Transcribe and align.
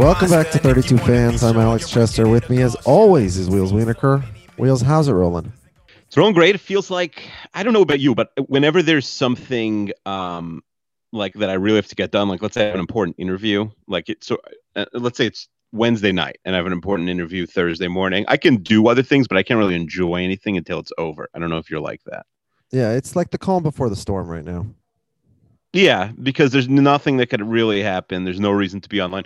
Welcome 0.00 0.30
back 0.30 0.50
to 0.52 0.58
32 0.58 0.94
you 0.94 0.96
wanna 0.96 1.06
be 1.06 1.12
Fans. 1.12 1.42
I'm 1.44 1.58
Alex 1.58 1.90
Chester. 1.90 2.26
With 2.26 2.48
me, 2.48 2.62
as 2.62 2.74
always, 2.86 3.36
is 3.36 3.50
Wheels 3.50 3.70
Wienerker. 3.70 4.24
Wheels, 4.56 4.80
how's 4.80 5.08
it 5.08 5.12
rolling? 5.12 5.52
It's 6.06 6.16
rolling 6.16 6.32
great. 6.32 6.54
It 6.54 6.60
feels 6.62 6.90
like 6.90 7.22
I 7.52 7.62
don't 7.62 7.74
know 7.74 7.82
about 7.82 8.00
you, 8.00 8.14
but 8.14 8.30
whenever 8.48 8.82
there's 8.82 9.06
something 9.06 9.92
um 10.06 10.64
like 11.12 11.34
that 11.34 11.50
I 11.50 11.52
really 11.52 11.76
have 11.76 11.88
to 11.88 11.94
get 11.94 12.12
done, 12.12 12.30
like 12.30 12.40
let's 12.40 12.54
say 12.54 12.62
I 12.62 12.66
have 12.68 12.76
an 12.76 12.80
important 12.80 13.16
interview, 13.18 13.68
like 13.88 14.08
it's 14.08 14.26
so 14.26 14.38
uh, 14.74 14.86
let's 14.94 15.18
say 15.18 15.26
it's 15.26 15.48
Wednesday 15.70 16.12
night 16.12 16.38
and 16.46 16.54
I 16.54 16.56
have 16.56 16.66
an 16.66 16.72
important 16.72 17.10
interview 17.10 17.44
Thursday 17.44 17.88
morning. 17.88 18.24
I 18.26 18.38
can 18.38 18.56
do 18.56 18.88
other 18.88 19.02
things, 19.02 19.28
but 19.28 19.36
I 19.36 19.42
can't 19.42 19.58
really 19.58 19.76
enjoy 19.76 20.24
anything 20.24 20.56
until 20.56 20.78
it's 20.78 20.92
over. 20.96 21.28
I 21.34 21.38
don't 21.38 21.50
know 21.50 21.58
if 21.58 21.70
you're 21.70 21.78
like 21.78 22.02
that. 22.04 22.24
Yeah, 22.72 22.92
it's 22.92 23.16
like 23.16 23.32
the 23.32 23.38
calm 23.38 23.62
before 23.62 23.90
the 23.90 23.96
storm 23.96 24.28
right 24.28 24.46
now. 24.46 24.64
Yeah, 25.74 26.10
because 26.22 26.52
there's 26.52 26.70
nothing 26.70 27.18
that 27.18 27.26
could 27.26 27.42
really 27.42 27.82
happen. 27.82 28.24
There's 28.24 28.40
no 28.40 28.50
reason 28.50 28.80
to 28.80 28.88
be 28.88 29.02
online. 29.02 29.24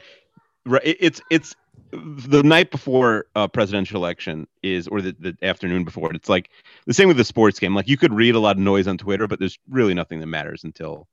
Right? 0.66 0.82
it- 0.84 0.96
It's 1.00 1.20
it's 1.30 1.54
the 1.92 2.42
night 2.42 2.70
before 2.72 3.26
a 3.36 3.48
presidential 3.48 3.96
election 4.02 4.48
is, 4.62 4.88
or 4.88 5.00
the, 5.00 5.14
the 5.18 5.36
afternoon 5.42 5.84
before 5.84 6.10
it. 6.10 6.16
It's 6.16 6.28
like 6.28 6.50
the 6.86 6.94
same 6.94 7.06
with 7.08 7.16
the 7.16 7.24
sports 7.24 7.58
game. 7.60 7.74
Like 7.74 7.88
you 7.88 7.96
could 7.96 8.12
read 8.12 8.34
a 8.34 8.40
lot 8.40 8.56
of 8.56 8.62
noise 8.62 8.86
on 8.88 8.98
Twitter, 8.98 9.28
but 9.28 9.38
there's 9.38 9.58
really 9.68 9.94
nothing 9.94 10.18
that 10.20 10.26
matters 10.26 10.64
until 10.64 11.06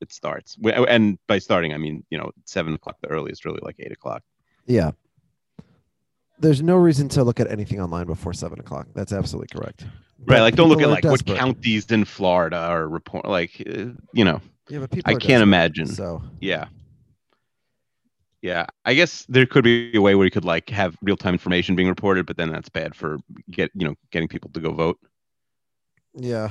it 0.00 0.10
starts. 0.12 0.56
And 0.88 1.18
by 1.26 1.38
starting, 1.38 1.74
I 1.74 1.78
mean 1.78 2.04
you 2.10 2.16
know 2.18 2.30
seven 2.46 2.74
o'clock. 2.74 2.96
The 3.02 3.08
earliest, 3.08 3.44
really 3.44 3.60
like 3.62 3.76
eight 3.78 3.92
o'clock. 3.92 4.22
Yeah. 4.66 4.92
There's 6.38 6.62
no 6.62 6.76
reason 6.76 7.08
to 7.10 7.22
look 7.24 7.38
at 7.38 7.48
anything 7.50 7.80
online 7.80 8.06
before 8.06 8.32
seven 8.32 8.58
o'clock. 8.58 8.88
That's 8.94 9.12
absolutely 9.12 9.48
correct. 9.56 9.82
Right? 9.82 9.90
But 10.26 10.40
Like 10.40 10.54
don't 10.56 10.68
look 10.68 10.80
at 10.82 10.88
like 10.88 11.04
what 11.04 11.24
counties 11.26 11.90
in 11.90 12.04
Florida 12.04 12.56
are 12.56 12.88
report. 12.88 13.26
Like 13.26 13.62
uh, 13.66 13.86
you 14.12 14.24
know, 14.24 14.40
Yeah, 14.68 14.78
but 14.80 14.90
people 14.90 15.14
I 15.14 15.18
can't 15.18 15.42
imagine. 15.42 15.86
So 15.86 16.22
Yeah. 16.40 16.66
Yeah, 18.42 18.66
I 18.84 18.94
guess 18.94 19.24
there 19.28 19.46
could 19.46 19.62
be 19.62 19.96
a 19.96 20.00
way 20.00 20.16
where 20.16 20.24
you 20.24 20.30
could 20.30 20.44
like 20.44 20.68
have 20.70 20.96
real 21.00 21.16
time 21.16 21.32
information 21.34 21.76
being 21.76 21.88
reported, 21.88 22.26
but 22.26 22.36
then 22.36 22.50
that's 22.50 22.68
bad 22.68 22.94
for 22.96 23.18
get 23.50 23.70
you 23.74 23.86
know 23.86 23.94
getting 24.10 24.28
people 24.28 24.50
to 24.50 24.60
go 24.60 24.72
vote. 24.72 24.98
yeah. 26.14 26.50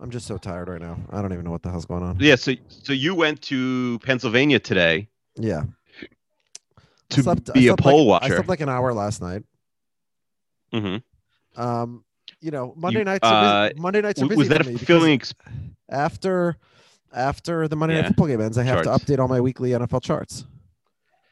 I'm 0.00 0.10
just 0.10 0.26
so 0.26 0.36
tired 0.36 0.68
right 0.68 0.80
now. 0.80 0.98
I 1.10 1.22
don't 1.22 1.32
even 1.32 1.44
know 1.44 1.52
what 1.52 1.62
the 1.62 1.70
hell's 1.70 1.86
going 1.86 2.02
on. 2.02 2.16
Yeah, 2.18 2.34
so 2.34 2.54
so 2.68 2.92
you 2.92 3.14
went 3.14 3.40
to 3.42 4.00
Pennsylvania 4.00 4.58
today 4.58 5.08
Yeah. 5.36 5.62
I 6.76 6.82
to 7.10 7.22
slept- 7.22 7.50
I 7.50 7.52
be 7.52 7.66
a 7.66 7.70
slept 7.70 7.82
poll 7.82 8.06
like, 8.06 8.22
I 8.24 8.28
slept 8.28 8.48
like 8.48 8.60
an 8.60 8.68
hour 8.68 8.92
last 8.94 9.20
night. 9.22 9.44
hmm 10.72 10.96
Um, 11.54 12.04
you 12.40 12.50
know, 12.50 12.74
Monday 12.76 13.00
You- 13.00 13.04
nights 13.04 13.20
are 13.28 13.44
uh, 13.66 13.68
busy. 13.68 13.80
Monday 13.80 14.00
nights 14.00 14.20
are 14.22 14.26
busy 14.26 14.38
Was 14.38 14.48
that 14.48 14.60
a 14.62 14.64
fulfilling? 14.64 15.12
Ex- 15.12 15.34
after 15.88 16.56
after 17.14 17.68
the 17.68 17.76
Monday 17.76 17.94
Yeah. 17.96 18.02
Night 18.02 18.08
Football 18.08 18.26
game 18.28 18.40
ends, 18.40 18.58
I 18.58 18.62
have 18.64 18.82
Charts. 18.84 19.04
to 19.04 19.12
update 19.12 19.18
all 19.20 19.28
my 19.28 19.40
weekly 19.40 19.70
NFL 19.70 20.00
charts. 20.02 20.44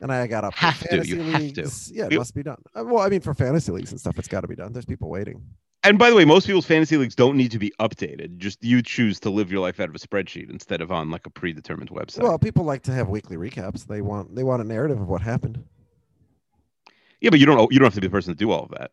And 0.02 0.10
I 0.10 0.26
got 0.26 0.44
up. 0.44 0.54
Have 0.54 0.78
to, 0.80 0.88
fantasy 0.88 1.10
you 1.10 1.20
have 1.22 1.52
to. 1.54 1.70
Yeah, 1.94 2.06
it 2.06 2.12
You- 2.12 2.18
must 2.18 2.34
be 2.34 2.42
done. 2.42 2.56
Uh, 2.74 2.84
Well, 2.86 3.00
I 3.04 3.08
mean, 3.10 3.20
for 3.20 3.34
fantasy 3.34 3.70
leagues 3.70 3.90
and 3.90 4.00
stuff, 4.00 4.18
it's 4.18 4.28
got 4.28 4.40
to 4.40 4.48
be 4.48 4.54
done. 4.56 4.72
There's 4.72 4.86
people 4.86 5.10
waiting. 5.10 5.42
and 5.82 5.98
by 5.98 6.08
the 6.10 6.16
way, 6.16 6.24
most 6.24 6.46
people's 6.46 6.66
fantasy 6.66 6.96
leagues 6.96 7.14
don't 7.14 7.36
need 7.36 7.50
to 7.52 7.58
be 7.58 7.72
updated. 7.80 8.36
Just 8.38 8.62
you 8.64 8.82
choose 8.82 9.18
to 9.20 9.30
live 9.30 9.50
your 9.50 9.60
life 9.60 9.78
out 9.80 9.88
of 9.88 9.94
a 9.94 9.98
spreadsheet 9.98 10.48
instead 10.50 10.80
of 10.82 10.90
on 10.92 11.10
like 11.10 11.26
a 11.26 11.30
predetermined 11.30 11.90
website. 11.90 12.22
Well, 12.22 12.38
people 12.38 12.64
like 12.64 12.82
to 12.84 12.92
have 12.92 13.08
weekly 13.08 13.36
recaps. 13.36 13.86
They 13.86 14.00
want 14.02 14.34
they 14.34 14.42
want 14.44 14.62
a 14.62 14.64
narrative 14.66 15.00
of 15.00 15.08
what 15.08 15.20
happened. 15.22 15.64
yeah, 17.20 17.30
but 17.30 17.38
you 17.38 17.46
don't 17.46 17.70
you 17.72 17.78
don't 17.78 17.86
have 17.86 17.94
to 17.94 18.00
be 18.00 18.06
the 18.06 18.10
person 18.10 18.32
to 18.34 18.38
do 18.38 18.50
all 18.50 18.64
of 18.64 18.70
that. 18.70 18.90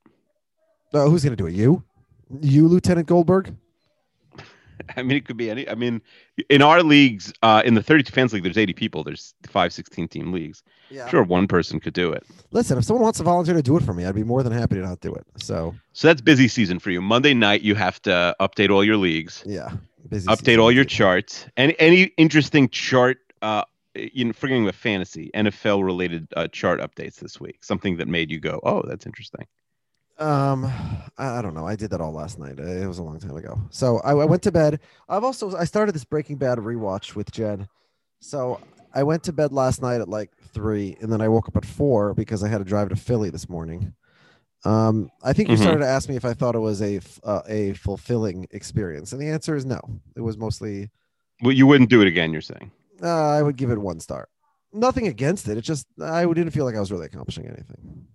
Uh, 0.94 1.10
who's 1.10 1.24
going 1.24 1.36
to 1.36 1.42
do 1.42 1.48
it? 1.48 1.54
You, 1.54 1.84
you, 2.42 2.68
Lieutenant 2.68 3.08
Goldberg. 3.08 3.56
I 4.98 5.04
mean, 5.04 5.18
it 5.18 5.26
could 5.26 5.38
be 5.38 5.50
any. 5.50 5.68
I 5.70 5.76
mean, 5.76 6.02
in 6.50 6.62
our 6.62 6.84
leagues, 6.84 7.34
uh, 7.42 7.62
in 7.66 7.74
the 7.74 7.84
32 7.84 8.12
fans 8.12 8.34
league, 8.34 8.44
there's 8.44 8.58
80 8.58 8.74
people. 8.74 9.04
There's 9.04 9.34
five 9.48 9.74
16 9.74 10.08
team 10.08 10.32
leagues. 10.32 10.64
Yeah. 10.90 11.08
Sure, 11.10 11.24
one 11.24 11.48
person 11.48 11.80
could 11.80 11.94
do 11.94 12.12
it. 12.12 12.24
Listen, 12.52 12.78
if 12.78 12.86
someone 12.86 13.04
wants 13.04 13.18
to 13.18 13.24
volunteer 13.24 13.56
to 13.56 13.62
do 13.62 13.76
it 13.78 13.84
for 13.84 13.94
me, 13.94 14.06
I'd 14.06 14.16
be 14.16 14.24
more 14.24 14.44
than 14.44 14.54
happy 14.54 14.76
to 14.76 14.82
not 14.82 15.02
do 15.02 15.14
it. 15.14 15.26
So 15.38 15.76
So 15.94 16.08
that's 16.08 16.22
busy 16.22 16.48
season 16.48 16.80
for 16.80 16.92
you. 16.92 17.02
Monday 17.02 17.34
night, 17.34 17.62
you 17.62 17.76
have 17.76 18.02
to 18.04 18.36
update 18.40 18.70
all 18.70 18.84
your 18.84 18.98
leagues, 18.98 19.44
yeah, 19.46 19.72
busy. 20.10 20.28
update 20.28 20.46
season 20.46 20.60
all 20.62 20.72
your 20.72 20.86
charts, 20.86 21.46
and 21.58 21.76
any 21.80 22.04
interesting 22.18 22.70
chart. 22.70 23.18
Uh, 23.42 23.64
you 23.96 24.26
know, 24.26 24.34
forgetting 24.34 24.66
the 24.66 24.74
fantasy 24.74 25.32
NFL 25.34 25.84
related 25.84 26.28
uh, 26.36 26.48
chart 26.48 26.80
updates 26.80 27.16
this 27.16 27.40
week. 27.40 27.64
Something 27.64 27.98
that 27.98 28.08
made 28.08 28.30
you 28.30 28.40
go, 28.40 28.60
"Oh, 28.64 28.84
that's 28.88 29.06
interesting." 29.06 29.48
Um, 30.20 30.72
I, 31.18 31.42
don't 31.42 31.54
know. 31.54 31.68
I 31.68 31.76
did 31.76 31.92
that 31.92 32.02
all 32.02 32.12
last 32.12 32.40
night. 32.40 32.60
It 32.60 32.88
was 32.88 32.98
a 32.98 33.04
long 33.04 33.20
time 33.20 33.36
ago. 33.38 33.60
So 33.70 34.00
I, 34.00 34.12
I 34.14 34.26
went 34.26 34.42
to 34.44 34.52
bed. 34.52 34.80
I've 35.08 35.24
also 35.24 35.56
I 35.56 35.66
started 35.66 35.94
this 35.94 36.06
Breaking 36.06 36.38
Bad 36.38 36.58
rewatch 36.58 37.16
with 37.16 37.32
Jen. 37.32 37.68
So 38.20 38.60
I 38.96 39.04
went 39.04 39.24
to 39.24 39.34
bed 39.34 39.52
last 39.54 39.82
night 39.82 40.02
at 40.02 40.10
like 40.10 40.32
three, 40.54 40.98
and 41.02 41.12
then 41.12 41.22
I 41.22 41.28
woke 41.28 41.48
up 41.48 41.56
at 41.58 41.66
four 41.66 42.14
because 42.16 42.44
I 42.44 42.48
had 42.48 42.58
to 42.60 42.64
drive 42.64 42.90
to 42.90 42.96
Philly 42.96 43.30
this 43.30 43.48
morning. 43.48 43.94
Um, 44.66 45.12
I 45.24 45.34
think 45.34 45.50
you 45.50 45.56
Mhm. 45.56 45.62
started 45.62 45.80
to 45.80 45.88
ask 45.88 46.10
me 46.10 46.16
if 46.16 46.26
I 46.26 46.34
thought 46.34 46.56
it 46.56 46.60
was 46.60 46.82
a 46.82 47.00
uh, 47.24 47.42
a 47.48 47.74
fulfilling 47.74 48.48
experience, 48.52 49.12
and 49.14 49.22
the 49.22 49.30
answer 49.30 49.56
is 49.56 49.66
no. 49.66 49.80
It 50.16 50.22
was 50.22 50.36
mostly 50.36 50.90
Well, 51.44 51.54
you 51.54 51.68
wouldn't 51.68 51.92
do 51.92 52.02
it 52.02 52.08
again. 52.08 52.32
You're 52.32 52.42
saying. 52.42 52.72
uh, 53.04 53.08
I 53.30 53.44
would 53.44 53.56
give 53.56 53.70
it 53.70 53.78
one 53.78 54.00
star. 54.00 54.28
Nothing 54.74 55.06
against 55.08 55.48
it. 55.48 55.58
It 55.60 55.62
just 55.62 55.86
I 56.02 56.26
didn't 56.26 56.52
feel 56.52 56.66
like 56.66 56.76
I 56.76 56.80
was 56.80 56.92
really 56.92 57.06
accomplishing 57.06 57.46
anything. 57.46 58.08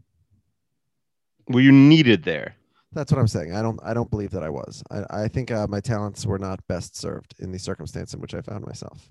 Well, 1.52 1.62
you 1.62 1.72
needed 1.72 2.24
there. 2.24 2.56
That's 2.92 3.10
what 3.10 3.18
I'm 3.18 3.28
saying. 3.28 3.54
I 3.54 3.62
don't. 3.62 3.80
I 3.82 3.94
don't 3.94 4.10
believe 4.10 4.30
that 4.32 4.42
I 4.42 4.50
was. 4.50 4.82
I, 4.90 5.22
I 5.24 5.28
think 5.28 5.50
uh, 5.50 5.66
my 5.66 5.80
talents 5.80 6.26
were 6.26 6.38
not 6.38 6.66
best 6.68 6.96
served 6.96 7.34
in 7.38 7.50
the 7.50 7.58
circumstance 7.58 8.12
in 8.12 8.20
which 8.20 8.34
I 8.34 8.42
found 8.42 8.66
myself. 8.66 9.08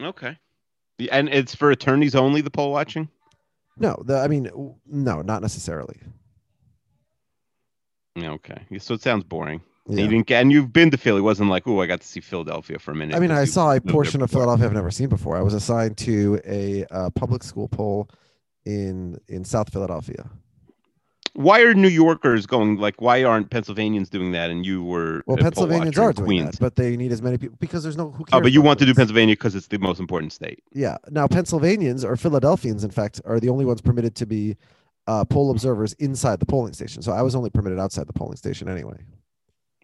Okay. 0.00 0.38
And 1.10 1.28
it's 1.28 1.54
for 1.54 1.70
attorneys 1.70 2.14
only. 2.14 2.40
The 2.40 2.50
poll 2.50 2.72
watching. 2.72 3.08
No, 3.76 4.00
the, 4.04 4.18
I 4.18 4.28
mean, 4.28 4.48
no, 4.86 5.20
not 5.20 5.42
necessarily. 5.42 5.98
Okay. 8.16 8.64
So 8.78 8.94
it 8.94 9.02
sounds 9.02 9.24
boring. 9.24 9.60
And 9.86 9.98
Yeah. 9.98 10.04
You 10.04 10.10
didn't 10.10 10.26
get, 10.28 10.40
and 10.40 10.52
you've 10.52 10.72
been 10.72 10.90
to 10.92 10.96
Philly. 10.96 11.18
It 11.18 11.22
wasn't 11.22 11.50
like, 11.50 11.66
oh, 11.66 11.82
I 11.82 11.86
got 11.86 12.00
to 12.00 12.06
see 12.06 12.20
Philadelphia 12.20 12.78
for 12.78 12.92
a 12.92 12.94
minute. 12.94 13.16
I 13.16 13.18
mean, 13.18 13.32
I 13.32 13.44
saw 13.44 13.72
a 13.72 13.80
portion 13.80 14.22
of. 14.22 14.30
Philadelphia 14.30 14.66
I've 14.66 14.72
never 14.72 14.90
seen 14.90 15.08
before. 15.08 15.36
I 15.36 15.42
was 15.42 15.54
assigned 15.54 15.98
to 15.98 16.40
a 16.46 16.84
uh, 16.90 17.10
public 17.10 17.42
school 17.42 17.68
poll 17.68 18.08
in 18.64 19.18
in 19.28 19.44
South 19.44 19.70
Philadelphia. 19.72 20.30
Why 21.34 21.62
are 21.62 21.74
New 21.74 21.88
Yorkers 21.88 22.46
going? 22.46 22.78
Like, 22.78 23.00
why 23.02 23.24
aren't 23.24 23.50
Pennsylvanians 23.50 24.08
doing 24.08 24.32
that? 24.32 24.50
And 24.50 24.64
you 24.64 24.84
were 24.84 25.22
Well, 25.26 25.36
Pennsylvanians 25.36 25.98
are 25.98 26.12
doing 26.12 26.26
Queens. 26.26 26.50
that, 26.52 26.60
but 26.60 26.76
they 26.76 26.96
need 26.96 27.10
as 27.12 27.20
many 27.22 27.38
people 27.38 27.56
because 27.60 27.82
there's 27.82 27.96
no. 27.96 28.10
Who 28.10 28.24
cares 28.24 28.38
Oh, 28.38 28.40
but 28.40 28.52
you 28.52 28.62
want 28.62 28.78
to 28.78 28.86
do 28.86 28.94
Pennsylvania 28.94 29.34
because 29.34 29.54
it's 29.54 29.66
the 29.66 29.78
most 29.78 29.98
important 29.98 30.32
state. 30.32 30.62
Yeah. 30.72 30.96
Now, 31.10 31.26
Pennsylvanians 31.26 32.04
or 32.04 32.16
Philadelphians, 32.16 32.84
in 32.84 32.90
fact, 32.90 33.20
are 33.24 33.40
the 33.40 33.48
only 33.48 33.64
ones 33.64 33.80
permitted 33.80 34.14
to 34.16 34.26
be 34.26 34.56
uh, 35.06 35.24
poll 35.24 35.50
observers 35.50 35.92
inside 35.94 36.40
the 36.40 36.46
polling 36.46 36.72
station. 36.72 37.02
So 37.02 37.12
I 37.12 37.22
was 37.22 37.34
only 37.34 37.50
permitted 37.50 37.78
outside 37.78 38.06
the 38.06 38.12
polling 38.12 38.36
station 38.36 38.68
anyway. 38.68 38.98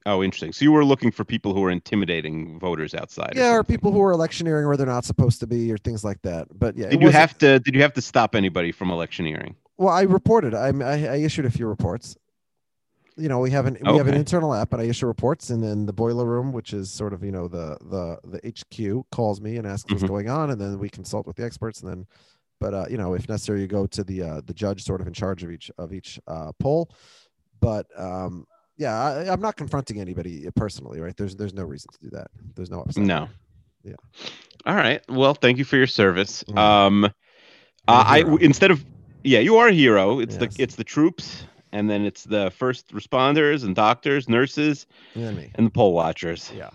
Oh, 0.07 0.23
interesting. 0.23 0.53
So 0.53 0.65
you 0.65 0.73
were 0.73 0.85
looking 0.85 1.11
for 1.11 1.25
people 1.25 1.53
who 1.53 1.63
are 1.65 1.71
intimidating 1.71 2.59
voters 2.59 2.95
outside. 2.95 3.35
Yeah, 3.37 3.51
or 3.51 3.57
something. 3.57 3.77
people 3.77 3.93
who 3.93 4.01
are 4.03 4.13
electioneering 4.13 4.67
where 4.67 4.77
they're 4.77 4.87
not 4.87 5.05
supposed 5.05 5.41
to 5.41 5.47
be, 5.47 5.71
or 5.71 5.77
things 5.77 6.05
like 6.05 6.23
that. 6.23 6.49
But 6.59 6.77
yeah, 6.77 6.89
Did 6.89 7.03
you 7.03 7.11
have 7.11 7.37
to? 7.39 7.59
Did 7.59 7.75
you 7.75 7.83
have 7.83 7.93
to 7.95 8.01
stop 8.01 8.35
anybody 8.35 8.73
from 8.73 8.91
electioneering? 8.91 9.57
Well, 9.81 9.95
I 9.95 10.03
reported. 10.03 10.55
I, 10.55 10.69
I 10.69 11.07
I 11.07 11.17
issued 11.17 11.47
a 11.47 11.51
few 11.51 11.67
reports. 11.67 12.15
You 13.17 13.31
know, 13.31 13.39
we 13.39 13.51
have 13.53 13.65
an 13.65 13.79
we 13.83 13.97
have 13.97 14.09
an 14.09 14.15
internal 14.15 14.53
app, 14.53 14.75
and 14.75 14.83
I 14.83 14.85
issue 14.85 15.07
reports, 15.07 15.49
and 15.49 15.65
then 15.65 15.87
the 15.87 15.93
boiler 15.95 16.27
room, 16.27 16.53
which 16.53 16.75
is 16.75 16.91
sort 16.91 17.15
of 17.15 17.25
you 17.25 17.33
know 17.33 17.49
the 17.49 17.79
the 17.81 18.19
the 18.25 18.41
HQ, 18.47 19.07
calls 19.11 19.41
me 19.41 19.57
and 19.57 19.67
asks 19.67 19.91
what's 19.91 20.03
Mhm. 20.05 20.09
going 20.09 20.29
on, 20.29 20.51
and 20.51 20.61
then 20.61 20.79
we 20.79 20.91
consult 20.91 21.27
with 21.27 21.37
the 21.37 21.45
experts, 21.47 21.81
and 21.81 21.91
then, 21.91 22.07
but 22.61 22.75
uh, 22.75 22.85
you 22.91 22.99
know, 22.99 23.15
if 23.15 23.27
necessary, 23.27 23.63
you 23.63 23.67
go 23.67 23.87
to 23.87 24.05
the 24.05 24.23
uh, 24.23 24.41
the 24.45 24.53
judge, 24.53 24.83
sort 24.85 25.01
of 25.01 25.07
in 25.07 25.15
charge 25.15 25.43
of 25.43 25.51
each 25.51 25.71
of 25.79 25.95
each 25.95 26.21
uh, 26.29 26.53
poll. 26.59 26.91
But 27.61 27.87
um, 27.99 28.47
yeah, 28.77 29.01
I, 29.03 29.33
I'm 29.33 29.41
not 29.41 29.57
confronting 29.57 29.99
anybody 29.99 30.47
personally, 30.57 31.01
right? 31.01 31.17
There's 31.17 31.37
there's 31.37 31.55
no 31.55 31.65
reason 31.65 31.91
to 31.93 31.99
do 32.01 32.11
that. 32.11 32.27
There's 32.55 32.71
no 32.71 32.83
upside. 32.83 33.07
No. 33.07 33.31
Yeah. 33.83 33.95
All 34.67 34.75
right. 34.77 35.01
Well, 35.09 35.33
thank 35.33 35.57
you 35.57 35.65
for 35.65 35.79
your 35.79 35.87
service. 35.87 36.45
Mhm. 36.45 36.59
Um, 36.59 37.05
uh, 37.07 37.09
I 37.89 38.19
instead 38.43 38.71
of 38.71 38.85
yeah, 39.23 39.41
you 39.41 39.57
are 39.57 39.69
a 39.69 39.73
hero. 39.73 40.21
It's 40.21 40.37
Yes. 40.37 40.57
the 40.57 40.63
it's 40.63 40.75
the 40.77 40.85
troops, 40.85 41.45
and 41.73 41.89
then 41.89 42.05
it's 42.05 42.25
the 42.25 42.51
first 42.51 42.93
responders 42.93 43.65
and 43.65 43.75
doctors, 43.75 44.29
nurses, 44.29 44.87
Yeah, 45.15 45.31
me. 45.33 45.51
and 45.55 45.67
the 45.67 45.71
poll 45.71 45.93
watchers. 45.93 46.51
Yeah, 46.55 46.71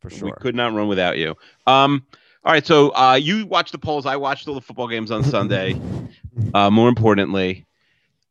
for 0.00 0.10
sure. 0.10 0.26
We 0.26 0.32
could 0.40 0.54
not 0.54 0.72
run 0.72 0.88
without 0.88 1.18
you. 1.18 1.36
Um, 1.66 2.04
all 2.44 2.52
right. 2.52 2.66
So 2.66 2.90
uh, 2.90 3.18
you 3.20 3.46
watch 3.46 3.72
the 3.72 3.78
polls. 3.78 4.06
I 4.06 4.16
watched 4.16 4.48
all 4.48 4.54
the 4.54 4.60
football 4.60 4.88
games 4.88 5.10
on 5.10 5.24
Sunday. 5.24 5.80
uh, 6.54 6.70
more 6.70 6.88
importantly, 6.88 7.66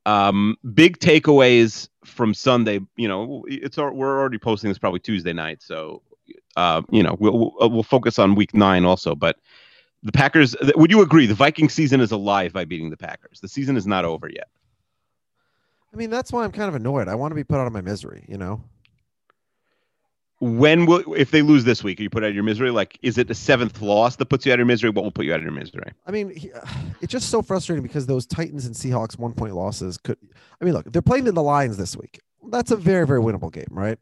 um, 0.05 0.55
big 0.73 0.97
takeaways 0.99 1.89
from 2.05 2.33
Sunday. 2.33 2.79
You 2.95 3.07
know, 3.07 3.43
it's 3.47 3.77
we're 3.77 4.19
already 4.19 4.37
posting 4.37 4.69
this 4.69 4.77
probably 4.79 4.99
Tuesday 4.99 5.33
night, 5.33 5.61
so 5.61 6.01
uh, 6.55 6.81
you 6.89 7.03
know 7.03 7.15
we'll, 7.19 7.37
we'll 7.59 7.69
we'll 7.69 7.83
focus 7.83 8.17
on 8.17 8.35
Week 8.35 8.53
Nine 8.53 8.85
also. 8.85 9.13
But 9.15 9.37
the 10.07 10.11
Packers. 10.13 10.55
Would 10.75 10.89
you 10.89 11.01
agree 11.01 11.25
the 11.25 11.33
Viking 11.35 11.69
season 11.69 11.99
is 12.01 12.11
alive 12.11 12.53
by 12.53 12.65
beating 12.65 12.89
the 12.89 12.97
Packers? 12.97 13.39
The 13.41 13.47
season 13.47 13.77
is 13.77 13.85
not 13.85 14.05
over 14.05 14.29
yet. 14.29 14.47
I 15.93 15.97
mean, 15.97 16.09
that's 16.09 16.31
why 16.31 16.43
I'm 16.43 16.51
kind 16.51 16.69
of 16.69 16.75
annoyed. 16.75 17.07
I 17.07 17.15
want 17.15 17.31
to 17.31 17.35
be 17.35 17.43
put 17.43 17.57
out 17.57 17.67
of 17.67 17.73
my 17.73 17.81
misery, 17.81 18.25
you 18.27 18.37
know. 18.37 18.63
When 20.39 20.85
will 20.85 21.13
if 21.15 21.31
they 21.31 21.41
lose 21.41 21.63
this 21.63 21.83
week? 21.83 21.99
Are 21.99 22.03
you 22.03 22.09
put 22.09 22.23
out 22.23 22.29
of 22.29 22.35
your 22.35 22.43
misery? 22.43 22.71
Like, 22.71 22.97
is 23.01 23.17
it 23.17 23.27
the 23.27 23.35
seventh 23.35 23.81
loss 23.81 24.15
that 24.17 24.27
puts 24.27 24.45
you 24.45 24.51
out 24.51 24.55
of 24.55 24.59
your 24.59 24.65
misery? 24.67 24.91
What 24.91 25.03
will 25.03 25.11
put 25.11 25.25
you 25.25 25.33
out 25.33 25.37
of 25.39 25.43
your 25.43 25.51
misery? 25.51 25.91
I 26.05 26.11
mean, 26.11 26.29
he, 26.29 26.51
it's 27.01 27.11
just 27.11 27.29
so 27.29 27.41
frustrating 27.41 27.83
because 27.83 28.05
those 28.05 28.25
Titans 28.25 28.65
and 28.65 28.75
Seahawks 28.75 29.17
one 29.17 29.33
point 29.33 29.55
losses 29.55 29.97
could. 29.97 30.17
I 30.61 30.65
mean, 30.65 30.73
look, 30.73 30.91
they're 30.91 31.01
playing 31.01 31.25
to 31.25 31.31
the 31.31 31.43
Lions 31.43 31.75
this 31.77 31.97
week. 31.97 32.21
That's 32.49 32.71
a 32.71 32.77
very, 32.77 33.05
very 33.05 33.19
winnable 33.19 33.51
game, 33.51 33.67
right? 33.71 33.97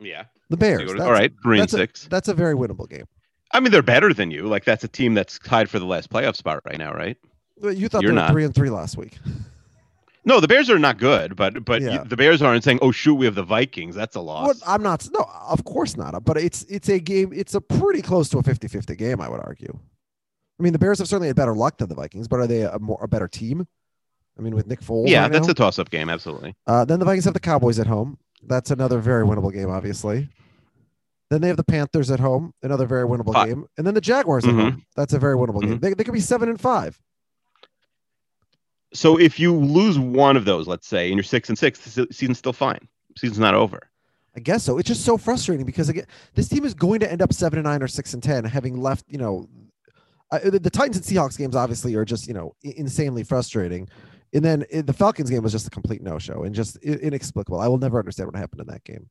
Yeah. 0.00 0.24
The 0.50 0.56
Bears. 0.56 0.92
to- 0.92 1.02
all 1.02 1.12
right, 1.12 1.32
three 1.42 1.58
and 1.58 1.62
that's 1.62 1.74
a- 1.74 1.78
six. 1.78 2.06
that's 2.08 2.28
a 2.28 2.34
very 2.34 2.54
winnable 2.54 2.88
game. 2.88 3.06
I 3.52 3.60
mean, 3.60 3.70
they're 3.72 3.82
better 3.82 4.12
than 4.14 4.30
you. 4.30 4.46
Like 4.46 4.64
that's 4.64 4.84
a 4.84 4.88
team 4.88 5.14
that's 5.14 5.38
tied 5.38 5.68
for 5.68 5.78
the 5.78 5.84
last 5.86 6.10
playoff 6.10 6.36
spot 6.36 6.60
right 6.64 6.78
now, 6.78 6.92
right? 6.92 7.16
You 7.62 7.88
thought 7.88 8.02
You're 8.02 8.10
they 8.12 8.16
were 8.16 8.22
not. 8.22 8.30
three 8.32 8.44
and 8.44 8.54
three 8.54 8.70
last 8.70 8.96
week. 8.96 9.18
No, 10.24 10.38
the 10.38 10.46
Bears 10.46 10.70
are 10.70 10.78
not 10.78 10.98
good, 10.98 11.34
but 11.34 11.64
but 11.64 11.82
Yeah. 11.82 12.04
the 12.04 12.16
Bears 12.16 12.40
aren't 12.42 12.62
saying, 12.62 12.78
"Oh 12.80 12.92
shoot, 12.92 13.16
we 13.16 13.24
have 13.26 13.34
the 13.34 13.42
Vikings." 13.42 13.96
That's 13.96 14.14
a 14.14 14.20
loss. 14.20 14.46
Well, 14.46 14.72
I'm 14.72 14.80
not. 14.80 15.08
No, 15.12 15.28
of 15.48 15.64
course 15.64 15.96
not. 15.96 16.24
But 16.24 16.36
it's 16.36 16.62
it's 16.68 16.88
a 16.88 17.00
game. 17.00 17.32
It's 17.34 17.54
a 17.56 17.60
pretty 17.60 18.02
close 18.02 18.28
to 18.28 18.38
a 18.38 18.42
50-50 18.44 18.96
game. 18.96 19.20
I 19.20 19.28
would 19.28 19.40
argue. 19.40 19.76
I 20.60 20.62
mean, 20.62 20.72
the 20.72 20.78
Bears 20.78 21.00
have 21.00 21.08
certainly 21.08 21.26
had 21.26 21.34
better 21.34 21.54
luck 21.56 21.78
than 21.78 21.88
the 21.88 21.96
Vikings, 21.96 22.28
but 22.28 22.38
are 22.38 22.46
they 22.46 22.62
a 22.62 22.78
more 22.78 23.00
a 23.02 23.08
better 23.08 23.26
team? 23.26 23.66
I 24.38 24.42
mean, 24.42 24.54
with 24.54 24.68
Nick 24.68 24.80
Foles. 24.80 25.08
yeah, 25.08 25.22
right 25.22 25.32
that's 25.32 25.48
now? 25.48 25.50
a 25.50 25.54
toss-up 25.54 25.90
game. 25.90 26.08
Absolutely. 26.08 26.54
Uh, 26.68 26.84
then 26.84 27.00
the 27.00 27.04
Vikings 27.04 27.24
have 27.24 27.34
the 27.34 27.40
Cowboys 27.40 27.80
at 27.80 27.88
home. 27.88 28.16
That's 28.44 28.70
another 28.70 29.00
very 29.00 29.24
winnable 29.26 29.52
game, 29.52 29.70
obviously. 29.70 30.28
Then 31.32 31.40
they 31.40 31.48
have 31.48 31.56
the 31.56 31.64
Panthers 31.64 32.10
at 32.10 32.20
home, 32.20 32.52
another 32.62 32.84
very 32.84 33.08
winnable 33.08 33.32
Fi- 33.32 33.46
game. 33.46 33.64
And 33.78 33.86
then 33.86 33.94
the 33.94 34.02
Jaguars 34.02 34.44
Mhm. 34.44 34.48
at 34.50 34.54
home. 34.54 34.82
That's 34.96 35.14
a 35.14 35.18
very 35.18 35.34
winnable 35.34 35.62
game. 35.62 35.78
Mhm. 35.78 35.80
They, 35.80 35.94
they 35.94 36.04
could 36.04 36.12
be 36.12 36.20
seven 36.20 36.50
and 36.50 36.60
five. 36.60 37.00
So 38.92 39.18
if 39.18 39.40
you 39.40 39.54
lose 39.56 39.98
one 39.98 40.36
of 40.36 40.44
those, 40.44 40.68
let's 40.68 40.86
say, 40.86 41.08
and 41.08 41.16
you're 41.16 41.24
six 41.24 41.48
and 41.48 41.58
six, 41.58 41.78
the 41.94 42.06
season's 42.12 42.36
still 42.36 42.52
fine. 42.52 42.86
Season's 43.16 43.38
not 43.38 43.54
over. 43.54 43.80
I 44.36 44.40
guess 44.40 44.62
so. 44.62 44.76
It's 44.76 44.86
just 44.88 45.06
so 45.06 45.16
frustrating 45.16 45.64
because 45.64 45.88
again, 45.88 46.06
this 46.34 46.48
team 46.48 46.64
is 46.66 46.74
going 46.74 47.00
to 47.00 47.10
end 47.10 47.22
up 47.22 47.32
seven 47.32 47.58
and 47.58 47.64
nine 47.64 47.82
or 47.82 47.88
six 47.88 48.12
and 48.12 48.22
ten, 48.22 48.44
having 48.44 48.80
left. 48.80 49.06
You 49.08 49.16
know, 49.18 49.48
uh, 50.30 50.38
the, 50.50 50.58
the 50.58 50.70
Titans 50.70 50.96
and 50.96 51.04
Seahawks 51.06 51.38
games 51.38 51.56
obviously 51.56 51.94
are 51.94 52.04
just 52.04 52.26
you 52.28 52.34
know 52.34 52.54
insanely 52.62 53.24
frustrating. 53.24 53.88
And 54.34 54.44
then 54.44 54.64
uh, 54.74 54.82
the 54.82 54.92
Falcons 54.94 55.30
game 55.30 55.42
was 55.42 55.52
just 55.52 55.66
a 55.66 55.70
complete 55.70 56.02
no 56.02 56.18
show 56.18 56.42
and 56.44 56.54
just 56.54 56.76
inexplicable. 56.78 57.58
I 57.60 57.68
will 57.68 57.78
never 57.78 57.98
understand 57.98 58.28
what 58.28 58.36
happened 58.36 58.60
in 58.62 58.66
that 58.66 58.84
game. 58.84 59.08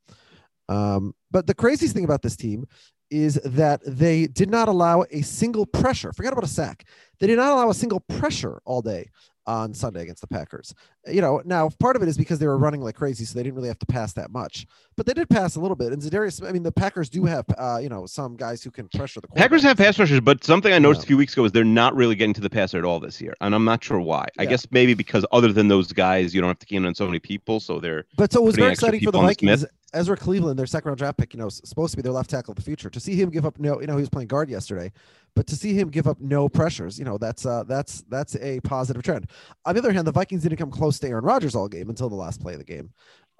Um, 0.69 1.13
but 1.31 1.47
the 1.47 1.53
craziest 1.53 1.93
thing 1.93 2.05
about 2.05 2.21
this 2.21 2.35
team 2.35 2.65
is 3.09 3.35
that 3.43 3.81
they 3.85 4.25
did 4.27 4.49
not 4.49 4.69
allow 4.69 5.03
a 5.11 5.21
single 5.21 5.65
pressure. 5.65 6.13
Forget 6.13 6.31
about 6.31 6.45
a 6.45 6.47
sack. 6.47 6.85
They 7.19 7.27
did 7.27 7.37
not 7.37 7.51
allow 7.51 7.69
a 7.69 7.73
single 7.73 7.99
pressure 7.99 8.61
all 8.63 8.81
day 8.81 9.09
on 9.47 9.73
Sunday 9.73 10.03
against 10.03 10.21
the 10.21 10.27
Packers. 10.27 10.73
You 11.07 11.21
know, 11.21 11.41
now 11.45 11.69
part 11.79 11.95
of 11.95 12.03
it 12.03 12.07
is 12.07 12.17
because 12.17 12.39
they 12.39 12.47
were 12.47 12.57
running 12.57 12.81
like 12.81 12.95
crazy, 12.95 13.25
so 13.25 13.37
they 13.37 13.43
didn't 13.43 13.55
really 13.55 13.67
have 13.67 13.79
to 13.79 13.85
pass 13.85 14.13
that 14.13 14.31
much. 14.31 14.67
But 14.95 15.05
they 15.05 15.13
did 15.13 15.29
pass 15.29 15.55
a 15.55 15.59
little 15.59 15.75
bit. 15.75 15.93
And 15.93 16.01
Zadarius, 16.01 16.47
I 16.47 16.51
mean, 16.51 16.63
the 16.63 16.71
Packers 16.71 17.09
do 17.09 17.25
have, 17.25 17.45
uh, 17.57 17.79
you 17.81 17.89
know, 17.89 18.05
some 18.05 18.35
guys 18.35 18.63
who 18.63 18.69
can 18.71 18.87
pressure 18.89 19.19
the 19.21 19.27
Packers 19.29 19.63
have 19.63 19.77
pass 19.77 19.97
rushers, 19.97 20.19
but 20.19 20.43
something 20.43 20.71
I 20.71 20.79
noticed 20.79 21.01
Yeah. 21.01 21.05
a 21.05 21.07
few 21.07 21.17
weeks 21.17 21.33
ago 21.33 21.45
is 21.45 21.51
they're 21.51 21.63
not 21.63 21.95
really 21.95 22.15
getting 22.15 22.33
to 22.35 22.41
the 22.41 22.49
passer 22.49 22.77
at 22.77 22.85
all 22.85 22.99
this 22.99 23.19
year, 23.19 23.33
and 23.41 23.55
I'm 23.55 23.65
not 23.65 23.83
sure 23.83 23.99
why. 23.99 24.27
I 24.37 24.45
guess 24.45 24.67
maybe 24.71 24.93
because 24.93 25.25
other 25.31 25.51
than 25.51 25.67
those 25.67 25.91
guys, 25.91 26.35
you 26.35 26.41
don't 26.41 26.49
have 26.49 26.59
to 26.59 26.65
key 26.65 26.75
in 26.75 26.85
on 26.85 26.93
so 26.93 27.05
many 27.05 27.19
people, 27.19 27.59
so 27.59 27.79
they're 27.79 28.05
But 28.17 28.31
so 28.31 28.41
it 28.41 28.45
was 28.45 28.55
very 28.55 28.71
exciting 28.71 28.99
for 29.01 29.11
the 29.11 29.19
Vikings. 29.19 29.65
Ezra 29.93 30.15
Cleveland, 30.15 30.57
their 30.57 30.65
second 30.65 30.87
round 30.87 30.99
draft 30.99 31.17
pick, 31.17 31.33
you 31.33 31.39
know, 31.39 31.49
supposed 31.49 31.91
to 31.91 31.97
be 31.97 32.01
their 32.01 32.13
left 32.13 32.29
tackle 32.29 32.53
of 32.53 32.55
the 32.55 32.61
future. 32.61 32.89
To 32.89 32.99
see 32.99 33.15
him 33.15 33.29
give 33.29 33.45
up 33.45 33.59
no, 33.59 33.81
you 33.81 33.87
know, 33.87 33.97
he 33.97 34.01
was 34.01 34.09
playing 34.09 34.29
guard 34.29 34.49
yesterday, 34.49 34.89
but 35.35 35.47
to 35.47 35.55
see 35.55 35.73
him 35.73 35.89
give 35.89 36.07
up 36.07 36.19
no 36.19 36.49
pressures, 36.49 36.99
you 36.99 37.05
know, 37.05 37.17
that's 37.17 37.45
uh 37.45 37.63
that's 37.63 38.03
that's 38.09 38.35
a 38.37 38.59
positive 38.61 39.03
trend. 39.03 39.29
On 39.65 39.73
the 39.73 39.79
other 39.79 39.93
hand, 39.93 40.07
the 40.07 40.11
Vikings 40.11 40.43
didn't 40.43 40.57
come 40.57 40.71
close 40.71 40.99
to 40.99 41.07
Aaron 41.07 41.23
Rodgers 41.23 41.55
all 41.55 41.67
game 41.67 41.89
until 41.89 42.09
the 42.09 42.15
last 42.15 42.41
play 42.41 42.53
of 42.53 42.59
the 42.59 42.65
game. 42.65 42.91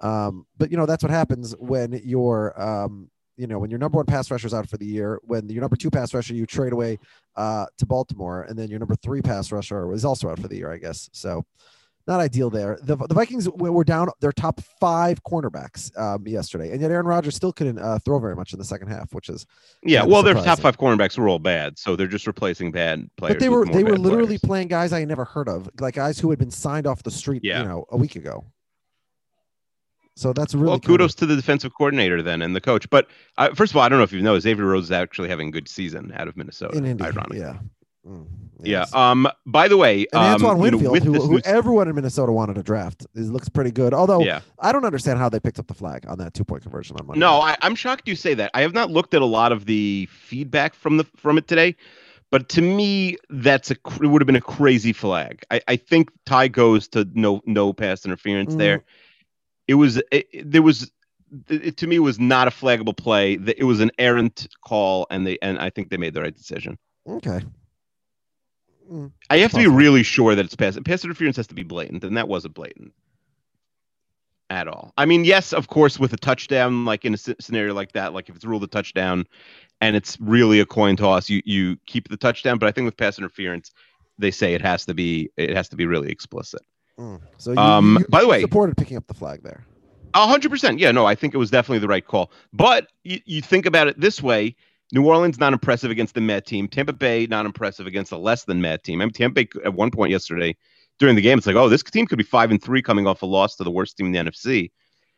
Um, 0.01 0.45
but 0.57 0.71
you 0.71 0.77
know, 0.77 0.85
that's 0.85 1.03
what 1.03 1.11
happens 1.11 1.53
when 1.59 1.99
you're 2.03 2.59
um 2.61 3.09
you 3.37 3.47
know, 3.47 3.57
when 3.57 3.71
your 3.71 3.79
number 3.79 3.95
one 3.95 4.05
pass 4.05 4.29
rusher 4.29 4.45
is 4.45 4.53
out 4.53 4.69
for 4.69 4.77
the 4.77 4.85
year, 4.85 5.19
when 5.23 5.49
your 5.49 5.61
number 5.61 5.75
two 5.75 5.89
pass 5.89 6.13
rusher 6.13 6.35
you 6.35 6.45
trade 6.45 6.73
away 6.73 6.99
uh, 7.35 7.65
to 7.79 7.87
Baltimore, 7.87 8.43
and 8.43 8.57
then 8.57 8.69
your 8.69 8.77
number 8.77 8.95
three 8.95 9.21
pass 9.21 9.51
rusher 9.51 9.91
is 9.93 10.05
also 10.05 10.29
out 10.29 10.39
for 10.39 10.47
the 10.47 10.57
year, 10.57 10.71
I 10.71 10.77
guess. 10.77 11.09
So, 11.11 11.43
not 12.07 12.19
ideal 12.19 12.49
there. 12.49 12.77
The, 12.81 12.95
the 12.95 13.13
Vikings 13.13 13.47
were 13.49 13.83
down 13.83 14.09
their 14.19 14.31
top 14.31 14.59
five 14.79 15.23
cornerbacks 15.23 15.95
um, 15.99 16.27
yesterday, 16.27 16.71
and 16.71 16.81
yet 16.81 16.91
Aaron 16.91 17.05
Rodgers 17.05 17.35
still 17.35 17.53
couldn't 17.53 17.77
uh, 17.79 17.99
throw 17.99 18.19
very 18.19 18.35
much 18.35 18.53
in 18.53 18.59
the 18.59 18.65
second 18.65 18.87
half, 18.87 19.13
which 19.13 19.29
is. 19.29 19.45
yeah. 19.83 20.03
Well, 20.03 20.23
their 20.23 20.33
top 20.33 20.59
five 20.59 20.77
cornerbacks 20.77 21.17
were 21.17 21.29
all 21.29 21.39
bad, 21.39 21.77
so 21.77 21.95
they're 21.95 22.07
just 22.07 22.27
replacing 22.27 22.71
bad 22.71 23.09
players. 23.17 23.35
But 23.35 23.39
they 23.39 23.49
were 23.49 23.65
they 23.65 23.83
were 23.83 23.97
literally 23.97 24.37
players. 24.37 24.41
playing 24.41 24.67
guys 24.69 24.93
I 24.93 24.99
had 24.99 25.07
never 25.07 25.25
heard 25.25 25.47
of, 25.47 25.69
like 25.79 25.95
guys 25.95 26.19
who 26.19 26.29
had 26.29 26.39
been 26.39 26.51
signed 26.51 26.87
off 26.87 27.03
the 27.03 27.11
street, 27.11 27.41
Yeah. 27.43 27.61
you 27.61 27.67
know, 27.67 27.85
a 27.91 27.97
week 27.97 28.15
ago. 28.15 28.45
So 30.17 30.33
that's 30.33 30.53
really 30.53 30.67
well, 30.67 30.79
kudos 30.79 31.15
to 31.15 31.25
the 31.25 31.35
defensive 31.35 31.71
coordinator 31.75 32.21
then 32.21 32.41
and 32.41 32.55
the 32.55 32.61
coach. 32.61 32.89
But 32.89 33.07
uh, 33.37 33.53
first 33.55 33.71
of 33.71 33.77
all, 33.77 33.83
I 33.83 33.89
don't 33.89 33.97
know 33.97 34.03
if 34.03 34.11
you 34.11 34.21
know, 34.21 34.37
Xavier 34.37 34.65
Rhodes 34.65 34.87
is 34.87 34.91
actually 34.91 35.29
having 35.29 35.47
a 35.47 35.51
good 35.51 35.69
season 35.69 36.11
out 36.15 36.27
of 36.27 36.35
Minnesota. 36.35 36.77
in 36.77 36.85
Indy. 36.85 37.03
ironically. 37.03 37.39
Yeah. 37.39 37.59
Mm, 38.07 38.25
Yeah. 38.63 38.85
Um. 38.93 39.27
By 39.45 39.67
the 39.67 39.77
way, 39.77 40.07
and 40.11 40.21
um, 40.21 40.33
Antoine 40.33 40.57
you 40.63 40.71
know, 40.71 40.77
Winfield, 40.91 40.91
with 40.91 41.03
who, 41.03 41.11
this 41.13 41.23
who 41.25 41.39
everyone 41.45 41.87
in 41.87 41.95
Minnesota 41.95 42.31
wanted 42.31 42.55
to 42.55 42.63
draft, 42.63 43.05
is 43.13 43.29
looks 43.31 43.47
pretty 43.49 43.71
good. 43.71 43.93
Although 43.93 44.21
yeah. 44.21 44.41
I 44.59 44.71
don't 44.71 44.85
understand 44.85 45.19
how 45.19 45.29
they 45.29 45.39
picked 45.39 45.59
up 45.59 45.67
the 45.67 45.73
flag 45.75 46.05
on 46.07 46.17
that 46.17 46.33
two 46.33 46.43
point 46.43 46.63
conversion 46.63 46.97
on 46.99 47.05
Monday. 47.05 47.19
No, 47.19 47.39
I, 47.41 47.55
I'm 47.61 47.75
shocked 47.75 48.07
you 48.07 48.15
say 48.15 48.33
that. 48.33 48.49
I 48.53 48.61
have 48.61 48.73
not 48.73 48.89
looked 48.89 49.13
at 49.13 49.21
a 49.21 49.25
lot 49.25 49.51
of 49.51 49.65
the 49.65 50.07
feedback 50.11 50.73
from 50.73 50.97
the 50.97 51.03
from 51.15 51.37
it 51.37 51.47
today, 51.47 51.75
but 52.31 52.49
to 52.49 52.61
me, 52.63 53.17
that's 53.29 53.69
a 53.69 53.75
it 54.01 54.07
would 54.07 54.21
have 54.21 54.27
been 54.27 54.35
a 54.35 54.41
crazy 54.41 54.93
flag. 54.93 55.43
I, 55.51 55.61
I 55.67 55.75
think 55.75 56.09
tie 56.25 56.47
goes 56.47 56.87
to 56.89 57.07
no 57.13 57.41
no 57.45 57.71
pass 57.73 58.03
interference 58.05 58.55
Mm. 58.55 58.57
there. 58.57 58.83
It 59.67 59.75
was 59.75 59.97
it, 59.97 60.27
it- 60.31 60.51
there 60.51 60.63
was 60.63 60.91
it, 61.49 61.77
to 61.77 61.87
me 61.87 61.99
was 61.99 62.19
not 62.19 62.47
a 62.47 62.51
flaggable 62.51 62.97
play. 62.97 63.33
It 63.33 63.63
was 63.63 63.79
an 63.79 63.91
errant 63.99 64.47
call, 64.65 65.05
and 65.11 65.25
they 65.27 65.37
and 65.41 65.59
I 65.59 65.69
think 65.69 65.89
they 65.89 65.97
made 65.97 66.13
the 66.15 66.21
right 66.23 66.35
decision. 66.35 66.77
Okay. 67.07 67.41
I 69.29 69.37
have 69.37 69.51
to 69.51 69.57
be 69.57 69.67
really 69.67 70.03
sure 70.03 70.35
that 70.35 70.45
it's 70.45 70.55
pass. 70.55 70.77
Pass 70.83 71.03
interference 71.03 71.37
has 71.37 71.47
to 71.47 71.55
be 71.55 71.63
blatant, 71.63 72.03
and 72.03 72.17
that 72.17 72.27
wasn't 72.27 72.53
blatant 72.53 72.93
at 74.49 74.67
all. 74.67 74.93
I 74.97 75.05
mean, 75.05 75.23
yes, 75.23 75.53
of 75.53 75.67
course, 75.67 75.97
with 75.99 76.11
a 76.13 76.17
touchdown, 76.17 76.83
like 76.85 77.05
in 77.05 77.13
a 77.13 77.17
scenario 77.17 77.73
like 77.73 77.93
that, 77.93 78.13
like 78.13 78.27
if 78.29 78.35
it's 78.35 78.45
ruled 78.45 78.63
a 78.63 78.67
touchdown, 78.67 79.25
and 79.79 79.95
it's 79.95 80.19
really 80.19 80.59
a 80.59 80.65
coin 80.65 80.95
toss, 80.97 81.29
you 81.29 81.41
you 81.45 81.77
keep 81.85 82.09
the 82.09 82.17
touchdown. 82.17 82.57
But 82.57 82.67
I 82.67 82.71
think 82.71 82.85
with 82.85 82.97
pass 82.97 83.17
interference, 83.17 83.71
they 84.17 84.31
say 84.31 84.53
it 84.53 84.61
has 84.61 84.85
to 84.85 84.93
be 84.93 85.29
it 85.37 85.55
has 85.55 85.69
to 85.69 85.75
be 85.75 85.85
really 85.85 86.09
explicit. 86.11 86.61
Mm. 86.99 87.21
So 87.37 87.51
you, 87.53 87.57
Um, 87.57 87.97
you- 87.99 88.07
by 88.09 88.21
the 88.21 88.27
way- 88.27 88.41
supported 88.41 88.75
picking 88.77 88.97
up 88.97 89.07
the 89.07 89.13
flag 89.13 89.41
there. 89.43 89.65
Hundred 90.13 90.49
percent. 90.49 90.79
Yeah, 90.79 90.91
no, 90.91 91.05
I 91.05 91.15
think 91.15 91.33
it 91.33 91.37
was 91.37 91.49
definitely 91.49 91.79
the 91.79 91.87
right 91.87 92.05
call. 92.05 92.31
But 92.51 92.87
you, 93.05 93.21
you 93.25 93.41
think 93.41 93.65
about 93.65 93.87
it 93.87 93.97
this 93.99 94.21
way: 94.21 94.57
New 94.91 95.05
Orleans 95.05 95.39
not 95.39 95.53
impressive 95.53 95.91
against 95.91 96.15
the 96.15 96.21
Met 96.21 96.45
team. 96.45 96.67
Tampa 96.67 96.93
Bay 96.93 97.25
not 97.27 97.45
impressive 97.45 97.87
against 97.87 98.11
a 98.11 98.17
less 98.17 98.43
than 98.43 98.61
Met 98.61 98.83
team. 98.83 99.01
I 99.01 99.05
mean, 99.05 99.13
Tampa 99.13 99.45
Bay 99.45 99.49
at 99.63 99.73
one 99.73 99.91
point 99.91 100.11
yesterday 100.11 100.55
during 100.99 101.15
the 101.15 101.21
game, 101.21 101.37
it's 101.37 101.47
like, 101.47 101.55
oh, 101.55 101.69
this 101.69 101.81
team 101.83 102.05
could 102.05 102.17
be 102.17 102.23
five 102.23 102.51
and 102.51 102.61
three 102.61 102.81
coming 102.81 103.07
off 103.07 103.21
a 103.21 103.25
loss 103.25 103.55
to 103.55 103.63
the 103.63 103.71
worst 103.71 103.97
team 103.97 104.07
in 104.07 104.11
the 104.11 104.31
NFC. 104.31 104.71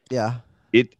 Yeah. 0.09 0.35
It 0.71 0.95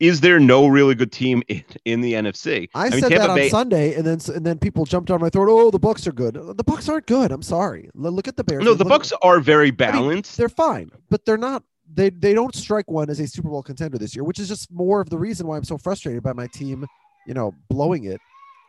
is 0.00 0.20
there 0.20 0.40
no 0.40 0.66
really 0.66 0.96
good 0.96 1.12
team 1.12 1.42
in, 1.48 1.64
in 1.84 2.00
the 2.00 2.14
NFC? 2.14 2.68
I, 2.74 2.90
mean, 2.90 3.00
said 3.00 3.08
Tampa 3.08 3.18
that 3.18 3.30
on 3.30 3.36
Bay- 3.36 3.48
Sunday, 3.48 3.94
and 3.94 4.04
then 4.04 4.18
and 4.34 4.44
then 4.44 4.58
people 4.58 4.84
jumped 4.84 5.10
on 5.10 5.20
my 5.20 5.30
throat. 5.30 5.48
Oh, 5.48 5.70
the 5.70 5.80
Bucs 5.80 6.06
are 6.06 6.12
good. 6.12 6.34
The 6.34 6.64
Bucs 6.64 6.88
aren't 6.88 7.06
good. 7.06 7.30
I'm 7.30 7.42
sorry. 7.42 7.88
Look 7.94 8.26
at 8.26 8.36
the 8.36 8.44
Bears. 8.44 8.64
No, 8.64 8.74
the 8.74 8.84
Look- 8.84 9.02
Bucs 9.04 9.12
are 9.22 9.38
very 9.40 9.70
balanced. 9.70 10.36
they're 10.36 10.48
fine, 10.48 10.90
but 11.08 11.24
they're 11.24 11.36
not. 11.38 11.62
They 11.94 12.10
they 12.10 12.34
don't 12.34 12.54
strike 12.54 12.90
one 12.90 13.10
as 13.10 13.20
a 13.20 13.28
Super 13.28 13.48
Bowl 13.48 13.62
contender 13.62 13.96
this 13.96 14.16
year, 14.16 14.24
which 14.24 14.38
is 14.38 14.48
just 14.48 14.72
more 14.72 15.00
of 15.00 15.08
the 15.10 15.18
reason 15.18 15.46
why 15.46 15.56
I'm 15.56 15.64
so 15.64 15.78
frustrated 15.78 16.22
by 16.22 16.32
my 16.32 16.46
team, 16.48 16.86
you 17.26 17.34
know, 17.34 17.54
blowing 17.68 18.04
it 18.04 18.20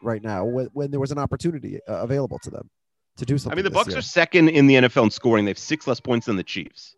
right 0.02 0.22
now 0.22 0.46
when, 0.46 0.68
when 0.74 0.92
there 0.92 1.00
was 1.00 1.12
an 1.12 1.18
opportunity 1.18 1.80
uh, 1.88 1.94
available 1.94 2.40
to 2.40 2.50
them 2.50 2.70
to 3.18 3.26
do 3.26 3.38
something. 3.38 3.54
I 3.54 3.62
mean, 3.62 3.72
the 3.72 3.78
Bucs 3.78 3.90
year. 3.90 3.98
are 3.98 4.02
second 4.02 4.50
in 4.50 4.68
the 4.68 4.76
NFL 4.76 5.06
in 5.06 5.12
scoring. 5.12 5.46
They 5.46 5.52
have 5.52 5.58
six 5.58 5.88
less 5.88 6.00
points 6.00 6.26
than 6.26 6.36
the 6.36 6.44
Chiefs. 6.44 6.96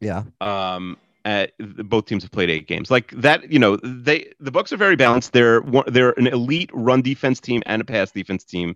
yeah, 0.00 0.24
Um, 0.40 0.96
at, 1.24 1.52
both 1.58 2.06
teams 2.06 2.22
have 2.22 2.32
played 2.32 2.50
eight 2.50 2.66
games. 2.66 2.90
Like 2.90 3.10
that, 3.12 3.50
you 3.50 3.58
know, 3.58 3.76
they 3.76 4.32
the 4.40 4.52
Bucs 4.52 4.72
are 4.72 4.76
very 4.76 4.96
balanced. 4.96 5.32
They're 5.32 5.60
one, 5.60 5.84
they're 5.86 6.12
an 6.18 6.26
elite 6.26 6.70
run 6.72 7.02
defense 7.02 7.40
team 7.40 7.62
and 7.66 7.80
a 7.80 7.84
pass 7.84 8.10
defense 8.10 8.44
team, 8.44 8.74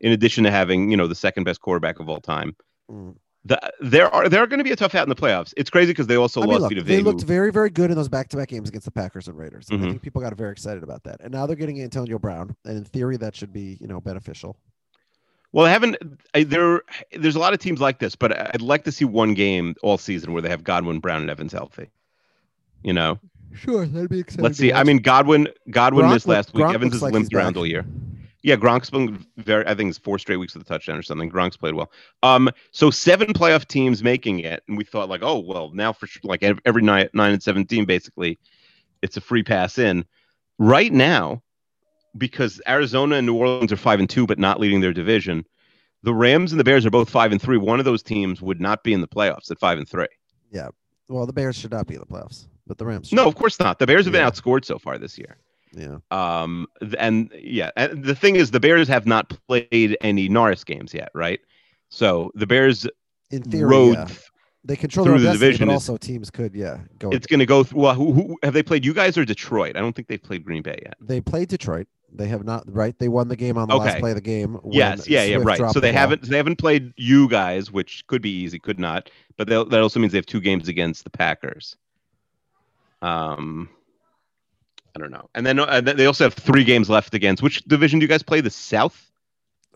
in 0.00 0.12
addition 0.12 0.44
to 0.44 0.50
having 0.50 0.90
you 0.90 0.96
know 0.96 1.06
the 1.06 1.14
second 1.14 1.44
best 1.44 1.60
quarterback 1.60 2.00
of 2.00 2.08
all 2.08 2.20
time. 2.20 2.56
Mm. 2.90 3.16
The, 3.44 3.58
there 3.80 4.12
are 4.14 4.28
they're 4.28 4.46
going 4.46 4.58
to 4.58 4.64
be 4.64 4.70
a 4.70 4.76
tough 4.76 4.94
out 4.94 5.04
in 5.04 5.08
the 5.08 5.14
playoffs. 5.14 5.54
It's 5.56 5.70
crazy 5.70 5.92
because 5.92 6.06
they 6.06 6.16
also 6.16 6.42
I 6.42 6.46
mean, 6.46 6.60
lost 6.60 6.74
look, 6.74 6.84
they 6.84 7.00
looked 7.00 7.22
very 7.22 7.50
very 7.50 7.70
good 7.70 7.90
in 7.90 7.96
those 7.96 8.08
back 8.08 8.28
to 8.28 8.36
back 8.36 8.48
games 8.48 8.68
against 8.68 8.84
the 8.84 8.90
Packers 8.90 9.28
and 9.28 9.36
Raiders. 9.36 9.68
And 9.70 9.78
I 9.78 9.82
mm-hmm. 9.82 9.90
think 9.92 10.02
people 10.02 10.20
got 10.20 10.34
very 10.34 10.52
excited 10.52 10.82
about 10.82 11.04
that, 11.04 11.20
and 11.20 11.32
now 11.32 11.46
they're 11.46 11.56
getting 11.56 11.82
Antonio 11.82 12.18
Brown, 12.18 12.54
and 12.66 12.76
in 12.76 12.84
theory 12.84 13.16
that 13.16 13.34
should 13.34 13.52
be 13.52 13.78
you 13.80 13.86
know 13.86 14.00
beneficial. 14.00 14.56
Well, 15.52 15.66
I 15.66 15.70
haven't. 15.70 15.96
I, 16.34 16.44
there, 16.44 16.82
there's 17.12 17.34
a 17.34 17.40
lot 17.40 17.54
of 17.54 17.58
teams 17.58 17.80
like 17.80 17.98
this, 17.98 18.14
but 18.14 18.36
I'd 18.54 18.60
like 18.60 18.84
to 18.84 18.92
see 18.92 19.04
one 19.04 19.34
game 19.34 19.74
all 19.82 19.96
season 19.98 20.32
where 20.32 20.42
they 20.42 20.50
have 20.50 20.62
Godwin, 20.62 21.00
Brown, 21.00 21.22
and 21.22 21.30
Evans 21.30 21.52
healthy. 21.52 21.88
You 22.82 22.92
know, 22.92 23.18
Sure, 23.54 23.86
that'd 23.86 24.10
be 24.10 24.20
exciting. 24.20 24.44
let's 24.44 24.58
see. 24.58 24.72
I 24.72 24.84
mean, 24.84 24.98
Godwin, 24.98 25.48
Godwin 25.70 26.06
Gronk 26.06 26.12
missed 26.12 26.26
look- 26.26 26.36
last 26.36 26.54
week. 26.54 26.64
Gronk 26.64 26.74
Evans 26.74 26.92
has 26.94 27.02
like 27.02 27.12
limped 27.12 27.34
around 27.34 27.54
back. 27.54 27.58
all 27.58 27.66
year. 27.66 27.84
Yeah, 28.42 28.56
Gronk's 28.56 28.88
been 28.88 29.26
very. 29.36 29.66
I 29.66 29.74
think 29.74 29.90
it's 29.90 29.98
four 29.98 30.18
straight 30.18 30.38
weeks 30.38 30.54
with 30.54 30.62
a 30.62 30.66
touchdown 30.66 30.96
or 30.96 31.02
something. 31.02 31.30
Gronk's 31.30 31.58
played 31.58 31.74
well. 31.74 31.92
Um, 32.22 32.48
so 32.70 32.90
seven 32.90 33.34
playoff 33.34 33.66
teams 33.66 34.02
making 34.02 34.40
it, 34.40 34.62
and 34.66 34.78
we 34.78 34.84
thought 34.84 35.10
like, 35.10 35.22
oh 35.22 35.38
well, 35.38 35.70
now 35.74 35.92
for 35.92 36.06
sure, 36.06 36.22
like 36.24 36.42
every 36.42 36.82
nine, 36.82 37.08
nine 37.12 37.32
and 37.32 37.42
seventeen, 37.42 37.84
basically, 37.84 38.38
it's 39.02 39.16
a 39.18 39.20
free 39.20 39.42
pass 39.42 39.76
in. 39.78 40.06
Right 40.58 40.92
now, 40.92 41.42
because 42.16 42.62
Arizona 42.66 43.16
and 43.16 43.26
New 43.26 43.34
Orleans 43.36 43.72
are 43.72 43.76
five 43.76 44.00
and 44.00 44.08
two, 44.08 44.26
but 44.26 44.38
not 44.38 44.58
leading 44.58 44.80
their 44.80 44.92
division, 44.94 45.44
the 46.02 46.14
Rams 46.14 46.50
and 46.52 46.58
the 46.58 46.64
Bears 46.64 46.86
are 46.86 46.90
both 46.90 47.10
five 47.10 47.32
and 47.32 47.42
three. 47.42 47.58
One 47.58 47.78
of 47.78 47.84
those 47.84 48.02
teams 48.02 48.40
would 48.40 48.60
not 48.60 48.82
be 48.82 48.94
in 48.94 49.02
the 49.02 49.08
playoffs 49.08 49.50
at 49.50 49.58
five 49.58 49.76
and 49.76 49.86
three. 49.86 50.08
Yeah, 50.50 50.68
well, 51.08 51.26
the 51.26 51.32
Bears 51.34 51.56
should 51.56 51.72
not 51.72 51.86
be 51.86 51.94
in 51.94 52.00
the 52.00 52.06
playoffs, 52.06 52.46
but 52.66 52.78
the 52.78 52.86
Rams. 52.86 53.08
Should. 53.08 53.16
No, 53.16 53.28
of 53.28 53.34
course 53.34 53.60
not. 53.60 53.78
The 53.78 53.86
Bears 53.86 54.06
have 54.06 54.12
been 54.12 54.22
Yeah. 54.22 54.30
outscored 54.30 54.64
so 54.64 54.78
far 54.78 54.96
this 54.96 55.18
year. 55.18 55.36
Yeah, 55.72 55.98
Um, 56.10 56.66
and 56.98 57.30
yeah, 57.38 57.70
and 57.76 58.04
the 58.04 58.14
thing 58.14 58.36
is, 58.36 58.50
the 58.50 58.60
Bears 58.60 58.88
have 58.88 59.06
not 59.06 59.32
played 59.46 59.96
any 60.00 60.28
Norris 60.28 60.64
games 60.64 60.92
yet, 60.92 61.10
right? 61.14 61.40
So 61.88 62.30
the 62.34 62.46
Bears 62.46 62.86
in 63.30 63.42
theory, 63.42 63.70
road. 63.70 63.92
yeah. 63.94 64.08
they 64.64 64.76
control 64.76 65.06
through 65.06 65.20
the 65.20 65.32
division 65.32 65.68
but 65.68 65.74
also 65.74 65.96
teams 65.96 66.30
could, 66.30 66.54
yeah, 66.54 66.78
go. 66.98 67.10
It's 67.10 67.26
going 67.26 67.40
to 67.40 67.46
go. 67.46 67.62
Th- 67.62 67.74
well, 67.74 67.94
who, 67.94 68.12
who 68.12 68.38
have 68.42 68.52
they 68.52 68.62
played? 68.62 68.84
You 68.84 68.94
guys 68.94 69.16
or 69.16 69.24
Detroit? 69.24 69.76
I 69.76 69.80
don't 69.80 69.94
think 69.94 70.08
they've 70.08 70.22
played 70.22 70.44
Green 70.44 70.62
Bay 70.62 70.78
yet. 70.82 70.94
They 71.00 71.20
played 71.20 71.48
Detroit. 71.48 71.86
They 72.12 72.26
have 72.26 72.44
not 72.44 72.64
right. 72.66 72.98
They 72.98 73.08
won 73.08 73.28
the 73.28 73.36
game 73.36 73.56
on 73.56 73.68
the 73.68 73.76
last 73.76 74.00
play 74.00 74.10
of 74.10 74.16
the 74.16 74.20
game. 74.20 74.58
yes, 74.68 75.08
yeah, 75.08 75.22
yeah, 75.22 75.36
right. 75.40 75.58
So 75.70 75.78
they 75.78 75.92
ball. 75.92 76.00
haven't 76.00 76.22
they 76.22 76.36
haven't 76.36 76.56
played 76.56 76.92
you 76.96 77.28
guys, 77.28 77.70
which 77.70 78.04
could 78.08 78.20
be 78.20 78.30
easy, 78.30 78.58
could 78.58 78.80
not. 78.80 79.10
But 79.36 79.46
that 79.48 79.80
also 79.80 80.00
means 80.00 80.12
they 80.12 80.18
have 80.18 80.26
two 80.26 80.40
games 80.40 80.66
against 80.66 81.04
the 81.04 81.10
Packers. 81.10 81.76
Um, 83.00 83.68
I 84.96 84.98
don't 84.98 85.10
know. 85.10 85.28
And 85.34 85.46
then 85.46 85.58
uh, 85.58 85.80
they 85.80 86.06
also 86.06 86.24
have 86.24 86.34
three 86.34 86.64
games 86.64 86.90
left 86.90 87.14
against. 87.14 87.42
Which 87.42 87.62
division 87.64 87.98
do 87.98 88.04
you 88.04 88.08
guys 88.08 88.22
play? 88.22 88.40
The 88.40 88.50
South. 88.50 89.10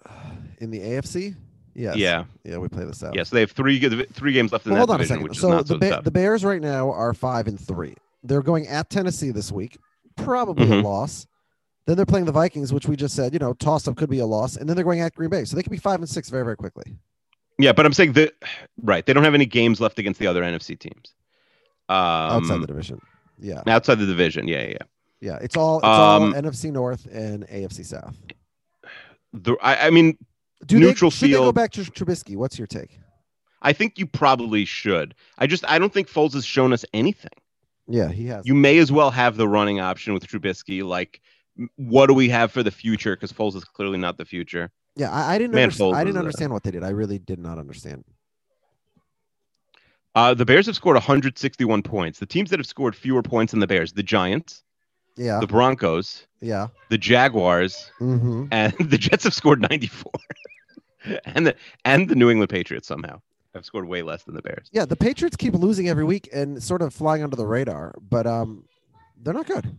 in 0.59 0.71
the 0.71 0.81
AFC. 0.81 1.37
Yes. 1.75 1.97
Yeah. 1.97 2.25
Yeah, 2.45 2.59
we 2.59 2.69
play 2.69 2.85
the 2.85 2.95
South. 2.95 3.15
Yeah, 3.17 3.25
so 3.25 3.35
they 3.37 3.41
have 3.41 3.51
three 3.53 3.79
three 4.13 4.33
games 4.33 4.53
left 4.53 4.67
in 4.67 4.73
Well, 4.73 4.87
that 4.87 4.87
hold 4.87 4.91
on 4.91 4.95
a 4.97 4.99
division, 4.99 5.17
second. 5.17 5.23
which 5.29 5.37
is 5.37 5.41
So 5.41 5.51
not 5.51 5.67
the 5.67 5.75
so 5.75 5.79
Ba- 5.79 6.01
the 6.05 6.11
Bears 6.11 6.45
right 6.45 6.61
now 6.61 6.91
are 6.93 7.13
five 7.15 7.47
and 7.49 7.59
three. 7.59 7.95
They're 8.23 8.43
going 8.43 8.67
at 8.69 8.91
Tennessee 8.91 9.31
this 9.31 9.51
week. 9.51 9.77
Probably 10.17 10.65
a 10.67 10.69
Mhm. 10.71 10.85
loss. 10.85 11.27
Then 11.87 11.97
they're 11.97 12.07
playing 12.07 12.25
the 12.27 12.33
Vikings, 12.33 12.73
which 12.73 12.87
we 12.89 12.97
just 12.97 13.15
said, 13.15 13.33
you 13.35 13.39
know, 13.39 13.53
toss 13.55 13.87
up 13.89 13.97
could 13.97 14.09
be 14.09 14.21
a 14.21 14.27
loss, 14.27 14.57
and 14.57 14.69
then 14.69 14.75
they're 14.77 14.85
going 14.85 15.01
at 15.01 15.15
Green 15.15 15.29
Bay, 15.31 15.45
so 15.45 15.55
they 15.57 15.63
could 15.63 15.73
be 15.73 15.77
five 15.79 15.99
and 16.01 16.09
six 16.09 16.31
very, 16.31 16.45
very 16.45 16.57
quickly. 16.57 16.97
Yeah, 17.59 17.73
but 17.73 17.85
I'm 17.85 17.93
saying 17.93 18.15
that 18.15 18.33
right. 18.83 19.05
They 19.05 19.13
don't 19.13 19.25
have 19.25 19.35
any 19.35 19.45
games 19.47 19.81
left 19.81 19.99
against 19.99 20.19
the 20.19 20.27
other 20.27 20.43
NFC 20.43 20.77
teams. 20.79 21.13
Um, 21.89 21.97
outside 21.97 22.63
the 22.63 22.67
division. 22.67 23.01
Yeah, 23.39 23.63
outside 23.67 23.99
the 23.99 24.07
division. 24.07 24.49
Yeah, 24.49 24.67
yeah. 24.69 24.77
Yeah. 25.25 25.39
It's 25.41 25.57
all 25.57 25.79
it's 25.79 25.87
all 25.87 26.23
Um, 26.23 26.35
NFC 26.35 26.71
North 26.71 27.07
and 27.07 27.47
AFC 27.49 27.85
South. 27.85 28.15
The, 29.33 29.57
I, 29.63 29.87
I 29.89 29.91
mean, 29.91 30.17
Do 30.67 30.79
neutral 30.79 31.11
they, 31.11 31.17
should 31.17 31.29
they 31.31 31.33
go 31.33 31.51
back 31.53 31.73
to 31.73 31.81
Trubisky? 31.81 32.37
What's 32.37 32.59
your 32.59 32.67
take? 32.67 33.01
I 33.63 33.73
think 33.73 33.99
you 33.99 34.07
probably 34.07 34.65
should. 34.67 35.15
I 35.39 35.47
just 35.47 35.65
I 35.69 35.79
don't 35.79 35.93
think 35.93 36.09
Foles 36.09 36.35
has 36.35 36.45
shown 36.45 36.73
us 36.73 36.85
anything. 36.93 37.33
Yeah, 37.89 38.11
he 38.11 38.27
has. 38.27 38.47
You 38.47 38.55
may 38.55 38.79
as 38.79 38.93
well 38.93 39.11
have 39.11 39.37
the 39.37 39.49
running 39.49 39.81
option 39.81 40.13
with 40.15 40.27
Trubisky. 40.27 40.85
Like, 40.85 41.21
what 41.77 42.07
do 42.07 42.15
we 42.15 42.29
have 42.29 42.53
for 42.53 42.63
the 42.63 42.71
future? 42.71 43.17
Because 43.17 43.33
Foles 43.33 43.57
is 43.57 43.65
clearly 43.65 43.99
not 43.99 44.19
the 44.19 44.25
future. 44.25 44.71
yeah, 44.97 45.11
I, 45.11 45.35
I 45.35 45.39
didn't. 45.39 45.55
Man, 45.55 45.65
understand, 45.65 45.97
I 45.97 46.05
didn't 46.05 46.19
understand 46.19 46.53
what 46.53 46.63
they 46.63 46.71
did. 46.71 46.85
I 46.85 46.91
really 46.91 47.19
did 47.19 47.39
not 47.39 47.59
understand. 47.59 48.05
Uh, 50.15 50.33
the 50.33 50.45
Bears 50.45 50.67
have 50.67 50.77
scored 50.77 50.95
161 50.95 51.83
points. 51.83 52.21
The 52.21 52.27
teams 52.27 52.51
that 52.51 52.61
have 52.61 52.67
scored 52.67 52.95
fewer 52.95 53.23
points 53.23 53.51
than 53.51 53.61
the 53.61 53.67
Bears: 53.67 53.93
the 53.95 54.03
Giants, 54.03 54.63
Yeah, 55.17 55.39
the 55.41 55.47
Broncos, 55.47 56.27
yeah. 56.41 56.69
the 56.91 56.99
Jaguars, 56.99 57.91
Mm-hmm. 58.01 58.47
and 58.51 58.73
the 58.91 58.99
Jets 58.99 59.25
have 59.25 59.35
scored 59.35 59.61
94. 59.61 60.13
and 61.27 61.47
the 61.47 61.55
and 61.85 62.09
the 62.09 62.15
New 62.15 62.31
England 62.31 62.51
Patriots 62.51 62.89
somehow 62.89 63.21
have 63.55 63.65
scored 63.65 63.87
way 63.87 64.03
less 64.03 64.25
than 64.25 64.35
the 64.35 64.43
Bears. 64.43 64.69
Yeah, 64.73 64.85
the 64.85 64.97
Patriots 64.97 65.37
keep 65.37 65.55
losing 65.55 65.89
every 65.89 66.05
week 66.05 66.29
and 66.33 66.61
sort 66.63 66.83
of 66.83 66.93
flying 66.93 67.23
under 67.23 67.37
the 67.37 67.47
radar, 67.47 67.95
but 68.11 68.27
um, 68.27 68.65
they're 69.23 69.35
not 69.35 69.47
good. 69.47 69.77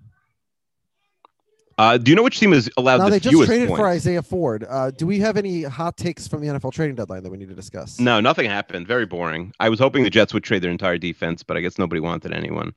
Uh, 1.78 1.98
do 1.98 2.10
you 2.10 2.16
know 2.16 2.24
which 2.24 2.40
team 2.40 2.54
has 2.54 2.70
allowed 2.78 3.00
now 3.00 3.06
the 3.06 3.12
they 3.12 3.20
just 3.20 3.34
fewest 3.34 3.48
traded 3.50 3.68
points? 3.68 3.80
for 3.82 3.88
Isaiah 3.88 4.22
Ford. 4.22 4.66
Uh, 4.70 4.92
do 4.92 5.06
we 5.06 5.20
have 5.20 5.36
any 5.36 5.64
hot 5.64 5.98
takes 5.98 6.26
from 6.26 6.40
the 6.40 6.48
NFL 6.48 6.72
trading 6.72 6.96
deadline 6.96 7.22
that 7.24 7.30
we 7.30 7.38
need 7.38 7.50
to 7.50 7.56
discuss? 7.56 8.00
No, 8.00 8.22
nothing 8.22 8.50
happened. 8.50 8.88
Very 8.88 9.06
boring. 9.06 9.52
I 9.60 9.68
was 9.68 9.78
hoping 9.78 10.04
the 10.04 10.10
Jets 10.10 10.34
would 10.34 10.46
trade 10.46 10.62
their 10.62 10.72
entire 10.72 10.98
defense, 10.98 11.44
but 11.44 11.58
I 11.58 11.60
guess 11.60 11.78
nobody 11.78 12.00
wanted 12.00 12.32
anyone. 12.32 12.74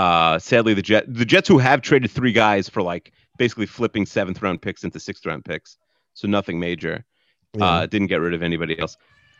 Uh, 0.00 0.38
sadly, 0.38 0.72
the 0.72 0.80
Jet 0.80 1.04
the 1.12 1.26
Jets 1.26 1.46
who 1.46 1.58
have 1.58 1.82
traded 1.82 2.10
three 2.10 2.32
guys 2.32 2.70
for 2.70 2.80
like 2.80 3.12
basically 3.36 3.66
flipping 3.66 4.06
seventh 4.06 4.40
round 4.40 4.62
picks 4.62 4.82
into 4.82 4.98
sixth 4.98 5.26
round 5.26 5.44
picks, 5.44 5.76
so 6.14 6.26
nothing 6.26 6.58
major. 6.58 7.04
Yeah. 7.52 7.64
Uh, 7.66 7.86
didn't 7.86 8.06
get 8.06 8.22
rid 8.22 8.32
of 8.32 8.42
anybody 8.42 8.78
else. 8.78 8.96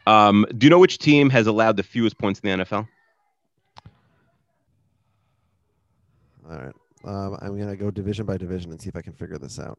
Um, 0.06 0.44
do 0.58 0.66
you 0.66 0.70
know 0.70 0.78
which 0.78 0.98
team 0.98 1.30
has 1.30 1.46
allowed 1.46 1.78
the 1.78 1.82
fewest 1.82 2.18
points 2.18 2.40
in 2.40 2.58
the 2.58 2.64
NFL? 2.64 2.86
All 6.50 6.56
right. 6.58 6.74
Um, 7.04 7.38
I'm 7.40 7.58
gonna 7.58 7.74
go 7.76 7.90
division 7.90 8.26
by 8.26 8.36
division 8.36 8.70
and 8.70 8.78
see 8.78 8.90
if 8.90 8.96
I 8.96 9.00
can 9.00 9.14
figure 9.14 9.38
this 9.38 9.58
out. 9.58 9.78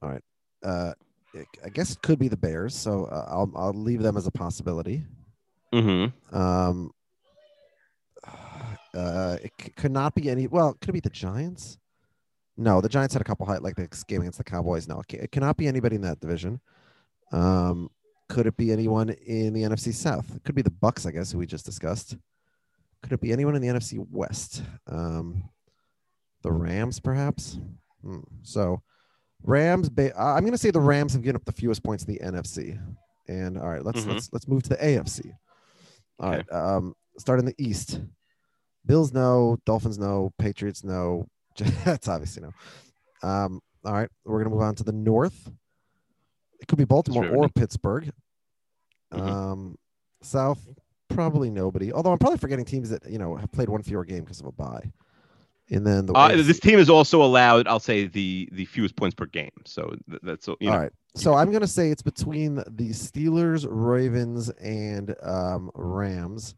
All 0.00 0.08
right. 0.08 0.22
Uh, 0.62 0.94
it- 1.34 1.46
I 1.62 1.68
guess 1.68 1.90
it 1.92 2.00
could 2.00 2.18
be 2.18 2.28
the 2.28 2.38
Bears, 2.38 2.74
so 2.74 3.04
uh, 3.04 3.26
I'll 3.28 3.52
I'll 3.54 3.74
leave 3.74 4.00
them 4.02 4.16
as 4.16 4.26
a 4.26 4.30
possibility. 4.30 5.04
Mm-hmm. 5.74 6.34
Um, 6.34 6.90
uh, 8.94 9.36
it 9.42 9.52
c- 9.60 9.70
could 9.76 9.92
not 9.92 10.14
be 10.14 10.30
any. 10.30 10.46
Well, 10.46 10.74
could 10.80 10.90
it 10.90 10.92
be 10.92 11.00
the 11.00 11.10
Giants? 11.10 11.78
No, 12.56 12.80
the 12.80 12.88
Giants 12.88 13.14
had 13.14 13.20
a 13.20 13.24
couple 13.24 13.46
high 13.46 13.58
like 13.58 13.76
the 13.76 13.88
game 14.08 14.22
against 14.22 14.38
the 14.38 14.44
Cowboys. 14.44 14.88
No, 14.88 15.00
it, 15.00 15.06
ca- 15.08 15.22
it 15.22 15.32
cannot 15.32 15.56
be 15.56 15.66
anybody 15.68 15.96
in 15.96 16.02
that 16.02 16.20
division. 16.20 16.60
Um, 17.32 17.90
could 18.28 18.46
it 18.46 18.56
be 18.56 18.72
anyone 18.72 19.10
in 19.10 19.52
the 19.52 19.62
NFC 19.62 19.92
South? 19.94 20.34
It 20.34 20.44
could 20.44 20.54
be 20.54 20.62
the 20.62 20.70
Bucs, 20.70 21.06
I 21.06 21.10
guess, 21.12 21.30
who 21.32 21.38
we 21.38 21.46
just 21.46 21.64
discussed. 21.64 22.16
Could 23.02 23.12
it 23.12 23.20
be 23.20 23.32
anyone 23.32 23.54
in 23.54 23.62
the 23.62 23.68
NFC 23.68 24.04
West? 24.10 24.62
Um, 24.86 25.48
the 26.42 26.50
Rams, 26.52 26.98
perhaps. 27.00 27.58
Hmm. 28.02 28.20
So, 28.42 28.82
Rams. 29.44 29.88
Ba- 29.88 30.18
I'm 30.20 30.40
going 30.40 30.52
to 30.52 30.58
say 30.58 30.70
the 30.70 30.80
Rams 30.80 31.12
have 31.12 31.22
given 31.22 31.36
up 31.36 31.44
the 31.44 31.52
fewest 31.52 31.82
points 31.84 32.04
in 32.04 32.12
the 32.14 32.20
NFC. 32.20 32.78
And 33.28 33.56
all 33.58 33.68
right, 33.68 33.84
let's 33.84 34.00
Mhm. 34.00 34.14
let's 34.14 34.32
let's 34.32 34.48
move 34.48 34.62
to 34.64 34.70
the 34.70 34.76
AFC. 34.84 35.32
All 36.18 36.30
Okay. 36.30 36.36
right. 36.50 36.52
Um, 36.76 36.94
start 37.18 37.38
in 37.38 37.44
the 37.44 37.54
East. 37.58 38.00
Bills 38.88 39.12
no, 39.12 39.58
Dolphins 39.64 39.98
no, 39.98 40.32
Patriots 40.38 40.82
no. 40.82 41.28
Jets 41.54 42.08
obviously 42.08 42.42
no. 42.42 43.28
Um, 43.28 43.60
all 43.84 43.92
right, 43.92 44.08
we're 44.24 44.38
gonna 44.38 44.54
move 44.54 44.62
on 44.62 44.74
to 44.76 44.84
the 44.84 44.92
North. 44.92 45.48
It 46.60 46.66
could 46.66 46.78
be 46.78 46.84
Baltimore 46.84 47.26
or. 47.28 47.48
Pittsburgh. 47.48 48.10
Mhm. 49.12 49.20
Um, 49.20 49.78
South 50.22 50.66
probably 51.08 51.50
nobody. 51.50 51.92
Although 51.92 52.12
I'm 52.12 52.18
probably 52.18 52.38
forgetting 52.38 52.64
teams 52.64 52.90
that 52.90 53.08
you 53.08 53.18
know 53.18 53.36
have 53.36 53.52
played 53.52 53.68
one 53.68 53.82
fewer 53.82 54.04
game 54.04 54.24
because 54.24 54.40
of 54.40 54.46
a 54.46 54.52
bye. 54.52 54.90
And 55.70 55.86
then 55.86 56.06
the 56.06 56.14
Uh, 56.14 56.36
this 56.36 56.58
team 56.58 56.78
is 56.78 56.88
also 56.88 57.22
allowed, 57.22 57.68
I'll 57.68 57.80
say, 57.80 58.06
the 58.06 58.48
the 58.52 58.64
fewest 58.64 58.96
points 58.96 59.14
per 59.14 59.26
game. 59.26 59.50
So 59.66 59.94
th- 60.08 60.20
that's 60.22 60.48
you 60.48 60.56
know, 60.62 60.72
All 60.72 60.78
right. 60.78 60.92
So 61.14 61.34
I'm 61.34 61.52
gonna 61.52 61.66
say 61.66 61.90
it's 61.90 62.02
between 62.02 62.56
the 62.56 62.90
Steelers, 62.90 63.66
Ravens, 63.68 64.48
and 64.50 65.14
um, 65.22 65.70
Rams. 65.74 66.54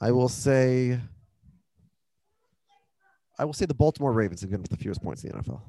I 0.00 0.12
will 0.12 0.28
say 0.28 1.00
I 3.40 3.44
will 3.44 3.52
say 3.54 3.64
the 3.66 3.74
Baltimore 3.74 4.12
Ravens 4.12 4.42
have 4.42 4.50
given 4.50 4.64
up 4.64 4.68
the 4.68 4.76
fewest 4.76 5.02
points 5.02 5.24
in 5.24 5.30
the 5.32 5.38
NFL. 5.38 5.60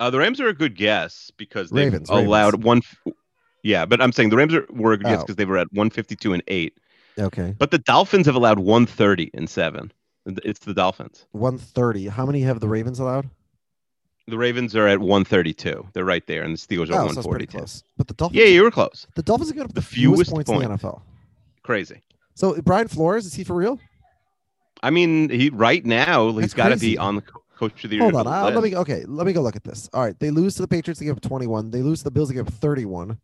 Uh, 0.00 0.10
the 0.10 0.18
Rams 0.18 0.40
are 0.40 0.48
a 0.48 0.54
good 0.54 0.76
guess 0.76 1.30
because 1.36 1.70
they 1.70 1.84
Ravens, 1.84 2.10
allowed 2.10 2.62
Ravens. 2.64 2.84
one. 3.04 3.14
Yeah, 3.62 3.86
but 3.86 4.02
I'm 4.02 4.12
saying 4.12 4.28
the 4.30 4.36
Rams 4.36 4.52
are, 4.54 4.66
were 4.70 4.92
a 4.92 4.98
good 4.98 5.06
guess 5.06 5.18
Oh. 5.20 5.22
because 5.22 5.36
they 5.36 5.44
were 5.46 5.56
at 5.56 5.68
152 5.72 6.32
and 6.34 6.42
eight. 6.48 6.78
Okay, 7.18 7.54
But 7.58 7.70
the 7.70 7.78
Dolphins 7.78 8.26
have 8.26 8.34
allowed 8.34 8.58
130 8.58 9.30
and 9.34 9.48
seven. 9.48 9.92
It's 10.26 10.58
the 10.60 10.74
Dolphins. 10.74 11.26
130. 11.32 12.08
How 12.08 12.26
many 12.26 12.40
have 12.42 12.60
the 12.60 12.68
Ravens 12.68 12.98
allowed? 12.98 13.30
The 14.26 14.36
Ravens 14.38 14.74
are 14.74 14.86
at 14.88 14.98
132. 14.98 15.88
They're 15.92 16.04
right 16.04 16.26
there, 16.26 16.42
and 16.42 16.54
the 16.54 16.58
Steelers 16.58 16.90
are 16.90 16.94
Oh, 17.00 17.08
so 17.12 17.20
it's 17.20 17.26
pretty 17.26 17.46
142. 17.46 17.58
close. 17.58 17.82
But 17.96 18.08
the 18.08 18.14
Dolphins, 18.14 18.40
Yeah, 18.40 18.46
you 18.48 18.62
were 18.62 18.70
close. 18.70 19.06
the 19.14 19.22
Dolphins 19.22 19.50
have 19.50 19.54
given 19.56 19.66
up 19.70 19.74
the, 19.74 19.80
The 19.80 19.86
fewest, 19.86 20.16
fewest 20.30 20.30
points, 20.32 20.50
in 20.50 20.58
the 20.58 20.64
NFL. 20.76 21.02
Crazy. 21.62 22.00
So 22.34 22.60
Brian 22.62 22.88
Flores 22.88 23.26
is 23.26 23.34
he 23.34 23.44
for 23.44 23.54
real? 23.54 23.78
I 24.84 24.90
mean, 24.90 25.30
he 25.30 25.48
right 25.50 25.84
now 25.84 26.30
he's 26.32 26.40
That's 26.42 26.54
got 26.54 26.68
to 26.68 26.76
be 26.76 26.98
on 26.98 27.16
the 27.16 27.22
coach 27.56 27.84
of 27.84 27.90
the 27.90 27.96
year. 27.96 28.02
Hold 28.10 28.26
on, 28.26 28.26
uh, 28.26 28.50
let 28.50 28.62
me 28.62 28.76
okay. 28.76 29.04
Let 29.06 29.26
me 29.26 29.32
go 29.32 29.40
look 29.40 29.56
at 29.56 29.64
this. 29.64 29.88
All 29.94 30.02
right, 30.02 30.18
they 30.20 30.30
lose 30.30 30.56
to 30.56 30.62
the 30.62 30.68
Patriots, 30.68 31.00
they 31.00 31.06
give 31.06 31.16
up 31.16 31.22
21. 31.22 31.70
They 31.70 31.80
lose 31.82 32.00
to 32.00 32.04
the 32.04 32.10
Bills, 32.10 32.28
they 32.28 32.34
give 32.34 32.46
up 32.46 32.52
31, 32.52 33.18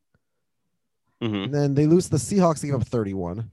Mhm. 1.23 1.45
and 1.45 1.55
then 1.55 1.75
they 1.75 1.87
lose 1.87 2.05
to 2.05 2.13
the 2.13 2.17
Seahawks, 2.17 2.61
they 2.61 2.69
give 2.69 2.81
up 2.81 2.87
31. 2.87 3.51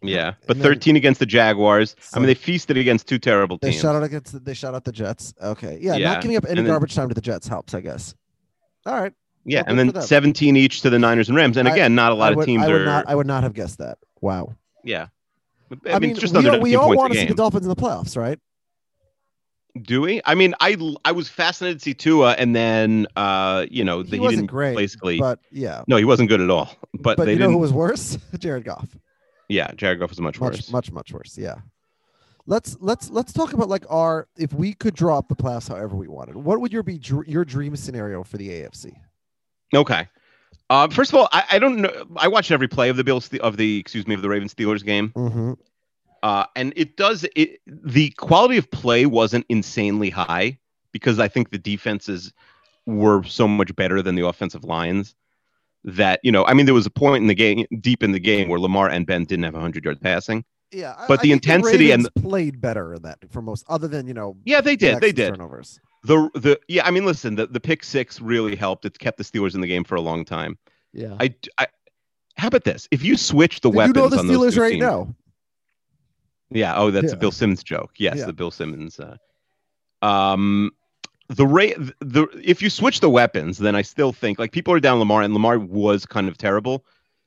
Yeah, 0.00 0.34
but 0.46 0.56
then- 0.56 0.62
13 0.62 0.96
against 0.96 1.18
the 1.20 1.26
Jaguars. 1.26 1.96
I 2.14 2.20
mean, 2.20 2.26
they 2.28 2.34
feasted 2.34 2.76
against 2.76 3.08
two 3.08 3.18
terrible 3.18 3.58
teams. 3.58 3.74
They 3.74 3.80
shot 3.80 3.96
out 3.96 4.04
against. 4.04 4.32
The, 4.32 4.38
they 4.38 4.54
shot 4.54 4.74
out 4.74 4.84
the 4.84 4.92
Jets. 4.92 5.34
Okay, 5.42 5.78
yeah, 5.82 5.96
Yeah, 5.96 6.12
not 6.12 6.22
giving 6.22 6.36
up 6.36 6.44
any 6.46 6.56
then- 6.62 6.66
garbage 6.66 6.94
time 6.94 7.08
to 7.08 7.14
the 7.14 7.20
Jets 7.20 7.48
helps, 7.48 7.74
I 7.74 7.80
guess. 7.80 8.14
All 8.86 8.94
right, 8.98 9.12
yeah, 9.44 9.62
well, 9.66 9.78
and 9.80 9.92
then 9.92 10.02
17 10.02 10.56
each 10.56 10.82
to 10.82 10.90
the 10.90 10.98
Niners 11.00 11.28
and 11.28 11.36
Rams. 11.36 11.56
And 11.56 11.68
I- 11.68 11.72
again, 11.72 11.94
not 11.96 12.12
a 12.12 12.14
lot 12.14 12.32
I 12.32 12.40
of 12.40 12.46
teams 12.46 12.62
I 12.62 12.68
would 12.68 12.82
are. 12.82 12.84
not. 12.86 13.04
I 13.08 13.14
would 13.16 13.26
not 13.26 13.42
have 13.42 13.52
guessed 13.54 13.78
that. 13.78 13.98
Wow. 14.20 14.54
yeah. 14.84 15.08
I, 15.70 15.90
I, 15.90 15.98
mean, 15.98 16.10
mean, 16.10 16.16
just 16.16 16.34
we 16.34 16.38
under 16.38 16.52
all, 16.52 16.60
we 16.60 16.76
all 16.76 16.96
want 16.96 17.12
to 17.12 17.18
see 17.18 17.26
the. 17.26 17.34
Dolphins 17.34 17.64
in 17.64 17.68
the 17.68 17.76
playoffs, 17.76 18.16
right? 18.16 18.38
Do 19.80 20.00
we? 20.00 20.20
I 20.24 20.34
mean, 20.34 20.54
I 20.60 20.76
I 21.04 21.12
was 21.12 21.28
fascinated 21.28 21.78
to 21.78 21.84
see 21.84 21.94
Tua, 21.94 22.32
and 22.32 22.54
then 22.56 23.06
uh, 23.16 23.66
you 23.70 23.84
know, 23.84 24.02
the, 24.02 24.10
He 24.10 24.16
he, 24.16 24.20
wasn't 24.20 24.40
didn't 24.42 24.50
great, 24.50 24.76
basically. 24.76 25.18
But 25.20 25.40
yeah, 25.52 25.84
no, 25.86 25.96
he 25.96 26.04
wasn't 26.04 26.28
good 26.28 26.40
at 26.40 26.50
all. 26.50 26.70
But, 26.94 27.16
but 27.16 27.26
they 27.26 27.34
you 27.34 27.38
know 27.38 27.50
who 27.50 27.58
was 27.58 27.72
worse? 27.72 28.18
Jared 28.38 28.64
Goff. 28.64 28.96
yeah, 29.48 29.70
Jared 29.72 30.00
Goff 30.00 30.10
was 30.10 30.20
much, 30.20 30.40
much 30.40 30.54
worse. 30.54 30.72
much 30.72 30.90
much 30.90 31.12
worse 31.12 31.38
yeah 31.38 31.56
let's 32.46 32.76
let's 32.80 33.10
let's 33.10 33.32
talk 33.32 33.52
about 33.52 33.68
like 33.68 33.84
our 33.90 34.26
if 34.36 34.52
we 34.54 34.72
could 34.72 34.94
draw 34.94 35.18
up 35.18 35.28
the 35.28 35.36
playoffs 35.36 35.68
however 35.68 35.94
we 35.96 36.08
wanted 36.08 36.34
what 36.34 36.60
would 36.60 36.72
your 36.72 36.82
be 36.82 36.98
your 37.26 37.44
dream 37.44 37.76
scenario 37.76 38.24
for 38.24 38.38
the 38.38 38.48
afc 38.48 38.90
Okay. 39.74 40.08
Uh, 40.70 40.88
first 40.88 41.12
of 41.12 41.18
all, 41.18 41.28
I, 41.32 41.44
I 41.52 41.58
don't 41.58 41.78
know. 41.80 42.06
I 42.16 42.28
watched 42.28 42.50
every 42.50 42.68
play 42.68 42.88
of 42.90 42.96
the 42.96 43.04
Bills 43.04 43.32
of 43.40 43.56
the 43.56 43.78
excuse 43.78 44.06
me 44.06 44.14
of 44.14 44.22
the 44.22 44.28
Ravens 44.28 44.54
Steelers 44.54 44.84
game. 44.84 45.10
mm-hmm. 45.16 45.52
uh, 46.22 46.44
and 46.56 46.72
it 46.76 46.96
does 46.96 47.24
it 47.36 47.60
the 47.66 48.10
quality 48.10 48.56
of 48.58 48.70
play 48.70 49.06
wasn't 49.06 49.46
insanely 49.48 50.10
high 50.10 50.58
because 50.92 51.18
I 51.18 51.28
think 51.28 51.50
the 51.50 51.58
defenses 51.58 52.32
were 52.86 53.22
so 53.24 53.46
much 53.48 53.74
better 53.76 54.02
than 54.02 54.14
the 54.14 54.26
offensive 54.26 54.64
lines 54.64 55.14
that 55.84 56.20
you 56.22 56.32
know 56.32 56.44
I 56.46 56.54
mean 56.54 56.66
there 56.66 56.74
was 56.74 56.86
a 56.86 56.90
point 56.90 57.22
in 57.22 57.28
the 57.28 57.34
game 57.34 57.66
deep 57.80 58.02
in 58.02 58.12
the 58.12 58.18
game 58.20 58.48
where 58.48 58.58
Lamar 58.58 58.88
and 58.90 59.06
Ben 59.06 59.24
didn't 59.24 59.44
have 59.44 59.54
100 59.54 59.84
yards 59.84 60.00
passing 60.00 60.44
yeah 60.72 60.94
I- 60.98 61.06
But 61.06 61.20
I 61.20 61.22
the 61.22 61.28
think 61.30 61.44
intensity 61.46 61.92
and 61.92 62.02
Ravens 62.04 62.28
played 62.28 62.60
better 62.60 62.94
in 62.94 63.02
that 63.02 63.18
for 63.30 63.40
most 63.42 63.64
other 63.68 63.88
than 63.88 64.06
you 64.06 64.14
know 64.14 64.36
yeah 64.44 64.60
they 64.60 64.74
did 64.76 65.00
they 65.00 65.12
did 65.12 65.30
turnovers 65.30 65.80
the 66.08 66.28
the 66.34 66.58
yeah 66.68 66.84
I 66.86 66.90
mean 66.90 67.04
listen 67.04 67.34
the, 67.36 67.46
the 67.46 67.60
pick 67.60 67.84
six 67.84 68.20
really 68.20 68.56
helped 68.56 68.84
it 68.84 68.98
kept 68.98 69.16
the 69.18 69.24
Steelers 69.24 69.54
in 69.54 69.60
the 69.60 69.66
game 69.68 69.84
for 69.84 69.94
a 69.94 70.00
long 70.00 70.24
time 70.24 70.58
yeah 70.92 71.16
I, 71.20 71.34
I 71.58 71.66
how 72.36 72.48
about 72.48 72.64
this 72.64 72.88
if 72.90 73.02
you 73.02 73.16
switch 73.16 73.60
the 73.60 73.70
you 73.70 73.76
weapons 73.76 73.96
know 73.96 74.08
the 74.08 74.18
on 74.18 74.26
those 74.26 74.36
steelers 74.36 74.54
two 74.54 74.60
right 74.62 74.70
teams- 74.70 74.80
now 74.82 75.14
Yeah. 76.50 76.74
Oh, 76.80 76.90
that's 76.90 77.08
Yeah. 77.12 77.18
a 77.18 77.20
Bill 77.22 77.30
Simmons 77.32 77.62
joke. 77.62 77.92
Yes, 77.98 78.16
Yeah. 78.18 78.24
the 78.26 78.32
Bill 78.32 78.50
Simmons. 78.50 78.98
Uh, 78.98 79.16
um, 80.02 80.70
the 81.28 81.46
rate 81.46 81.76
the 82.00 82.26
if 82.42 82.62
you 82.62 82.70
switch 82.70 83.00
the 83.00 83.10
weapons, 83.10 83.58
then 83.58 83.74
I 83.76 83.82
still 83.82 84.12
think 84.14 84.38
like 84.38 84.50
people 84.52 84.72
are 84.72 84.80
down 84.80 84.98
Lamar, 84.98 85.20
and 85.22 85.34
Lamar 85.34 85.58
was 85.58 86.06
kind 86.06 86.26
of 86.26 86.38
terrible, 86.38 86.86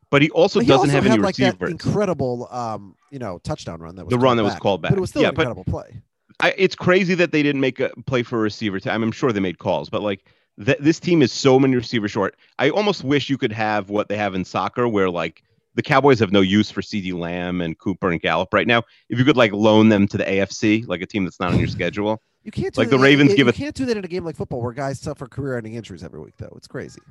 but 0.09 0.23
he 0.23 0.31
also 0.31 0.57
But 0.59 0.63
he 0.65 0.69
doesn't 0.69 0.89
also 0.89 0.95
have 0.95 1.03
had 1.03 1.13
any 1.13 1.21
like 1.21 1.35
that 1.35 1.59
receivers. 1.61 1.71
incredible 1.71 2.47
um 2.51 2.95
you 3.11 3.19
know 3.19 3.38
touchdown 3.43 3.79
run 3.79 3.95
that 3.97 4.05
was 4.05 4.09
The 4.11 4.17
run 4.17 4.37
called 4.37 4.39
that 4.39 4.44
was 4.44 4.59
called 4.59 4.81
back. 4.81 4.91
but 4.91 4.98
it 4.98 5.01
was 5.01 5.11
still 5.11 5.22
Yeah, 5.22 5.29
an 5.29 5.35
but- 5.35 5.41
incredible 5.48 5.65
play 5.72 6.01
I, 6.42 6.54
it's 6.58 6.75
crazy 6.75 7.14
that 7.16 7.32
they 7.32 7.44
didn't 7.44 7.62
make 7.62 7.80
a 7.80 7.90
play 8.06 8.24
for 8.24 8.38
a 8.38 8.42
receiver. 8.42 8.80
I'm 8.86 9.12
sure 9.12 9.32
they 9.32 9.40
made 9.40 9.60
calls, 9.60 9.90
but 9.90 10.01
like 10.01 10.25
th- 10.64 10.77
this 10.80 11.00
team 11.00 11.22
is 11.22 11.32
so 11.32 11.60
many 11.60 11.75
receivers 11.75 12.12
short. 12.12 12.36
I 12.60 12.70
almost 12.70 13.04
wish 13.04 13.30
you 13.30 13.38
could 13.38 13.51
have 13.51 13.90
what 13.90 14.10
they 14.10 14.18
have 14.18 14.34
in 14.36 14.44
soccer, 14.46 14.88
where 14.88 15.10
like 15.10 15.44
the 15.75 15.82
Cowboys 15.84 16.20
have 16.20 16.32
no 16.32 16.42
use 16.42 16.70
for 16.72 16.82
CeeDee 16.82 17.14
Lamb 17.14 17.62
and 17.62 17.77
Cooper 17.77 18.10
and 18.12 18.20
Gallup 18.22 18.54
right 18.54 18.68
now. 18.68 18.84
If 19.10 19.20
you 19.20 19.25
could 19.25 19.38
like 19.38 19.54
loan 19.54 19.90
them 19.90 20.08
to 20.10 20.18
the 20.18 20.25
AFC, 20.25 20.88
like 20.88 21.01
a 21.01 21.06
team 21.08 21.24
that's 21.24 21.40
not 21.40 21.54
on 21.54 21.60
your 21.60 21.68
schedule. 21.77 22.22
you 22.44 22.51
can't 22.51 22.74
do 22.74 22.82
Like 22.82 22.90
that- 22.90 22.98
the 22.98 23.01
Ravens 23.04 23.32
you, 23.32 23.38
give 23.38 23.46
you 23.48 23.51
it- 23.51 23.56
can't 23.56 23.75
do 23.75 23.86
that 23.86 23.96
in 23.98 24.04
a 24.04 24.08
game 24.08 24.25
like 24.25 24.36
football 24.36 24.62
where 24.62 24.74
guys 24.74 25.00
suffer 25.00 25.27
career-ending 25.27 25.75
injuries 25.75 26.04
every 26.04 26.20
week 26.20 26.34
though 26.38 26.54
it's 26.58 26.68
crazy 26.68 27.01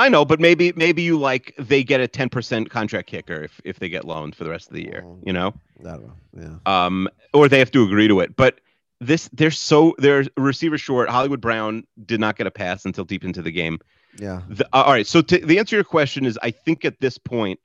I 0.00 0.08
know, 0.08 0.24
but 0.24 0.40
maybe 0.40 0.72
maybe 0.76 1.02
you 1.02 1.18
like 1.18 1.54
they 1.58 1.84
get 1.84 2.00
a 2.00 2.08
10% 2.08 2.70
contract 2.70 3.08
kicker 3.08 3.42
if 3.44 3.60
if 3.64 3.78
they 3.78 3.88
get 3.88 4.04
loaned 4.04 4.34
for 4.34 4.44
the 4.44 4.50
rest 4.50 4.68
of 4.68 4.74
the 4.74 4.82
year, 4.82 5.02
Mm. 5.04 5.26
you 5.26 5.32
know? 5.32 5.54
i 5.80 5.82
don't 5.82 6.02
know 6.06 6.14
yeah 6.66 6.84
Um 6.84 7.08
or 7.32 7.48
they 7.48 7.58
have 7.58 7.70
to 7.72 7.82
agree 7.84 8.08
to 8.08 8.20
it. 8.20 8.34
But 8.36 8.60
this 9.00 9.28
they're 9.32 9.50
so 9.50 9.94
they're 9.98 10.24
receiver 10.36 10.78
short. 10.78 11.08
Hollywood 11.08 11.40
Brown 11.40 11.84
did 12.04 12.20
not 12.20 12.36
get 12.36 12.46
a 12.46 12.50
pass 12.50 12.84
until 12.84 13.04
deep 13.04 13.24
into 13.24 13.42
the 13.42 13.50
game. 13.50 13.78
yeah 14.18 14.42
The, 14.48 14.66
uh, 14.72 14.82
all 14.86 14.92
right, 14.92 15.06
so 15.06 15.22
to, 15.22 15.38
the 15.38 15.58
answer 15.58 15.70
to 15.70 15.76
your 15.76 15.84
question 15.84 16.24
is 16.26 16.38
I 16.42 16.50
think 16.50 16.84
at 16.84 17.00
this 17.00 17.16
point 17.18 17.60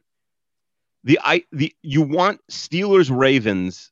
the 1.04 1.20
I 1.24 1.44
the 1.52 1.74
you 1.82 2.02
want 2.02 2.42
Steelers 2.52 3.10
Ravens 3.16 3.92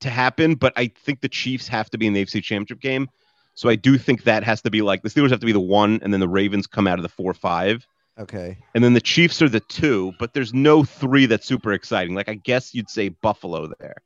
to 0.00 0.10
happen, 0.10 0.54
but 0.54 0.72
I 0.76 0.86
think 1.04 1.20
the 1.20 1.28
Chiefs 1.28 1.68
have 1.68 1.90
to 1.90 1.98
be 1.98 2.06
in 2.06 2.12
the 2.14 2.24
AFC 2.24 2.42
Championship 2.42 2.80
game. 2.80 3.08
So 3.54 3.68
I 3.68 3.76
do 3.76 3.98
think 3.98 4.24
that 4.24 4.42
has 4.44 4.62
to 4.62 4.70
be 4.70 4.80
like 4.82 5.02
the 5.02 5.08
Steelers 5.10 5.30
have 5.30 5.40
to 5.40 5.46
be 5.46 5.52
the 5.52 5.60
one, 5.60 6.00
and 6.02 6.12
then 6.12 6.20
the 6.20 6.28
Ravens 6.28 6.66
come 6.66 6.86
out 6.86 6.98
of 6.98 7.02
the 7.02 7.08
four 7.08 7.34
five. 7.34 7.86
okay 8.18 8.56
And 8.74 8.82
then 8.82 8.94
the 8.94 9.00
Chiefs 9.00 9.42
are 9.42 9.48
the 9.48 9.60
two, 9.60 10.12
but 10.18 10.32
there's 10.34 10.54
no 10.54 10.84
three 10.84 11.26
that's 11.26 11.46
super 11.46 11.72
exciting. 11.72 12.14
Like 12.14 12.28
I 12.28 12.34
guess 12.34 12.74
you'd 12.74 12.88
say 12.90 13.08
Buffalo 13.10 13.70
there 13.78 13.96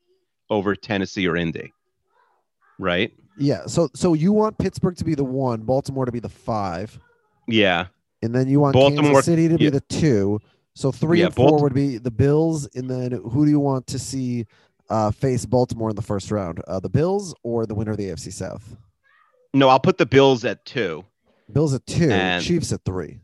over 0.51 0.75
Tennessee 0.75 1.27
or 1.29 1.37
Indy. 1.37 1.73
Right? 2.79 3.13
Yeah. 3.39 3.67
So 3.67 3.89
so 3.95 4.15
you 4.15 4.33
want 4.33 4.59
Pittsburgh 4.59 4.97
to 4.97 5.05
be 5.05 5.15
the 5.15 5.25
one, 5.25 5.63
Baltimore 5.63 6.05
to 6.07 6.13
be 6.13 6.21
the 6.21 6.29
five, 6.29 6.99
Yeah. 7.47 7.87
and 8.23 8.35
then 8.35 8.49
you 8.49 8.61
want 8.61 8.75
Baltimore- 8.75 9.05
Kansas 9.13 9.25
City 9.27 9.49
to 9.49 9.59
be 9.59 9.65
yeah. 9.65 9.71
the 9.71 9.81
two. 9.83 10.41
So 10.75 10.91
three 10.91 11.21
Yeah, 11.21 11.27
and 11.27 11.35
four 11.35 11.51
Balt- 11.51 11.63
would 11.63 11.75
be 11.75 11.99
the 11.99 12.11
Bills, 12.11 12.69
and 12.75 12.91
then 12.91 13.13
who 13.13 13.45
do 13.45 13.51
you 13.51 13.61
want 13.61 13.87
to 13.89 13.99
see 13.99 14.47
uh, 14.91 15.11
face 15.13 15.47
Baltimore 15.47 15.89
in 15.91 15.97
the 15.97 16.03
first 16.03 16.31
round? 16.33 16.61
Uh, 16.67 16.81
the 16.81 16.89
Bills 16.89 17.33
or 17.45 17.65
the 17.65 17.75
winner 17.77 17.93
of 17.93 17.97
the 17.97 18.07
AFC 18.11 18.33
South? 18.33 18.77
No, 19.55 19.69
I'll 19.69 19.81
put 19.81 19.97
the 19.97 20.05
Bills 20.07 20.45
at 20.45 20.65
two. 20.67 21.05
Bills 21.51 21.73
at 21.73 21.87
two, 21.87 22.11
And- 22.11 22.45
Chiefs 22.45 22.73
at 22.73 22.85
three. 22.85 23.21